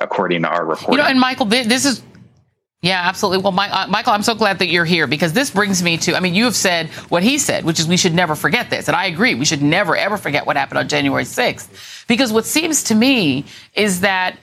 According 0.00 0.42
to 0.42 0.48
our 0.48 0.64
report, 0.64 0.92
you 0.92 0.98
know, 0.98 1.08
and 1.08 1.18
Michael, 1.18 1.46
this 1.46 1.84
is 1.84 2.02
yeah, 2.80 3.00
absolutely. 3.04 3.42
Well, 3.42 3.52
my, 3.52 3.68
uh, 3.68 3.86
Michael, 3.88 4.12
I'm 4.12 4.22
so 4.22 4.36
glad 4.36 4.60
that 4.60 4.68
you're 4.68 4.84
here 4.84 5.08
because 5.08 5.32
this 5.32 5.50
brings 5.50 5.82
me 5.82 5.96
to, 5.98 6.14
I 6.16 6.20
mean, 6.20 6.34
you 6.34 6.44
have 6.44 6.54
said 6.54 6.88
what 7.08 7.24
he 7.24 7.36
said, 7.38 7.64
which 7.64 7.80
is 7.80 7.88
we 7.88 7.96
should 7.96 8.14
never 8.14 8.36
forget 8.36 8.70
this. 8.70 8.86
And 8.86 8.96
I 8.96 9.06
agree. 9.06 9.34
We 9.34 9.44
should 9.44 9.62
never, 9.62 9.96
ever 9.96 10.16
forget 10.16 10.46
what 10.46 10.56
happened 10.56 10.78
on 10.78 10.88
January 10.88 11.24
6th. 11.24 12.06
Because 12.06 12.32
what 12.32 12.46
seems 12.46 12.84
to 12.84 12.94
me 12.94 13.44
is 13.74 14.00
that 14.00 14.36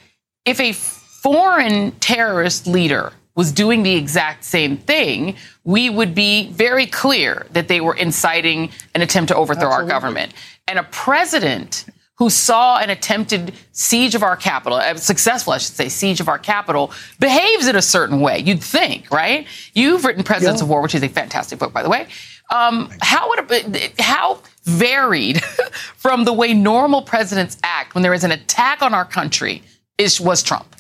if 0.44 0.60
a 0.60 0.74
foreign 0.74 1.92
terrorist 1.94 2.68
leader 2.68 3.14
was 3.36 3.54
doing 3.54 3.84
the 3.84 3.96
exact 3.96 4.44
same 4.44 4.78
thing, 4.78 5.38
we 5.64 5.90
would 5.90 6.14
be 6.14 6.50
very 6.52 6.86
clear 6.88 7.46
that 7.52 7.70
they 7.70 7.80
were 7.80 7.96
inciting 7.96 8.70
an 8.94 9.02
attempt 9.02 9.30
to 9.30 9.36
overthrow 9.36 9.68
Absolutely. 9.68 9.94
our 9.94 10.00
government. 10.00 10.34
And 10.68 10.78
a 10.78 10.84
president 10.84 11.86
who 12.18 12.30
saw 12.30 12.78
an 12.80 12.90
attempted 12.90 13.54
siege 13.74 14.16
of 14.16 14.24
our 14.24 14.38
Capitol, 14.38 14.78
a 14.78 14.98
successful, 14.98 15.54
I 15.54 15.58
should 15.58 15.76
say, 15.76 15.90
siege 15.90 16.22
of 16.22 16.30
our 16.30 16.40
Capitol, 16.40 16.92
behaves 17.20 17.68
in 17.68 17.76
a 17.76 17.82
certain 17.82 18.22
way. 18.22 18.40
You'd 18.40 18.64
think, 18.64 19.12
right? 19.12 19.46
You've 19.74 20.06
written 20.06 20.24
Presidents 20.24 20.62
yeah. 20.62 20.66
of 20.66 20.70
War, 20.70 20.82
which 20.82 20.96
is 20.96 21.04
a 21.04 21.10
fantastic 21.10 21.60
book, 21.60 21.74
by 21.74 21.84
the 21.84 21.90
way. 21.90 22.08
Um, 22.54 22.90
how 23.02 23.28
would 23.30 23.52
it, 23.52 24.00
how 24.00 24.40
varied 24.64 25.44
from 25.96 26.26
the 26.26 26.34
way 26.34 26.54
normal 26.54 27.02
presidents 27.02 27.58
act 27.64 27.96
when 27.96 28.04
there 28.04 28.14
is 28.14 28.24
an 28.24 28.32
attack 28.32 28.82
on 28.82 28.94
our 28.94 29.06
country 29.06 29.64
is 29.98 30.22
was 30.22 30.44
Trump? 30.44 30.76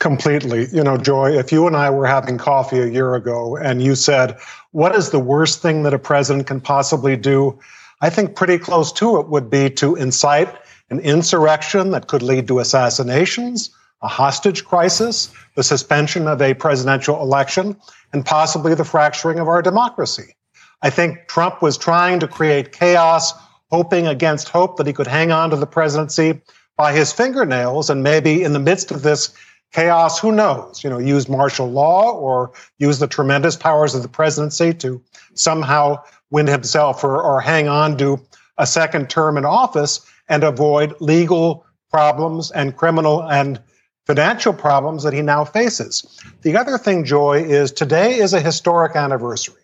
Completely. 0.00 0.66
You 0.70 0.84
know, 0.84 0.98
Joy, 0.98 1.38
if 1.38 1.50
you 1.50 1.66
and 1.66 1.76
I 1.76 1.88
were 1.88 2.06
having 2.06 2.36
coffee 2.36 2.80
a 2.80 2.86
year 2.86 3.14
ago 3.14 3.56
and 3.56 3.80
you 3.80 3.94
said, 3.94 4.36
"What 4.72 4.94
is 4.94 5.10
the 5.10 5.18
worst 5.18 5.62
thing 5.62 5.82
that 5.84 5.94
a 5.94 5.98
president 5.98 6.46
can 6.46 6.60
possibly 6.60 7.16
do?" 7.16 7.58
I 8.00 8.10
think 8.10 8.36
pretty 8.36 8.58
close 8.58 8.92
to 8.92 9.18
it 9.20 9.28
would 9.28 9.50
be 9.50 9.70
to 9.70 9.96
incite 9.96 10.54
an 10.90 11.00
insurrection 11.00 11.90
that 11.92 12.08
could 12.08 12.22
lead 12.22 12.48
to 12.48 12.58
assassinations, 12.58 13.70
a 14.02 14.08
hostage 14.08 14.64
crisis, 14.64 15.32
the 15.54 15.62
suspension 15.62 16.28
of 16.28 16.42
a 16.42 16.54
presidential 16.54 17.20
election, 17.20 17.76
and 18.12 18.24
possibly 18.24 18.74
the 18.74 18.84
fracturing 18.84 19.38
of 19.38 19.48
our 19.48 19.62
democracy. 19.62 20.34
I 20.82 20.90
think 20.90 21.28
Trump 21.28 21.62
was 21.62 21.78
trying 21.78 22.20
to 22.20 22.28
create 22.28 22.72
chaos, 22.72 23.32
hoping 23.70 24.06
against 24.06 24.50
hope 24.50 24.76
that 24.76 24.86
he 24.86 24.92
could 24.92 25.06
hang 25.06 25.32
on 25.32 25.50
to 25.50 25.56
the 25.56 25.66
presidency 25.66 26.42
by 26.76 26.92
his 26.92 27.12
fingernails. 27.12 27.88
And 27.88 28.02
maybe 28.02 28.42
in 28.42 28.52
the 28.52 28.58
midst 28.58 28.90
of 28.90 29.02
this 29.02 29.34
chaos, 29.72 30.20
who 30.20 30.30
knows, 30.30 30.84
you 30.84 30.90
know, 30.90 30.98
use 30.98 31.28
martial 31.28 31.70
law 31.70 32.12
or 32.12 32.52
use 32.78 32.98
the 32.98 33.08
tremendous 33.08 33.56
powers 33.56 33.94
of 33.94 34.02
the 34.02 34.08
presidency 34.08 34.74
to 34.74 35.02
somehow 35.34 36.02
win 36.34 36.48
himself 36.48 37.04
or, 37.04 37.22
or 37.22 37.40
hang 37.40 37.68
on 37.68 37.96
to 37.96 38.20
a 38.58 38.66
second 38.66 39.08
term 39.08 39.38
in 39.38 39.44
office 39.44 40.04
and 40.28 40.42
avoid 40.42 40.92
legal 41.00 41.64
problems 41.92 42.50
and 42.50 42.76
criminal 42.76 43.22
and 43.22 43.60
financial 44.04 44.52
problems 44.52 45.04
that 45.04 45.12
he 45.12 45.22
now 45.22 45.44
faces. 45.44 46.20
The 46.42 46.56
other 46.56 46.76
thing, 46.76 47.04
Joy, 47.04 47.44
is 47.44 47.70
today 47.70 48.18
is 48.18 48.34
a 48.34 48.40
historic 48.40 48.96
anniversary. 48.96 49.62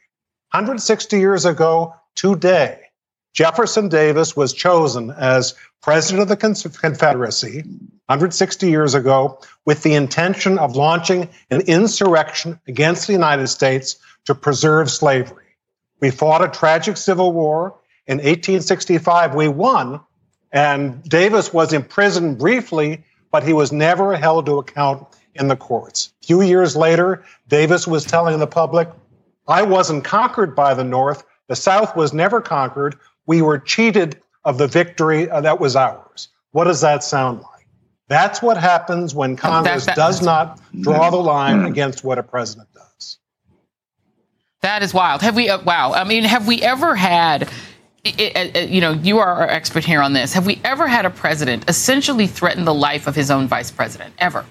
160 0.52 1.18
years 1.18 1.44
ago 1.44 1.92
today, 2.14 2.78
Jefferson 3.34 3.88
Davis 3.88 4.36
was 4.36 4.52
chosen 4.52 5.10
as 5.10 5.54
president 5.82 6.22
of 6.22 6.28
the 6.28 6.36
Confederacy 6.36 7.62
160 8.06 8.70
years 8.70 8.94
ago 8.94 9.40
with 9.66 9.82
the 9.82 9.94
intention 9.94 10.56
of 10.58 10.76
launching 10.76 11.28
an 11.50 11.62
insurrection 11.62 12.60
against 12.68 13.08
the 13.08 13.12
United 13.12 13.48
States 13.48 13.96
to 14.26 14.36
preserve 14.36 14.88
slavery. 14.88 15.49
We 16.00 16.10
fought 16.10 16.42
a 16.42 16.48
tragic 16.48 16.96
civil 16.96 17.32
war. 17.32 17.76
In 18.06 18.18
1865, 18.18 19.34
we 19.34 19.48
won, 19.48 20.00
and 20.52 21.02
Davis 21.04 21.52
was 21.52 21.72
imprisoned 21.72 22.38
briefly, 22.38 23.04
but 23.30 23.44
he 23.44 23.52
was 23.52 23.70
never 23.70 24.16
held 24.16 24.46
to 24.46 24.58
account 24.58 25.06
in 25.34 25.48
the 25.48 25.56
courts. 25.56 26.12
A 26.22 26.26
few 26.26 26.42
years 26.42 26.74
later, 26.74 27.24
Davis 27.48 27.86
was 27.86 28.04
telling 28.04 28.38
the 28.38 28.46
public, 28.46 28.88
I 29.46 29.62
wasn't 29.62 30.04
conquered 30.04 30.56
by 30.56 30.74
the 30.74 30.84
North. 30.84 31.24
The 31.48 31.56
South 31.56 31.94
was 31.94 32.12
never 32.12 32.40
conquered. 32.40 32.96
We 33.26 33.42
were 33.42 33.58
cheated 33.58 34.20
of 34.44 34.58
the 34.58 34.66
victory 34.66 35.26
that 35.26 35.60
was 35.60 35.76
ours. 35.76 36.28
What 36.52 36.64
does 36.64 36.80
that 36.80 37.04
sound 37.04 37.40
like? 37.40 37.66
That's 38.08 38.42
what 38.42 38.56
happens 38.56 39.14
when 39.14 39.36
Congress 39.36 39.86
that, 39.86 39.94
that, 39.94 40.02
does 40.02 40.20
not 40.20 40.60
draw 40.80 41.10
the 41.10 41.16
line 41.16 41.64
against 41.64 42.02
what 42.02 42.18
a 42.18 42.24
president 42.24 42.68
does. 42.74 43.18
That 44.62 44.82
is 44.82 44.92
wild. 44.92 45.22
Have 45.22 45.36
we? 45.36 45.48
Uh, 45.48 45.62
wow. 45.62 45.92
I 45.92 46.04
mean, 46.04 46.24
have 46.24 46.46
we 46.46 46.62
ever 46.62 46.94
had? 46.94 47.48
It, 48.04 48.18
it, 48.18 48.56
it, 48.56 48.70
you 48.70 48.80
know, 48.80 48.92
you 48.92 49.18
are 49.18 49.34
our 49.34 49.48
expert 49.48 49.84
here 49.84 50.00
on 50.00 50.14
this. 50.14 50.32
Have 50.32 50.46
we 50.46 50.60
ever 50.64 50.88
had 50.88 51.04
a 51.04 51.10
president 51.10 51.68
essentially 51.68 52.26
threaten 52.26 52.64
the 52.64 52.72
life 52.74 53.06
of 53.06 53.14
his 53.14 53.30
own 53.30 53.46
vice 53.46 53.70
president? 53.70 54.14
Ever? 54.18 54.46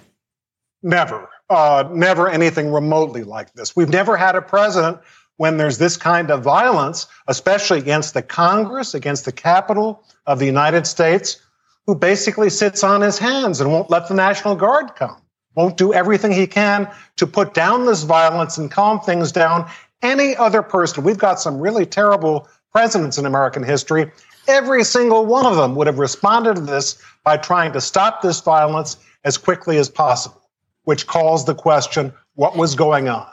Never. 0.84 1.30
Uh, 1.50 1.90
never 1.92 2.30
anything 2.30 2.72
remotely 2.72 3.24
like 3.24 3.52
this. 3.54 3.76
We've 3.76 3.90
never 3.90 4.16
had 4.16 4.36
a 4.36 4.42
president 4.42 5.00
when 5.38 5.58
there's 5.58 5.78
this 5.78 5.98
kind 5.98 6.30
of 6.30 6.44
violence, 6.44 7.08
especially 7.28 7.80
against 7.80 8.14
the 8.14 8.22
Congress, 8.22 8.94
against 8.94 9.26
the 9.26 9.32
Capitol 9.32 10.04
of 10.28 10.38
the 10.38 10.46
United 10.46 10.86
States, 10.86 11.42
who 11.88 11.96
basically 11.96 12.50
sits 12.50 12.84
on 12.84 13.02
his 13.02 13.18
hands 13.18 13.62
and 13.62 13.72
won't 13.72 13.90
let 13.90 14.08
the 14.08 14.14
National 14.14 14.56
Guard 14.56 14.96
come, 14.96 15.20
won't 15.56 15.78
do 15.78 15.94
everything 15.94 16.32
he 16.32 16.46
can 16.46 16.92
to 17.16 17.26
put 17.26 17.54
down 17.54 17.86
this 17.86 18.04
violence 18.04 18.58
and 18.58 18.70
calm 18.70 19.00
things 19.00 19.32
down 19.32 19.68
any 20.02 20.36
other 20.36 20.62
person, 20.62 21.04
we've 21.04 21.18
got 21.18 21.40
some 21.40 21.60
really 21.60 21.86
terrible 21.86 22.48
presidents 22.72 23.18
in 23.18 23.26
American 23.26 23.64
history. 23.64 24.12
Every 24.48 24.84
single 24.84 25.26
one 25.26 25.46
of 25.46 25.56
them 25.56 25.76
would 25.76 25.88
have 25.88 26.00
responded 26.00 26.56
to 26.56 26.62
this 26.62 27.02
by 27.24 27.38
trying 27.38 27.74
to 27.74 27.82
stop 27.82 28.22
this 28.22 28.42
violence 28.42 28.98
as 29.24 29.38
quickly 29.38 29.78
as 29.78 29.90
possible, 29.90 30.50
which 30.84 31.08
calls 31.08 31.46
the 31.46 31.56
question 31.56 32.14
what 32.36 32.56
was 32.56 32.76
going 32.76 33.10
on? 33.10 33.28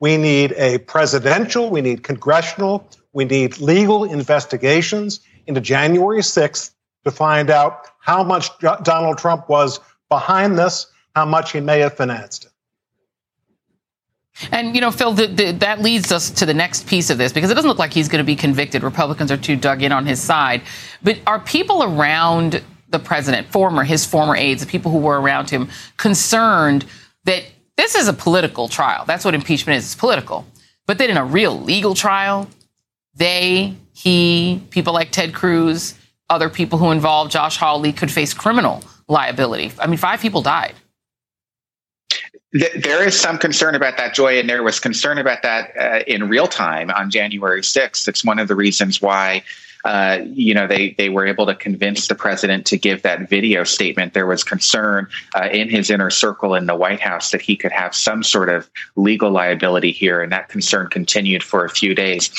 We 0.00 0.16
need 0.16 0.52
a 0.52 0.78
presidential, 0.78 1.70
we 1.70 1.80
need 1.80 2.02
congressional, 2.02 2.88
we 3.12 3.24
need 3.24 3.58
legal 3.58 4.04
investigations 4.04 5.20
into 5.46 5.60
January 5.60 6.20
6th 6.20 6.70
to 7.04 7.10
find 7.10 7.50
out 7.50 7.88
how 7.98 8.22
much 8.22 8.48
Donald 8.82 9.18
Trump 9.18 9.48
was 9.48 9.80
behind 10.08 10.58
this, 10.58 10.86
how 11.14 11.24
much 11.24 11.52
he 11.52 11.60
may 11.60 11.80
have 11.80 11.94
financed 11.94 12.44
it. 12.44 12.51
And, 14.50 14.74
you 14.74 14.80
know, 14.80 14.90
Phil, 14.90 15.12
the, 15.12 15.26
the, 15.26 15.52
that 15.52 15.80
leads 15.80 16.10
us 16.10 16.30
to 16.30 16.46
the 16.46 16.54
next 16.54 16.86
piece 16.86 17.10
of 17.10 17.18
this 17.18 17.32
because 17.32 17.50
it 17.50 17.54
doesn't 17.54 17.68
look 17.68 17.78
like 17.78 17.92
he's 17.92 18.08
going 18.08 18.18
to 18.18 18.26
be 18.26 18.36
convicted. 18.36 18.82
Republicans 18.82 19.30
are 19.30 19.36
too 19.36 19.56
dug 19.56 19.82
in 19.82 19.92
on 19.92 20.06
his 20.06 20.20
side. 20.20 20.62
But 21.02 21.18
are 21.26 21.38
people 21.38 21.82
around 21.82 22.62
the 22.88 22.98
president, 22.98 23.48
former, 23.48 23.84
his 23.84 24.04
former 24.04 24.34
aides, 24.34 24.64
the 24.64 24.70
people 24.70 24.90
who 24.90 24.98
were 24.98 25.20
around 25.20 25.50
him, 25.50 25.68
concerned 25.96 26.86
that 27.24 27.44
this 27.76 27.94
is 27.94 28.08
a 28.08 28.12
political 28.12 28.68
trial? 28.68 29.04
That's 29.06 29.24
what 29.24 29.34
impeachment 29.34 29.78
is. 29.78 29.84
It's 29.84 29.94
political. 29.94 30.46
But 30.86 30.98
then 30.98 31.10
in 31.10 31.16
a 31.16 31.24
real 31.24 31.60
legal 31.60 31.94
trial, 31.94 32.48
they, 33.14 33.74
he, 33.94 34.62
people 34.70 34.94
like 34.94 35.10
Ted 35.10 35.34
Cruz, 35.34 35.94
other 36.30 36.48
people 36.48 36.78
who 36.78 36.90
involved 36.90 37.30
Josh 37.30 37.58
Hawley 37.58 37.92
could 37.92 38.10
face 38.10 38.32
criminal 38.34 38.82
liability. 39.08 39.72
I 39.78 39.86
mean, 39.86 39.98
five 39.98 40.20
people 40.20 40.40
died 40.40 40.74
there 42.52 43.06
is 43.06 43.18
some 43.18 43.38
concern 43.38 43.74
about 43.74 43.96
that, 43.96 44.14
Joy, 44.14 44.38
and 44.38 44.48
there 44.48 44.62
was 44.62 44.78
concern 44.78 45.18
about 45.18 45.42
that 45.42 45.72
uh, 45.76 46.04
in 46.06 46.28
real 46.28 46.46
time 46.46 46.90
on 46.90 47.10
January 47.10 47.62
6th. 47.62 48.06
It's 48.08 48.24
one 48.24 48.38
of 48.38 48.46
the 48.46 48.54
reasons 48.54 49.00
why, 49.00 49.42
uh, 49.86 50.18
you 50.26 50.52
know, 50.52 50.66
they, 50.66 50.90
they 50.98 51.08
were 51.08 51.26
able 51.26 51.46
to 51.46 51.54
convince 51.54 52.08
the 52.08 52.14
president 52.14 52.66
to 52.66 52.76
give 52.76 53.02
that 53.02 53.30
video 53.30 53.64
statement. 53.64 54.12
There 54.12 54.26
was 54.26 54.44
concern 54.44 55.08
uh, 55.34 55.48
in 55.50 55.70
his 55.70 55.88
inner 55.88 56.10
circle 56.10 56.54
in 56.54 56.66
the 56.66 56.76
White 56.76 57.00
House 57.00 57.30
that 57.30 57.40
he 57.40 57.56
could 57.56 57.72
have 57.72 57.94
some 57.94 58.22
sort 58.22 58.50
of 58.50 58.68
legal 58.96 59.30
liability 59.30 59.90
here, 59.90 60.20
and 60.20 60.30
that 60.30 60.50
concern 60.50 60.88
continued 60.88 61.42
for 61.42 61.64
a 61.64 61.70
few 61.70 61.94
days. 61.94 62.30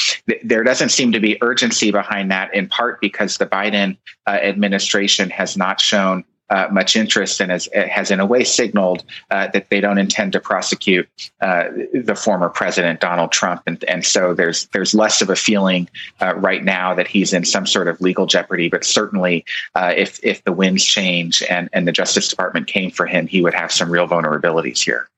There 0.43 0.63
doesn't 0.63 0.89
seem 0.89 1.11
to 1.11 1.19
be 1.19 1.41
urgency 1.41 1.91
behind 1.91 2.29
that, 2.29 2.53
in 2.53 2.67
part 2.67 3.01
because 3.01 3.37
the 3.37 3.47
Biden 3.47 3.97
uh, 4.27 4.31
administration 4.31 5.31
has 5.31 5.57
not 5.57 5.81
shown 5.81 6.23
uh, 6.53 6.67
much 6.71 6.95
interest 6.95 7.41
and 7.41 7.51
has, 7.51 7.67
has 7.73 8.11
in 8.11 8.19
a 8.19 8.25
way 8.25 8.43
signaled 8.43 9.03
uh, 9.31 9.47
that 9.47 9.69
they 9.71 9.81
don't 9.81 9.97
intend 9.97 10.31
to 10.33 10.39
prosecute 10.39 11.09
uh, 11.41 11.63
the 11.93 12.15
former 12.15 12.47
president 12.47 12.99
Donald 12.99 13.31
Trump, 13.31 13.63
and, 13.65 13.83
and 13.85 14.05
so 14.05 14.35
there's 14.35 14.67
there's 14.67 14.93
less 14.93 15.21
of 15.23 15.31
a 15.31 15.35
feeling 15.35 15.89
uh, 16.21 16.35
right 16.35 16.63
now 16.63 16.93
that 16.93 17.07
he's 17.07 17.33
in 17.33 17.43
some 17.43 17.65
sort 17.65 17.87
of 17.87 17.99
legal 18.01 18.27
jeopardy. 18.27 18.69
But 18.69 18.85
certainly, 18.85 19.45
uh, 19.73 19.93
if 19.97 20.23
if 20.23 20.43
the 20.43 20.53
winds 20.53 20.85
change 20.85 21.41
and 21.49 21.69
and 21.73 21.87
the 21.87 21.91
Justice 21.91 22.29
Department 22.29 22.67
came 22.67 22.91
for 22.91 23.07
him, 23.07 23.25
he 23.25 23.41
would 23.41 23.55
have 23.55 23.71
some 23.71 23.89
real 23.89 24.07
vulnerabilities 24.07 24.83
here. 24.83 25.09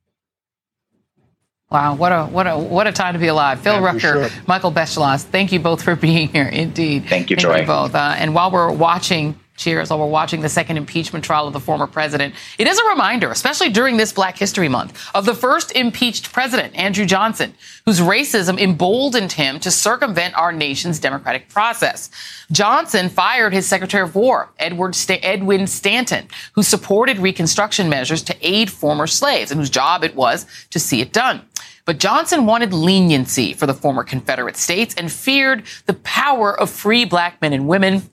Wow, 1.70 1.96
what 1.96 2.14
a 2.14 2.26
what 2.28 2.48
a 2.48 2.58
what 2.58 2.88
a 2.88 2.94
time 2.94 3.14
to 3.14 3.20
be 3.20 3.28
alive. 3.28 3.60
Phil 3.60 3.74
yeah, 3.74 3.84
Rucker, 3.84 4.30
Michael 4.48 4.72
Beschloss, 4.72 5.26
thank 5.26 5.52
you 5.52 5.60
both 5.60 5.84
for 5.84 5.98
being 5.98 6.30
here. 6.30 6.48
Indeed, 6.48 7.08
thank 7.10 7.30
you, 7.30 7.36
Joy. 7.36 7.62
You 7.62 7.68
both. 7.68 7.94
Uh, 7.94 8.16
and 8.18 8.34
while 8.34 8.52
we're 8.52 8.72
watching 8.72 9.38
Cheers 9.58 9.90
while 9.90 10.00
we're 10.00 10.08
watching 10.08 10.42
the 10.42 10.50
second 10.50 10.76
impeachment 10.76 11.24
trial 11.24 11.48
of 11.48 11.54
the 11.54 11.62
former 11.62 11.88
president. 11.88 12.36
It 12.58 12.68
is 12.68 12.78
a 12.78 12.90
reminder, 12.90 13.32
especially 13.32 13.70
during 13.70 13.96
this 13.96 14.12
Black 14.12 14.38
History 14.38 14.68
Month, 14.68 15.10
of 15.16 15.26
the 15.26 15.34
first 15.34 15.72
impeached 15.72 16.34
president, 16.34 16.76
Andrew 16.76 17.06
Johnson, 17.06 17.54
whose 17.86 18.02
racism 18.02 18.60
emboldened 18.60 19.32
him 19.32 19.62
to 19.62 19.72
circumvent 19.72 20.38
our 20.38 20.52
nation's 20.52 21.00
democratic 21.00 21.48
process. 21.48 22.10
Johnson 22.52 23.08
fired 23.08 23.54
his 23.54 23.66
Secretary 23.66 24.04
of 24.04 24.14
War, 24.14 24.50
Edward 24.60 24.94
St- 24.94 25.24
Edwin 25.24 25.68
Stanton, 25.68 26.28
who 26.54 26.62
supported 26.62 27.18
Reconstruction 27.20 27.88
measures 27.88 28.24
to 28.24 28.36
aid 28.42 28.70
former 28.70 29.08
slaves 29.08 29.52
and 29.52 29.60
whose 29.60 29.70
job 29.70 30.04
it 30.04 30.16
was 30.16 30.46
to 30.72 30.80
see 30.80 31.00
it 31.00 31.14
done. 31.14 31.42
But 31.86 32.00
Johnson 32.00 32.46
wanted 32.46 32.74
leniency 32.74 33.54
for 33.54 33.68
the 33.68 33.74
former 33.74 34.04
Confederate 34.04 34.58
states 34.58 34.96
and 34.96 35.12
feared 35.12 35.64
the 35.86 35.94
power 35.94 36.60
of 36.60 36.70
free 36.70 37.06
black 37.06 37.42
men 37.42 37.54
and 37.54 37.68
women 37.68 38.10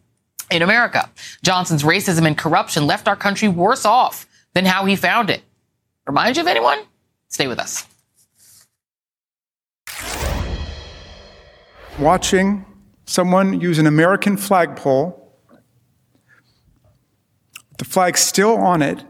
in 0.52 0.62
America. 0.62 1.10
Johnson's 1.42 1.82
racism 1.82 2.26
and 2.26 2.36
corruption 2.36 2.86
left 2.86 3.08
our 3.08 3.16
country 3.16 3.48
worse 3.48 3.84
off 3.84 4.26
than 4.54 4.64
how 4.64 4.84
he 4.84 4.96
found 4.96 5.30
it. 5.30 5.42
Remind 6.06 6.36
you 6.36 6.42
of 6.42 6.48
anyone? 6.48 6.78
Stay 7.28 7.46
with 7.48 7.58
us. 7.58 7.86
Watching 11.98 12.64
someone 13.06 13.60
use 13.60 13.78
an 13.78 13.86
American 13.86 14.36
flagpole, 14.36 15.18
the 17.78 17.84
flag 17.84 18.16
still 18.16 18.56
on 18.56 18.82
it, 18.82 19.04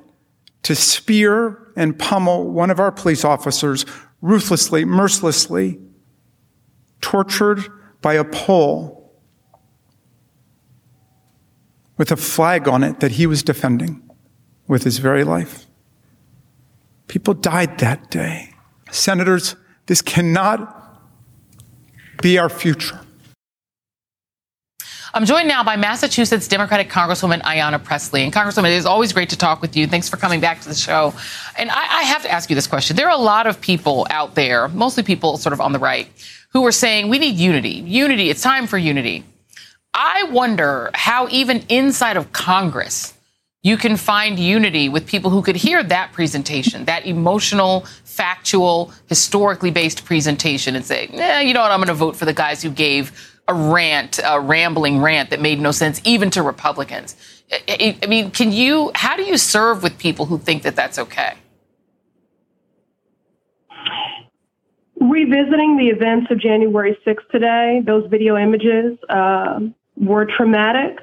to 0.62 0.74
spear 0.74 1.72
and 1.76 1.99
pummel 1.99 2.51
one 2.51 2.70
of 2.70 2.78
our 2.78 2.93
police 2.93 3.24
officers 3.24 3.84
ruthlessly, 4.20 4.84
mercilessly, 4.84 5.80
tortured 7.01 7.64
by 8.01 8.14
a 8.14 8.24
pole 8.24 9.02
with 12.03 12.11
a 12.11 12.17
flag 12.17 12.67
on 12.67 12.83
it 12.83 12.99
that 12.99 13.13
he 13.13 13.29
was 13.29 13.45
defending 13.45 14.03
with 14.67 14.83
his 14.83 14.99
very 14.99 15.23
life. 15.23 15.67
People 17.07 17.33
died 17.33 17.79
that 17.79 18.11
day. 18.11 18.53
Senators, 18.91 19.55
this 19.87 20.03
cannot 20.03 20.99
be 22.21 22.41
our 22.41 22.49
future. 22.49 22.99
I'm 25.15 25.25
joined 25.27 25.47
now 25.47 25.63
by 25.63 25.77
Massachusetts 25.77 26.49
Democratic 26.49 26.91
Congresswoman 26.91 27.41
Ayanna 27.43 27.81
Pressley. 27.85 28.25
And 28.25 28.33
Congresswoman, 28.33 28.71
it 28.71 28.79
is 28.79 28.85
always 28.85 29.13
great 29.13 29.31
to 29.31 29.39
talk 29.39 29.63
with 29.63 29.77
you. 29.77 29.87
Thanks 29.87 30.09
for 30.09 30.17
coming 30.17 30.41
back 30.41 30.61
to 30.63 30.69
the 30.69 30.75
show. 30.75 31.15
And 31.57 31.71
I, 31.71 32.01
I 32.01 32.03
have 32.03 32.25
to 32.25 32.31
ask 32.33 32.51
you 32.51 32.57
this 32.57 32.67
question. 32.67 32.97
There 32.97 33.07
are 33.07 33.17
a 33.17 33.23
lot 33.23 33.47
of 33.47 33.61
people 33.61 34.09
out 34.11 34.35
there, 34.35 34.67
mostly 34.67 35.05
people 35.05 35.37
sort 35.37 35.53
of 35.53 35.61
on 35.61 35.71
the 35.71 35.79
right, 35.79 36.09
who 36.53 36.67
are 36.67 36.73
saying 36.73 37.11
we 37.11 37.21
need 37.21 37.37
unity. 37.37 37.85
Unity, 37.87 38.29
it's 38.29 38.43
time 38.43 38.67
for 38.67 38.77
unity. 38.77 39.25
I 39.95 40.24
wonder 40.24 40.90
how 40.95 41.28
even 41.28 41.64
inside 41.68 42.16
of 42.16 42.32
Congress 42.32 43.14
you 43.62 43.76
can 43.76 43.97
find 43.97 44.38
unity 44.38 44.88
with 44.88 45.07
people 45.07 45.30
who 45.30 45.43
could 45.43 45.55
hear 45.55 45.82
that 45.84 46.12
presentation, 46.12 46.84
that 46.86 47.07
emotional, 47.07 47.86
factual, 48.05 48.93
historically 49.07 49.70
based 49.70 50.05
presentation 50.05 50.74
and 50.74 50.84
say, 50.84 51.07
eh, 51.12 51.40
you 51.40 51.55
know 51.55 51.61
what, 51.61 51.70
I'm 51.70 51.78
going 51.78 51.88
to 51.88 51.95
vote 51.95 52.16
for 52.16 52.24
the 52.24 52.32
guys 52.32 52.62
who 52.62 52.70
gave 52.70 53.38
a 53.47 53.55
rant, 53.55 54.18
a 54.24 54.40
rambling 54.40 55.01
rant 55.01 55.30
that 55.30 55.40
made 55.40 55.61
no 55.61 55.70
sense 55.70 56.01
even 56.05 56.30
to 56.30 56.43
Republicans. 56.43 57.16
I, 57.68 57.99
mean, 58.09 58.30
can 58.30 58.51
you, 58.51 58.90
how 58.95 59.16
do 59.16 59.22
you 59.22 59.36
serve 59.36 59.82
with 59.82 59.99
people 59.99 60.26
who 60.26 60.38
think 60.38 60.62
that 60.62 60.74
that's 60.74 60.99
okay? 60.99 61.34
Revisiting 64.99 65.76
the 65.76 65.88
events 65.88 66.30
of 66.30 66.40
January 66.40 66.97
6th 67.07 67.28
today, 67.30 67.82
those 67.84 68.09
video 68.09 68.36
images, 68.36 68.97
uh, 69.09 69.61
were 69.97 70.26
traumatic. 70.26 70.99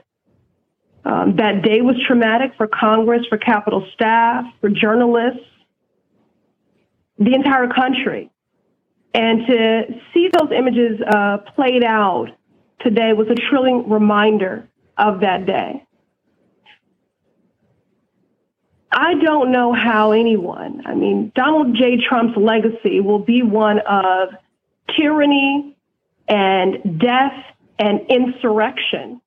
Um, 1.05 1.37
that 1.37 1.61
day 1.63 1.81
was 1.81 1.95
traumatic 2.05 2.51
for 2.57 2.67
Congress, 2.67 3.25
for 3.29 3.37
Capitol 3.37 3.85
staff, 3.93 4.45
for 4.59 4.69
journalists, 4.69 5.45
the 7.17 7.33
entire 7.33 7.67
country. 7.67 8.29
And 9.13 9.47
to 9.47 9.83
see 10.13 10.29
those 10.31 10.51
images 10.51 10.99
uh, 11.01 11.37
played 11.55 11.83
out 11.83 12.27
today 12.81 13.13
was 13.13 13.27
a 13.29 13.35
thrilling 13.49 13.89
reminder 13.89 14.67
of 14.97 15.21
that 15.21 15.45
day. 15.45 15.83
I 18.91 19.13
don't 19.15 19.51
know 19.51 19.71
how 19.73 20.11
anyone, 20.11 20.81
I 20.85 20.95
mean, 20.95 21.31
Donald 21.35 21.75
J. 21.75 21.97
Trump's 22.07 22.35
legacy 22.37 22.99
will 22.99 23.19
be 23.19 23.43
one 23.43 23.79
of 23.79 24.29
tyranny 24.97 25.77
and 26.27 26.99
death 26.99 27.33
and 27.79 28.01
insurrection. 28.09 29.21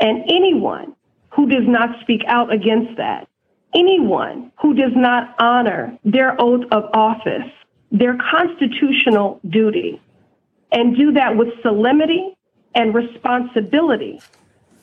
And 0.00 0.24
anyone 0.28 0.96
who 1.30 1.48
does 1.48 1.66
not 1.66 2.00
speak 2.00 2.22
out 2.26 2.52
against 2.52 2.96
that, 2.96 3.28
anyone 3.74 4.50
who 4.60 4.74
does 4.74 4.92
not 4.96 5.34
honor 5.38 5.98
their 6.04 6.40
oath 6.40 6.64
of 6.72 6.84
office, 6.94 7.50
their 7.92 8.16
constitutional 8.30 9.40
duty, 9.48 10.00
and 10.72 10.96
do 10.96 11.12
that 11.12 11.36
with 11.36 11.48
solemnity 11.62 12.36
and 12.74 12.94
responsibility, 12.94 14.20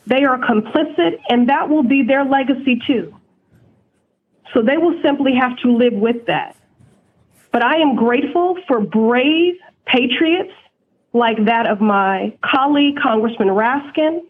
they 0.07 0.24
are 0.24 0.38
complicit, 0.38 1.20
and 1.30 1.49
that 1.49 1.70
will 1.70 1.84
be 1.84 2.03
their 2.03 2.24
legacy 2.24 2.82
too. 2.88 3.14
So 4.53 4.62
they 4.62 4.78
will 4.78 4.99
simply 5.03 5.34
have 5.36 5.57
to 5.57 5.72
live 5.72 5.93
with 5.93 6.26
that. 6.28 6.55
But 7.51 7.64
I 7.64 7.78
am 7.78 7.95
grateful 7.95 8.57
for 8.68 8.80
brave 8.80 9.55
patriots 9.86 10.53
like 11.14 11.45
that 11.45 11.68
of 11.68 11.82
my 11.82 12.38
colleague, 12.43 12.97
Congressman 13.01 13.49
Raskin. 13.49 14.22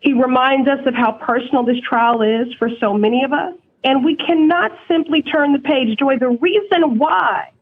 He 0.00 0.12
reminds 0.12 0.68
us 0.68 0.78
of 0.86 0.94
how 0.94 1.12
personal 1.12 1.64
this 1.64 1.78
trial 1.86 2.22
is 2.22 2.52
for 2.58 2.70
so 2.80 2.94
many 2.94 3.24
of 3.24 3.32
us. 3.32 3.54
And 3.84 4.04
we 4.04 4.16
cannot 4.16 4.72
simply 4.88 5.22
turn 5.22 5.52
the 5.52 5.58
page. 5.58 5.98
Joy, 5.98 6.18
the 6.18 6.38
reason 6.40 6.98
why 6.98 7.52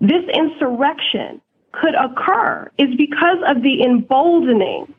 this 0.00 0.24
insurrection 0.32 1.40
could 1.72 1.94
occur 1.94 2.70
is 2.78 2.94
because 2.96 3.38
of 3.46 3.62
the 3.62 3.82
emboldening 3.82 4.92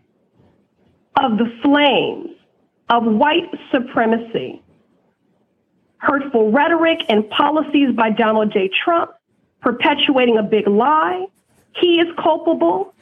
of 1.18 1.38
the 1.38 1.52
flames 1.62 2.30
of 2.90 3.04
white 3.06 3.50
supremacy, 3.72 4.62
hurtful 5.98 6.52
rhetoric 6.52 7.00
and 7.10 7.30
policies 7.30 7.90
by 7.96 8.10
Donald 8.10 8.52
J. 8.52 8.70
Trump, 8.84 9.12
perpetuating 9.62 10.38
a 10.38 10.44
big 10.44 10.68
lie. 10.68 11.26
He 11.76 12.00
is 12.00 12.08
culpable. 12.22 12.94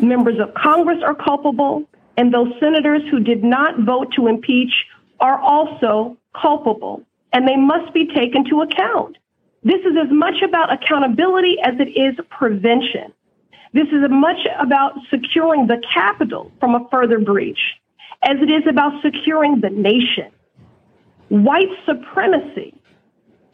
Members 0.00 0.38
of 0.40 0.54
Congress 0.54 0.98
are 1.04 1.14
culpable. 1.14 1.84
And 2.16 2.32
those 2.32 2.52
senators 2.60 3.02
who 3.10 3.20
did 3.20 3.44
not 3.44 3.80
vote 3.80 4.12
to 4.16 4.26
impeach 4.26 4.72
are 5.20 5.38
also 5.38 6.16
culpable. 6.40 7.02
And 7.32 7.46
they 7.46 7.56
must 7.56 7.92
be 7.92 8.06
taken 8.06 8.44
to 8.50 8.62
account. 8.62 9.18
This 9.62 9.80
is 9.80 9.96
as 10.00 10.10
much 10.10 10.42
about 10.42 10.72
accountability 10.72 11.56
as 11.62 11.74
it 11.80 11.88
is 11.98 12.14
prevention. 12.30 13.12
This 13.72 13.88
is 13.88 14.04
as 14.04 14.10
much 14.10 14.38
about 14.58 14.92
securing 15.10 15.66
the 15.66 15.82
Capitol 15.92 16.52
from 16.60 16.74
a 16.74 16.88
further 16.88 17.18
breach 17.18 17.58
as 18.22 18.36
it 18.40 18.50
is 18.50 18.62
about 18.68 19.02
securing 19.02 19.60
the 19.60 19.70
nation. 19.70 20.30
White 21.28 21.68
supremacy 21.84 22.74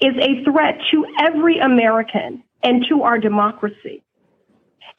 is 0.03 0.15
a 0.19 0.45
threat 0.45 0.79
to 0.91 1.07
every 1.21 1.59
American 1.59 2.43
and 2.63 2.85
to 2.89 3.03
our 3.03 3.19
democracy. 3.19 4.03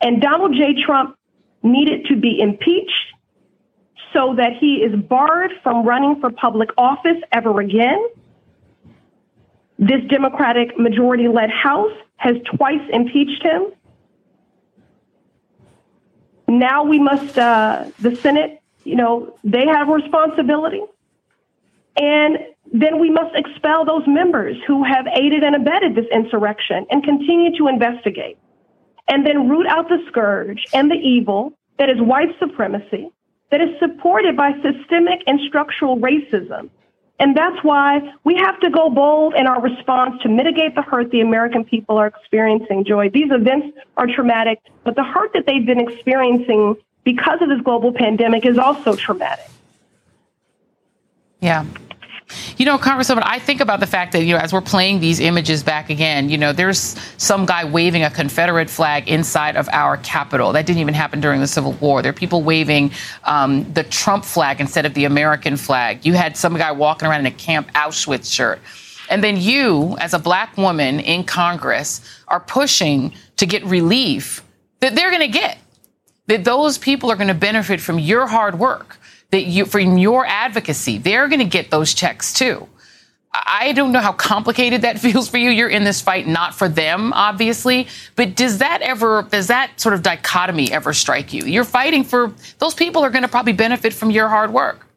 And 0.02 0.22
Donald 0.22 0.54
J. 0.54 0.82
Trump 0.86 1.18
needed 1.62 2.06
to 2.08 2.16
be 2.16 2.40
impeached 2.40 2.92
so 4.14 4.36
that 4.36 4.54
he 4.60 4.76
is 4.76 4.96
barred 4.96 5.52
from 5.64 5.86
running 5.86 6.20
for 6.20 6.30
public 6.30 6.70
office 6.78 7.18
ever 7.32 7.60
again. 7.60 8.06
This 9.80 10.02
Democratic 10.10 10.78
majority 10.78 11.28
led 11.28 11.50
House 11.50 11.92
has 12.18 12.36
twice 12.56 12.88
impeached 12.92 13.44
him. 13.44 13.72
Now 16.48 16.84
we 16.84 17.00
must, 17.00 17.38
uh, 17.38 17.86
the 18.00 18.16
Senate, 18.16 18.62
you 18.84 18.96
know, 18.96 19.36
they 19.44 19.66
have 19.66 19.88
responsibility. 19.88 20.82
And 21.96 22.40
then 22.72 23.00
we 23.00 23.10
must 23.10 23.36
expel 23.36 23.86
those 23.86 24.08
members 24.08 24.58
who 24.66 24.84
have 24.84 25.06
aided 25.08 25.44
and 25.44 25.56
abetted 25.56 25.96
this 25.96 26.08
insurrection 26.12 26.86
and 26.90 27.04
continue 27.04 27.56
to 27.58 27.68
investigate. 27.68 28.38
And 29.08 29.26
then 29.26 29.50
root 29.50 29.68
out 29.68 29.90
the 29.90 30.00
scourge 30.08 30.64
and 30.74 30.90
the 30.90 30.96
evil 30.96 31.54
that 31.78 31.90
is 31.90 32.00
white 32.00 32.30
supremacy, 32.40 33.12
that 33.52 33.62
is 33.62 33.70
supported 33.80 34.36
by 34.38 34.54
systemic 34.54 35.22
and 35.28 35.40
structural 35.48 35.98
racism. 35.98 36.70
And 37.20 37.38
that's 37.38 37.64
why 37.64 38.02
we 38.24 38.36
have 38.36 38.60
to 38.62 38.70
go 38.70 38.90
bold 38.90 39.36
in 39.36 39.46
our 39.46 39.62
response 39.62 40.22
to 40.24 40.30
mitigate 40.30 40.76
the 40.76 40.82
hurt 40.82 41.12
the 41.12 41.22
American 41.22 41.64
people 41.64 41.98
are 41.98 42.08
experiencing, 42.08 42.86
Joy. 42.86 43.10
These 43.10 43.32
events 43.32 43.78
are 43.98 44.08
traumatic, 44.08 44.60
but 44.84 44.96
the 44.96 45.04
hurt 45.04 45.32
that 45.34 45.46
they've 45.46 45.66
been 45.66 45.80
experiencing 45.80 46.76
because 47.04 47.42
of 47.42 47.50
this 47.50 47.62
global 47.62 47.94
pandemic 47.94 48.46
is 48.46 48.58
also 48.58 48.96
traumatic. 48.96 49.46
Yeah. 51.44 51.66
You 52.56 52.66
know, 52.66 52.78
Congresswoman, 52.78 53.24
I 53.26 53.38
think 53.38 53.60
about 53.60 53.82
the 53.82 53.86
fact 53.86 54.14
that, 54.14 54.24
you 54.24 54.34
know, 54.34 54.40
as 54.40 54.54
we're 54.54 54.62
playing 54.62 55.02
these 55.02 55.20
images 55.20 55.62
back 55.62 55.90
again, 55.90 56.30
you 56.30 56.38
know, 56.38 56.54
there's 56.54 56.98
some 57.18 57.46
guy 57.46 57.66
waving 57.66 58.02
a 58.02 58.10
Confederate 58.10 58.70
flag 58.70 59.10
inside 59.10 59.58
of 59.58 59.68
our 59.74 59.98
Capitol. 59.98 60.54
That 60.54 60.66
didn't 60.66 60.80
even 60.80 60.94
happen 60.94 61.20
during 61.20 61.42
the 61.42 61.48
Civil 61.48 61.74
War. 61.74 62.02
There 62.02 62.12
are 62.12 62.14
people 62.14 62.44
waving 62.44 62.92
um, 63.26 63.72
the 63.74 63.84
Trump 63.84 64.24
flag 64.24 64.62
instead 64.62 64.86
of 64.86 64.94
the 64.94 65.04
American 65.04 65.58
flag. 65.58 66.06
You 66.06 66.14
had 66.14 66.38
some 66.38 66.56
guy 66.56 66.72
walking 66.72 67.10
around 67.10 67.20
in 67.20 67.26
a 67.26 67.32
Camp 67.32 67.70
Auschwitz 67.74 68.32
shirt. 68.32 68.62
And 69.10 69.22
then 69.22 69.36
you, 69.36 69.98
as 70.00 70.14
a 70.14 70.20
black 70.20 70.56
woman 70.56 71.02
in 71.02 71.26
Congress, 71.26 72.00
are 72.30 72.40
pushing 72.40 73.14
to 73.36 73.46
get 73.46 73.66
relief 73.66 74.42
that 74.80 74.96
they're 74.96 75.12
going 75.12 75.30
to 75.30 75.40
get, 75.40 75.58
that 76.28 76.46
those 76.46 76.78
people 76.78 77.12
are 77.12 77.18
going 77.18 77.28
to 77.28 77.34
benefit 77.34 77.82
from 77.82 78.00
your 78.00 78.28
hard 78.28 78.58
work 78.58 78.98
that 79.34 79.46
you, 79.46 79.66
from 79.66 79.98
your 79.98 80.28
advocacy, 80.28 81.00
they're 81.00 81.28
going 81.28 81.40
to 81.40 81.46
get 81.46 81.72
those 81.72 81.92
checks 81.96 82.34
too. 82.34 82.70
I 83.34 83.74
don't 83.74 83.92
know 83.92 84.00
how 84.00 84.14
complicated 84.14 84.84
that 84.84 85.00
feels 85.06 85.28
for 85.28 85.38
you. 85.38 85.50
You're 85.50 85.70
in 85.70 85.84
this 85.84 86.02
fight 86.02 86.28
not 86.28 86.54
for 86.54 86.70
them, 86.70 87.12
obviously, 87.14 87.88
but 88.16 88.36
does 88.36 88.60
that 88.60 88.84
ever, 88.84 89.24
does 89.24 89.48
that 89.48 89.80
sort 89.80 89.96
of 89.96 90.04
dichotomy 90.04 90.72
ever 90.72 90.94
strike 90.94 91.34
you? 91.34 91.46
You're 91.46 91.64
fighting 91.64 92.04
for 92.04 92.32
those 92.60 92.76
people 92.76 93.04
are 93.04 93.10
going 93.10 93.24
to 93.24 93.28
probably 93.28 93.54
benefit 93.54 93.92
from 93.92 94.12
your 94.12 94.30
hard 94.30 94.54
work. 94.54 94.88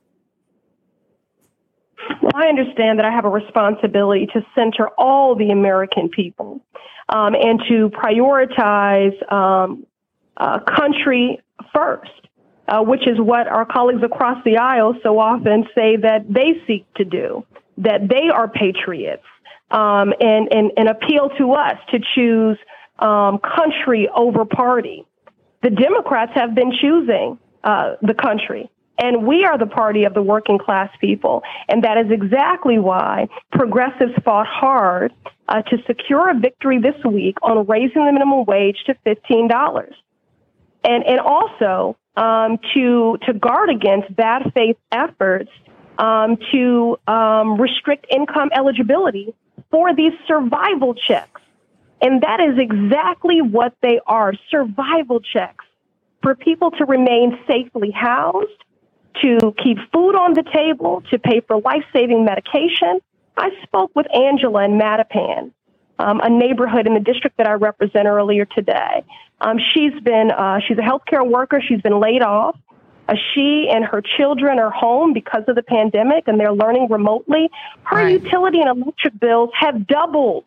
Well, 2.21 2.33
I 2.35 2.49
understand 2.49 2.99
that 2.99 3.07
I 3.07 3.11
have 3.11 3.25
a 3.25 3.31
responsibility 3.31 4.27
to 4.35 4.45
center 4.55 4.91
all 4.99 5.35
the 5.35 5.51
American 5.51 6.11
people 6.11 6.61
um, 7.09 7.35
and 7.35 7.59
to 7.71 7.89
prioritize 7.89 9.33
um, 9.33 9.87
uh, 10.37 10.59
country 10.61 11.41
first 11.75 12.11
uh, 12.69 12.83
which 12.83 13.07
is 13.07 13.19
what 13.19 13.47
our 13.47 13.65
colleagues 13.65 14.03
across 14.03 14.43
the 14.45 14.59
aisle 14.59 14.95
so 15.03 15.19
often 15.19 15.67
say 15.75 15.97
that 15.97 16.27
they 16.29 16.61
seek 16.67 16.87
to 16.95 17.05
do, 17.05 17.45
that 17.79 18.09
they 18.09 18.29
are 18.29 18.49
patriots, 18.49 19.25
um, 19.71 20.13
and, 20.21 20.53
and, 20.53 20.73
and 20.77 20.89
appeal 20.89 21.31
to 21.39 21.53
us 21.53 21.79
to 21.91 21.99
choose 22.15 22.59
um, 22.99 23.39
country 23.39 24.09
over 24.15 24.45
party. 24.45 25.05
The 25.63 25.71
Democrats 25.71 26.33
have 26.35 26.55
been 26.55 26.73
choosing 26.81 27.39
uh, 27.65 27.97
the 28.03 28.15
country. 28.15 28.71
And 28.99 29.27
we 29.27 29.45
are 29.45 29.59
the 29.59 29.67
party 29.67 30.05
of 30.05 30.15
the 30.15 30.23
working 30.23 30.59
class 30.59 30.89
people. 31.01 31.43
And 31.69 31.85
that 31.85 31.99
is 31.99 32.11
exactly 32.11 32.79
why 32.79 33.29
progressives 33.53 34.13
fought 34.25 34.47
hard 34.47 35.13
uh, 35.49 35.63
to 35.63 35.77
secure 35.87 36.31
a 36.31 36.39
victory 36.39 36.79
this 36.79 36.95
week 37.05 37.37
on 37.43 37.67
raising 37.67 38.07
the 38.07 38.13
minimum 38.13 38.45
wage 38.47 38.79
to 38.87 38.95
$15. 39.07 39.93
And, 40.85 41.05
and 41.05 41.21
also 41.21 41.97
um, 42.17 42.59
to 42.75 43.19
to 43.27 43.33
guard 43.33 43.71
against 43.71 44.15
bad 44.15 44.51
faith 44.55 44.77
efforts 44.91 45.51
um, 45.99 46.37
to 46.53 46.99
um, 47.07 47.61
restrict 47.61 48.07
income 48.11 48.51
eligibility 48.55 49.35
for 49.71 49.95
these 49.95 50.13
survival 50.27 50.95
checks. 50.95 51.41
And 52.01 52.23
that 52.23 52.41
is 52.41 52.59
exactly 52.59 53.41
what 53.41 53.75
they 53.81 54.01
are 54.07 54.33
survival 54.51 55.21
checks 55.21 55.65
for 56.23 56.35
people 56.35 56.71
to 56.73 56.85
remain 56.85 57.39
safely 57.47 57.91
housed, 57.91 58.65
to 59.23 59.55
keep 59.63 59.79
food 59.93 60.15
on 60.15 60.35
the 60.35 60.43
table, 60.43 61.03
to 61.11 61.19
pay 61.19 61.41
for 61.41 61.61
life 61.61 61.85
saving 61.93 62.25
medication. 62.25 63.01
I 63.37 63.51
spoke 63.63 63.93
with 63.95 64.07
Angela 64.15 64.65
in 64.65 64.73
Mattapan, 64.73 65.53
um, 65.99 66.21
a 66.21 66.29
neighborhood 66.29 66.87
in 66.87 66.95
the 66.95 67.01
district 67.01 67.37
that 67.39 67.47
I 67.47 67.55
represent 67.55 68.07
earlier 68.07 68.45
today. 68.45 69.05
Um, 69.41 69.59
she's 69.73 69.93
been 70.03 70.31
uh, 70.31 70.61
she's 70.67 70.79
a 70.79 70.83
healthcare 70.83 71.27
worker. 71.27 71.61
She's 71.67 71.81
been 71.81 72.01
laid 72.01 72.23
off. 72.23 72.59
Uh, 73.09 73.15
she 73.35 73.69
and 73.73 73.85
her 73.85 74.03
children 74.17 74.59
are 74.59 74.71
home 74.71 75.13
because 75.13 75.45
of 75.47 75.55
the 75.55 75.63
pandemic, 75.63 76.27
and 76.27 76.41
they're 76.41 76.53
learning 76.53 76.89
remotely. 76.91 77.51
Her 77.85 77.97
right. 77.97 78.21
utility 78.21 78.61
and 78.61 78.69
electric 78.69 79.19
bills 79.21 79.51
have 79.59 79.87
doubled. 79.87 80.45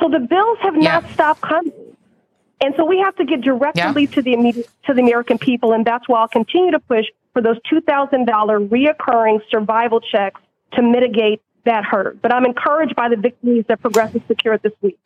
So 0.00 0.08
the 0.08 0.20
bills 0.20 0.58
have 0.62 0.76
yeah. 0.76 1.00
not 1.00 1.10
stopped 1.10 1.42
coming. 1.42 1.72
And 2.60 2.74
so 2.76 2.84
we 2.84 2.98
have 2.98 3.14
to 3.16 3.24
get 3.24 3.40
directly 3.42 4.04
yeah. 4.04 4.10
to 4.10 4.22
the 4.22 4.32
immediate, 4.32 4.68
to 4.86 4.94
the 4.94 5.02
American 5.02 5.38
people, 5.38 5.72
and 5.72 5.84
that's 5.84 6.08
why 6.08 6.20
I'll 6.20 6.28
continue 6.28 6.72
to 6.72 6.80
push 6.80 7.04
for 7.32 7.42
those 7.42 7.56
two 7.70 7.80
thousand 7.80 8.26
dollar 8.26 8.58
reoccurring 8.58 9.40
survival 9.50 10.00
checks 10.00 10.40
to 10.72 10.82
mitigate 10.82 11.40
that 11.68 11.84
hurt. 11.84 12.20
But 12.20 12.32
I'm 12.34 12.44
encouraged 12.44 12.96
by 12.96 13.08
the 13.08 13.16
victories 13.16 13.64
that 13.68 13.80
Progressive 13.80 14.22
secured 14.26 14.62
this 14.62 14.72
week. 14.80 14.98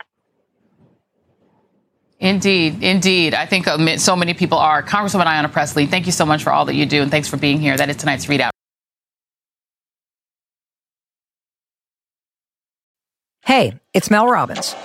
Indeed, 2.18 2.84
indeed. 2.84 3.34
I 3.34 3.46
think 3.46 3.66
uh, 3.66 3.98
so 3.98 4.14
many 4.14 4.32
people 4.32 4.56
are. 4.56 4.80
Congresswoman 4.82 5.26
Ayanna 5.26 5.50
Pressley, 5.50 5.86
thank 5.86 6.06
you 6.06 6.12
so 6.12 6.24
much 6.24 6.44
for 6.44 6.52
all 6.52 6.64
that 6.66 6.74
you 6.74 6.86
do, 6.86 7.02
and 7.02 7.10
thanks 7.10 7.28
for 7.28 7.36
being 7.36 7.60
here. 7.60 7.76
That 7.76 7.90
is 7.90 7.96
tonight's 7.96 8.26
readout. 8.26 8.50
Hey, 13.44 13.74
it's 13.92 14.08
Mel 14.08 14.28
Robbins. 14.28 14.76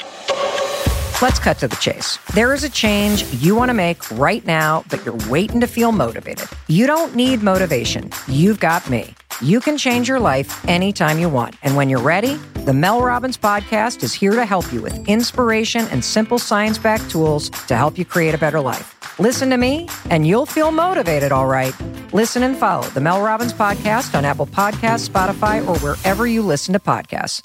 Let's 1.22 1.38
cut 1.40 1.60
to 1.60 1.68
the 1.68 1.76
chase. 1.76 2.18
There 2.34 2.56
is 2.56 2.64
a 2.64 2.70
change 2.70 3.24
you 3.36 3.56
want 3.56 3.70
to 3.70 3.74
make 3.76 4.10
right 4.12 4.46
now, 4.46 4.84
but 4.90 5.06
you're 5.06 5.18
waiting 5.30 5.62
to 5.62 5.68
feel 5.68 5.92
motivated. 5.92 6.48
You 6.68 6.88
don't 6.88 7.16
need 7.16 7.44
motivation. 7.44 8.10
You've 8.28 8.60
got 8.60 8.90
me. 8.90 9.14
You 9.42 9.60
can 9.60 9.78
change 9.78 10.08
your 10.08 10.20
life 10.20 10.68
anytime 10.68 11.20
you 11.20 11.30
want. 11.30 11.56
And 11.62 11.76
when 11.76 11.90
you're 11.90 12.02
ready, 12.02 12.36
the 12.66 12.74
Mel 12.74 13.02
Robbins 13.02 13.38
podcast 13.38 14.04
is 14.04 14.14
here 14.14 14.34
to 14.34 14.46
help 14.46 14.72
you 14.74 14.82
with 14.82 15.08
inspiration 15.08 15.88
and 15.90 16.04
simple 16.04 16.40
science 16.40 16.78
backed 16.78 17.10
tools 17.12 17.50
to 17.68 17.76
help 17.76 17.98
you 17.98 18.06
create 18.06 18.34
a 18.34 18.38
better 18.38 18.60
life. 18.60 18.96
Listen 19.20 19.50
to 19.50 19.58
me, 19.58 19.90
and 20.10 20.26
you'll 20.26 20.46
feel 20.46 20.72
motivated, 20.72 21.32
all 21.32 21.48
right. 21.48 21.74
Listen 22.14 22.44
and 22.44 22.56
follow 22.56 22.88
the 22.90 23.02
Mel 23.02 23.22
Robbins 23.22 23.54
podcast 23.54 24.16
on 24.16 24.26
Apple 24.26 24.48
Podcasts, 24.48 25.10
Spotify, 25.10 25.66
or 25.68 25.78
wherever 25.80 26.26
you 26.26 26.42
listen 26.42 26.74
to 26.74 26.80
podcasts. 26.80 27.42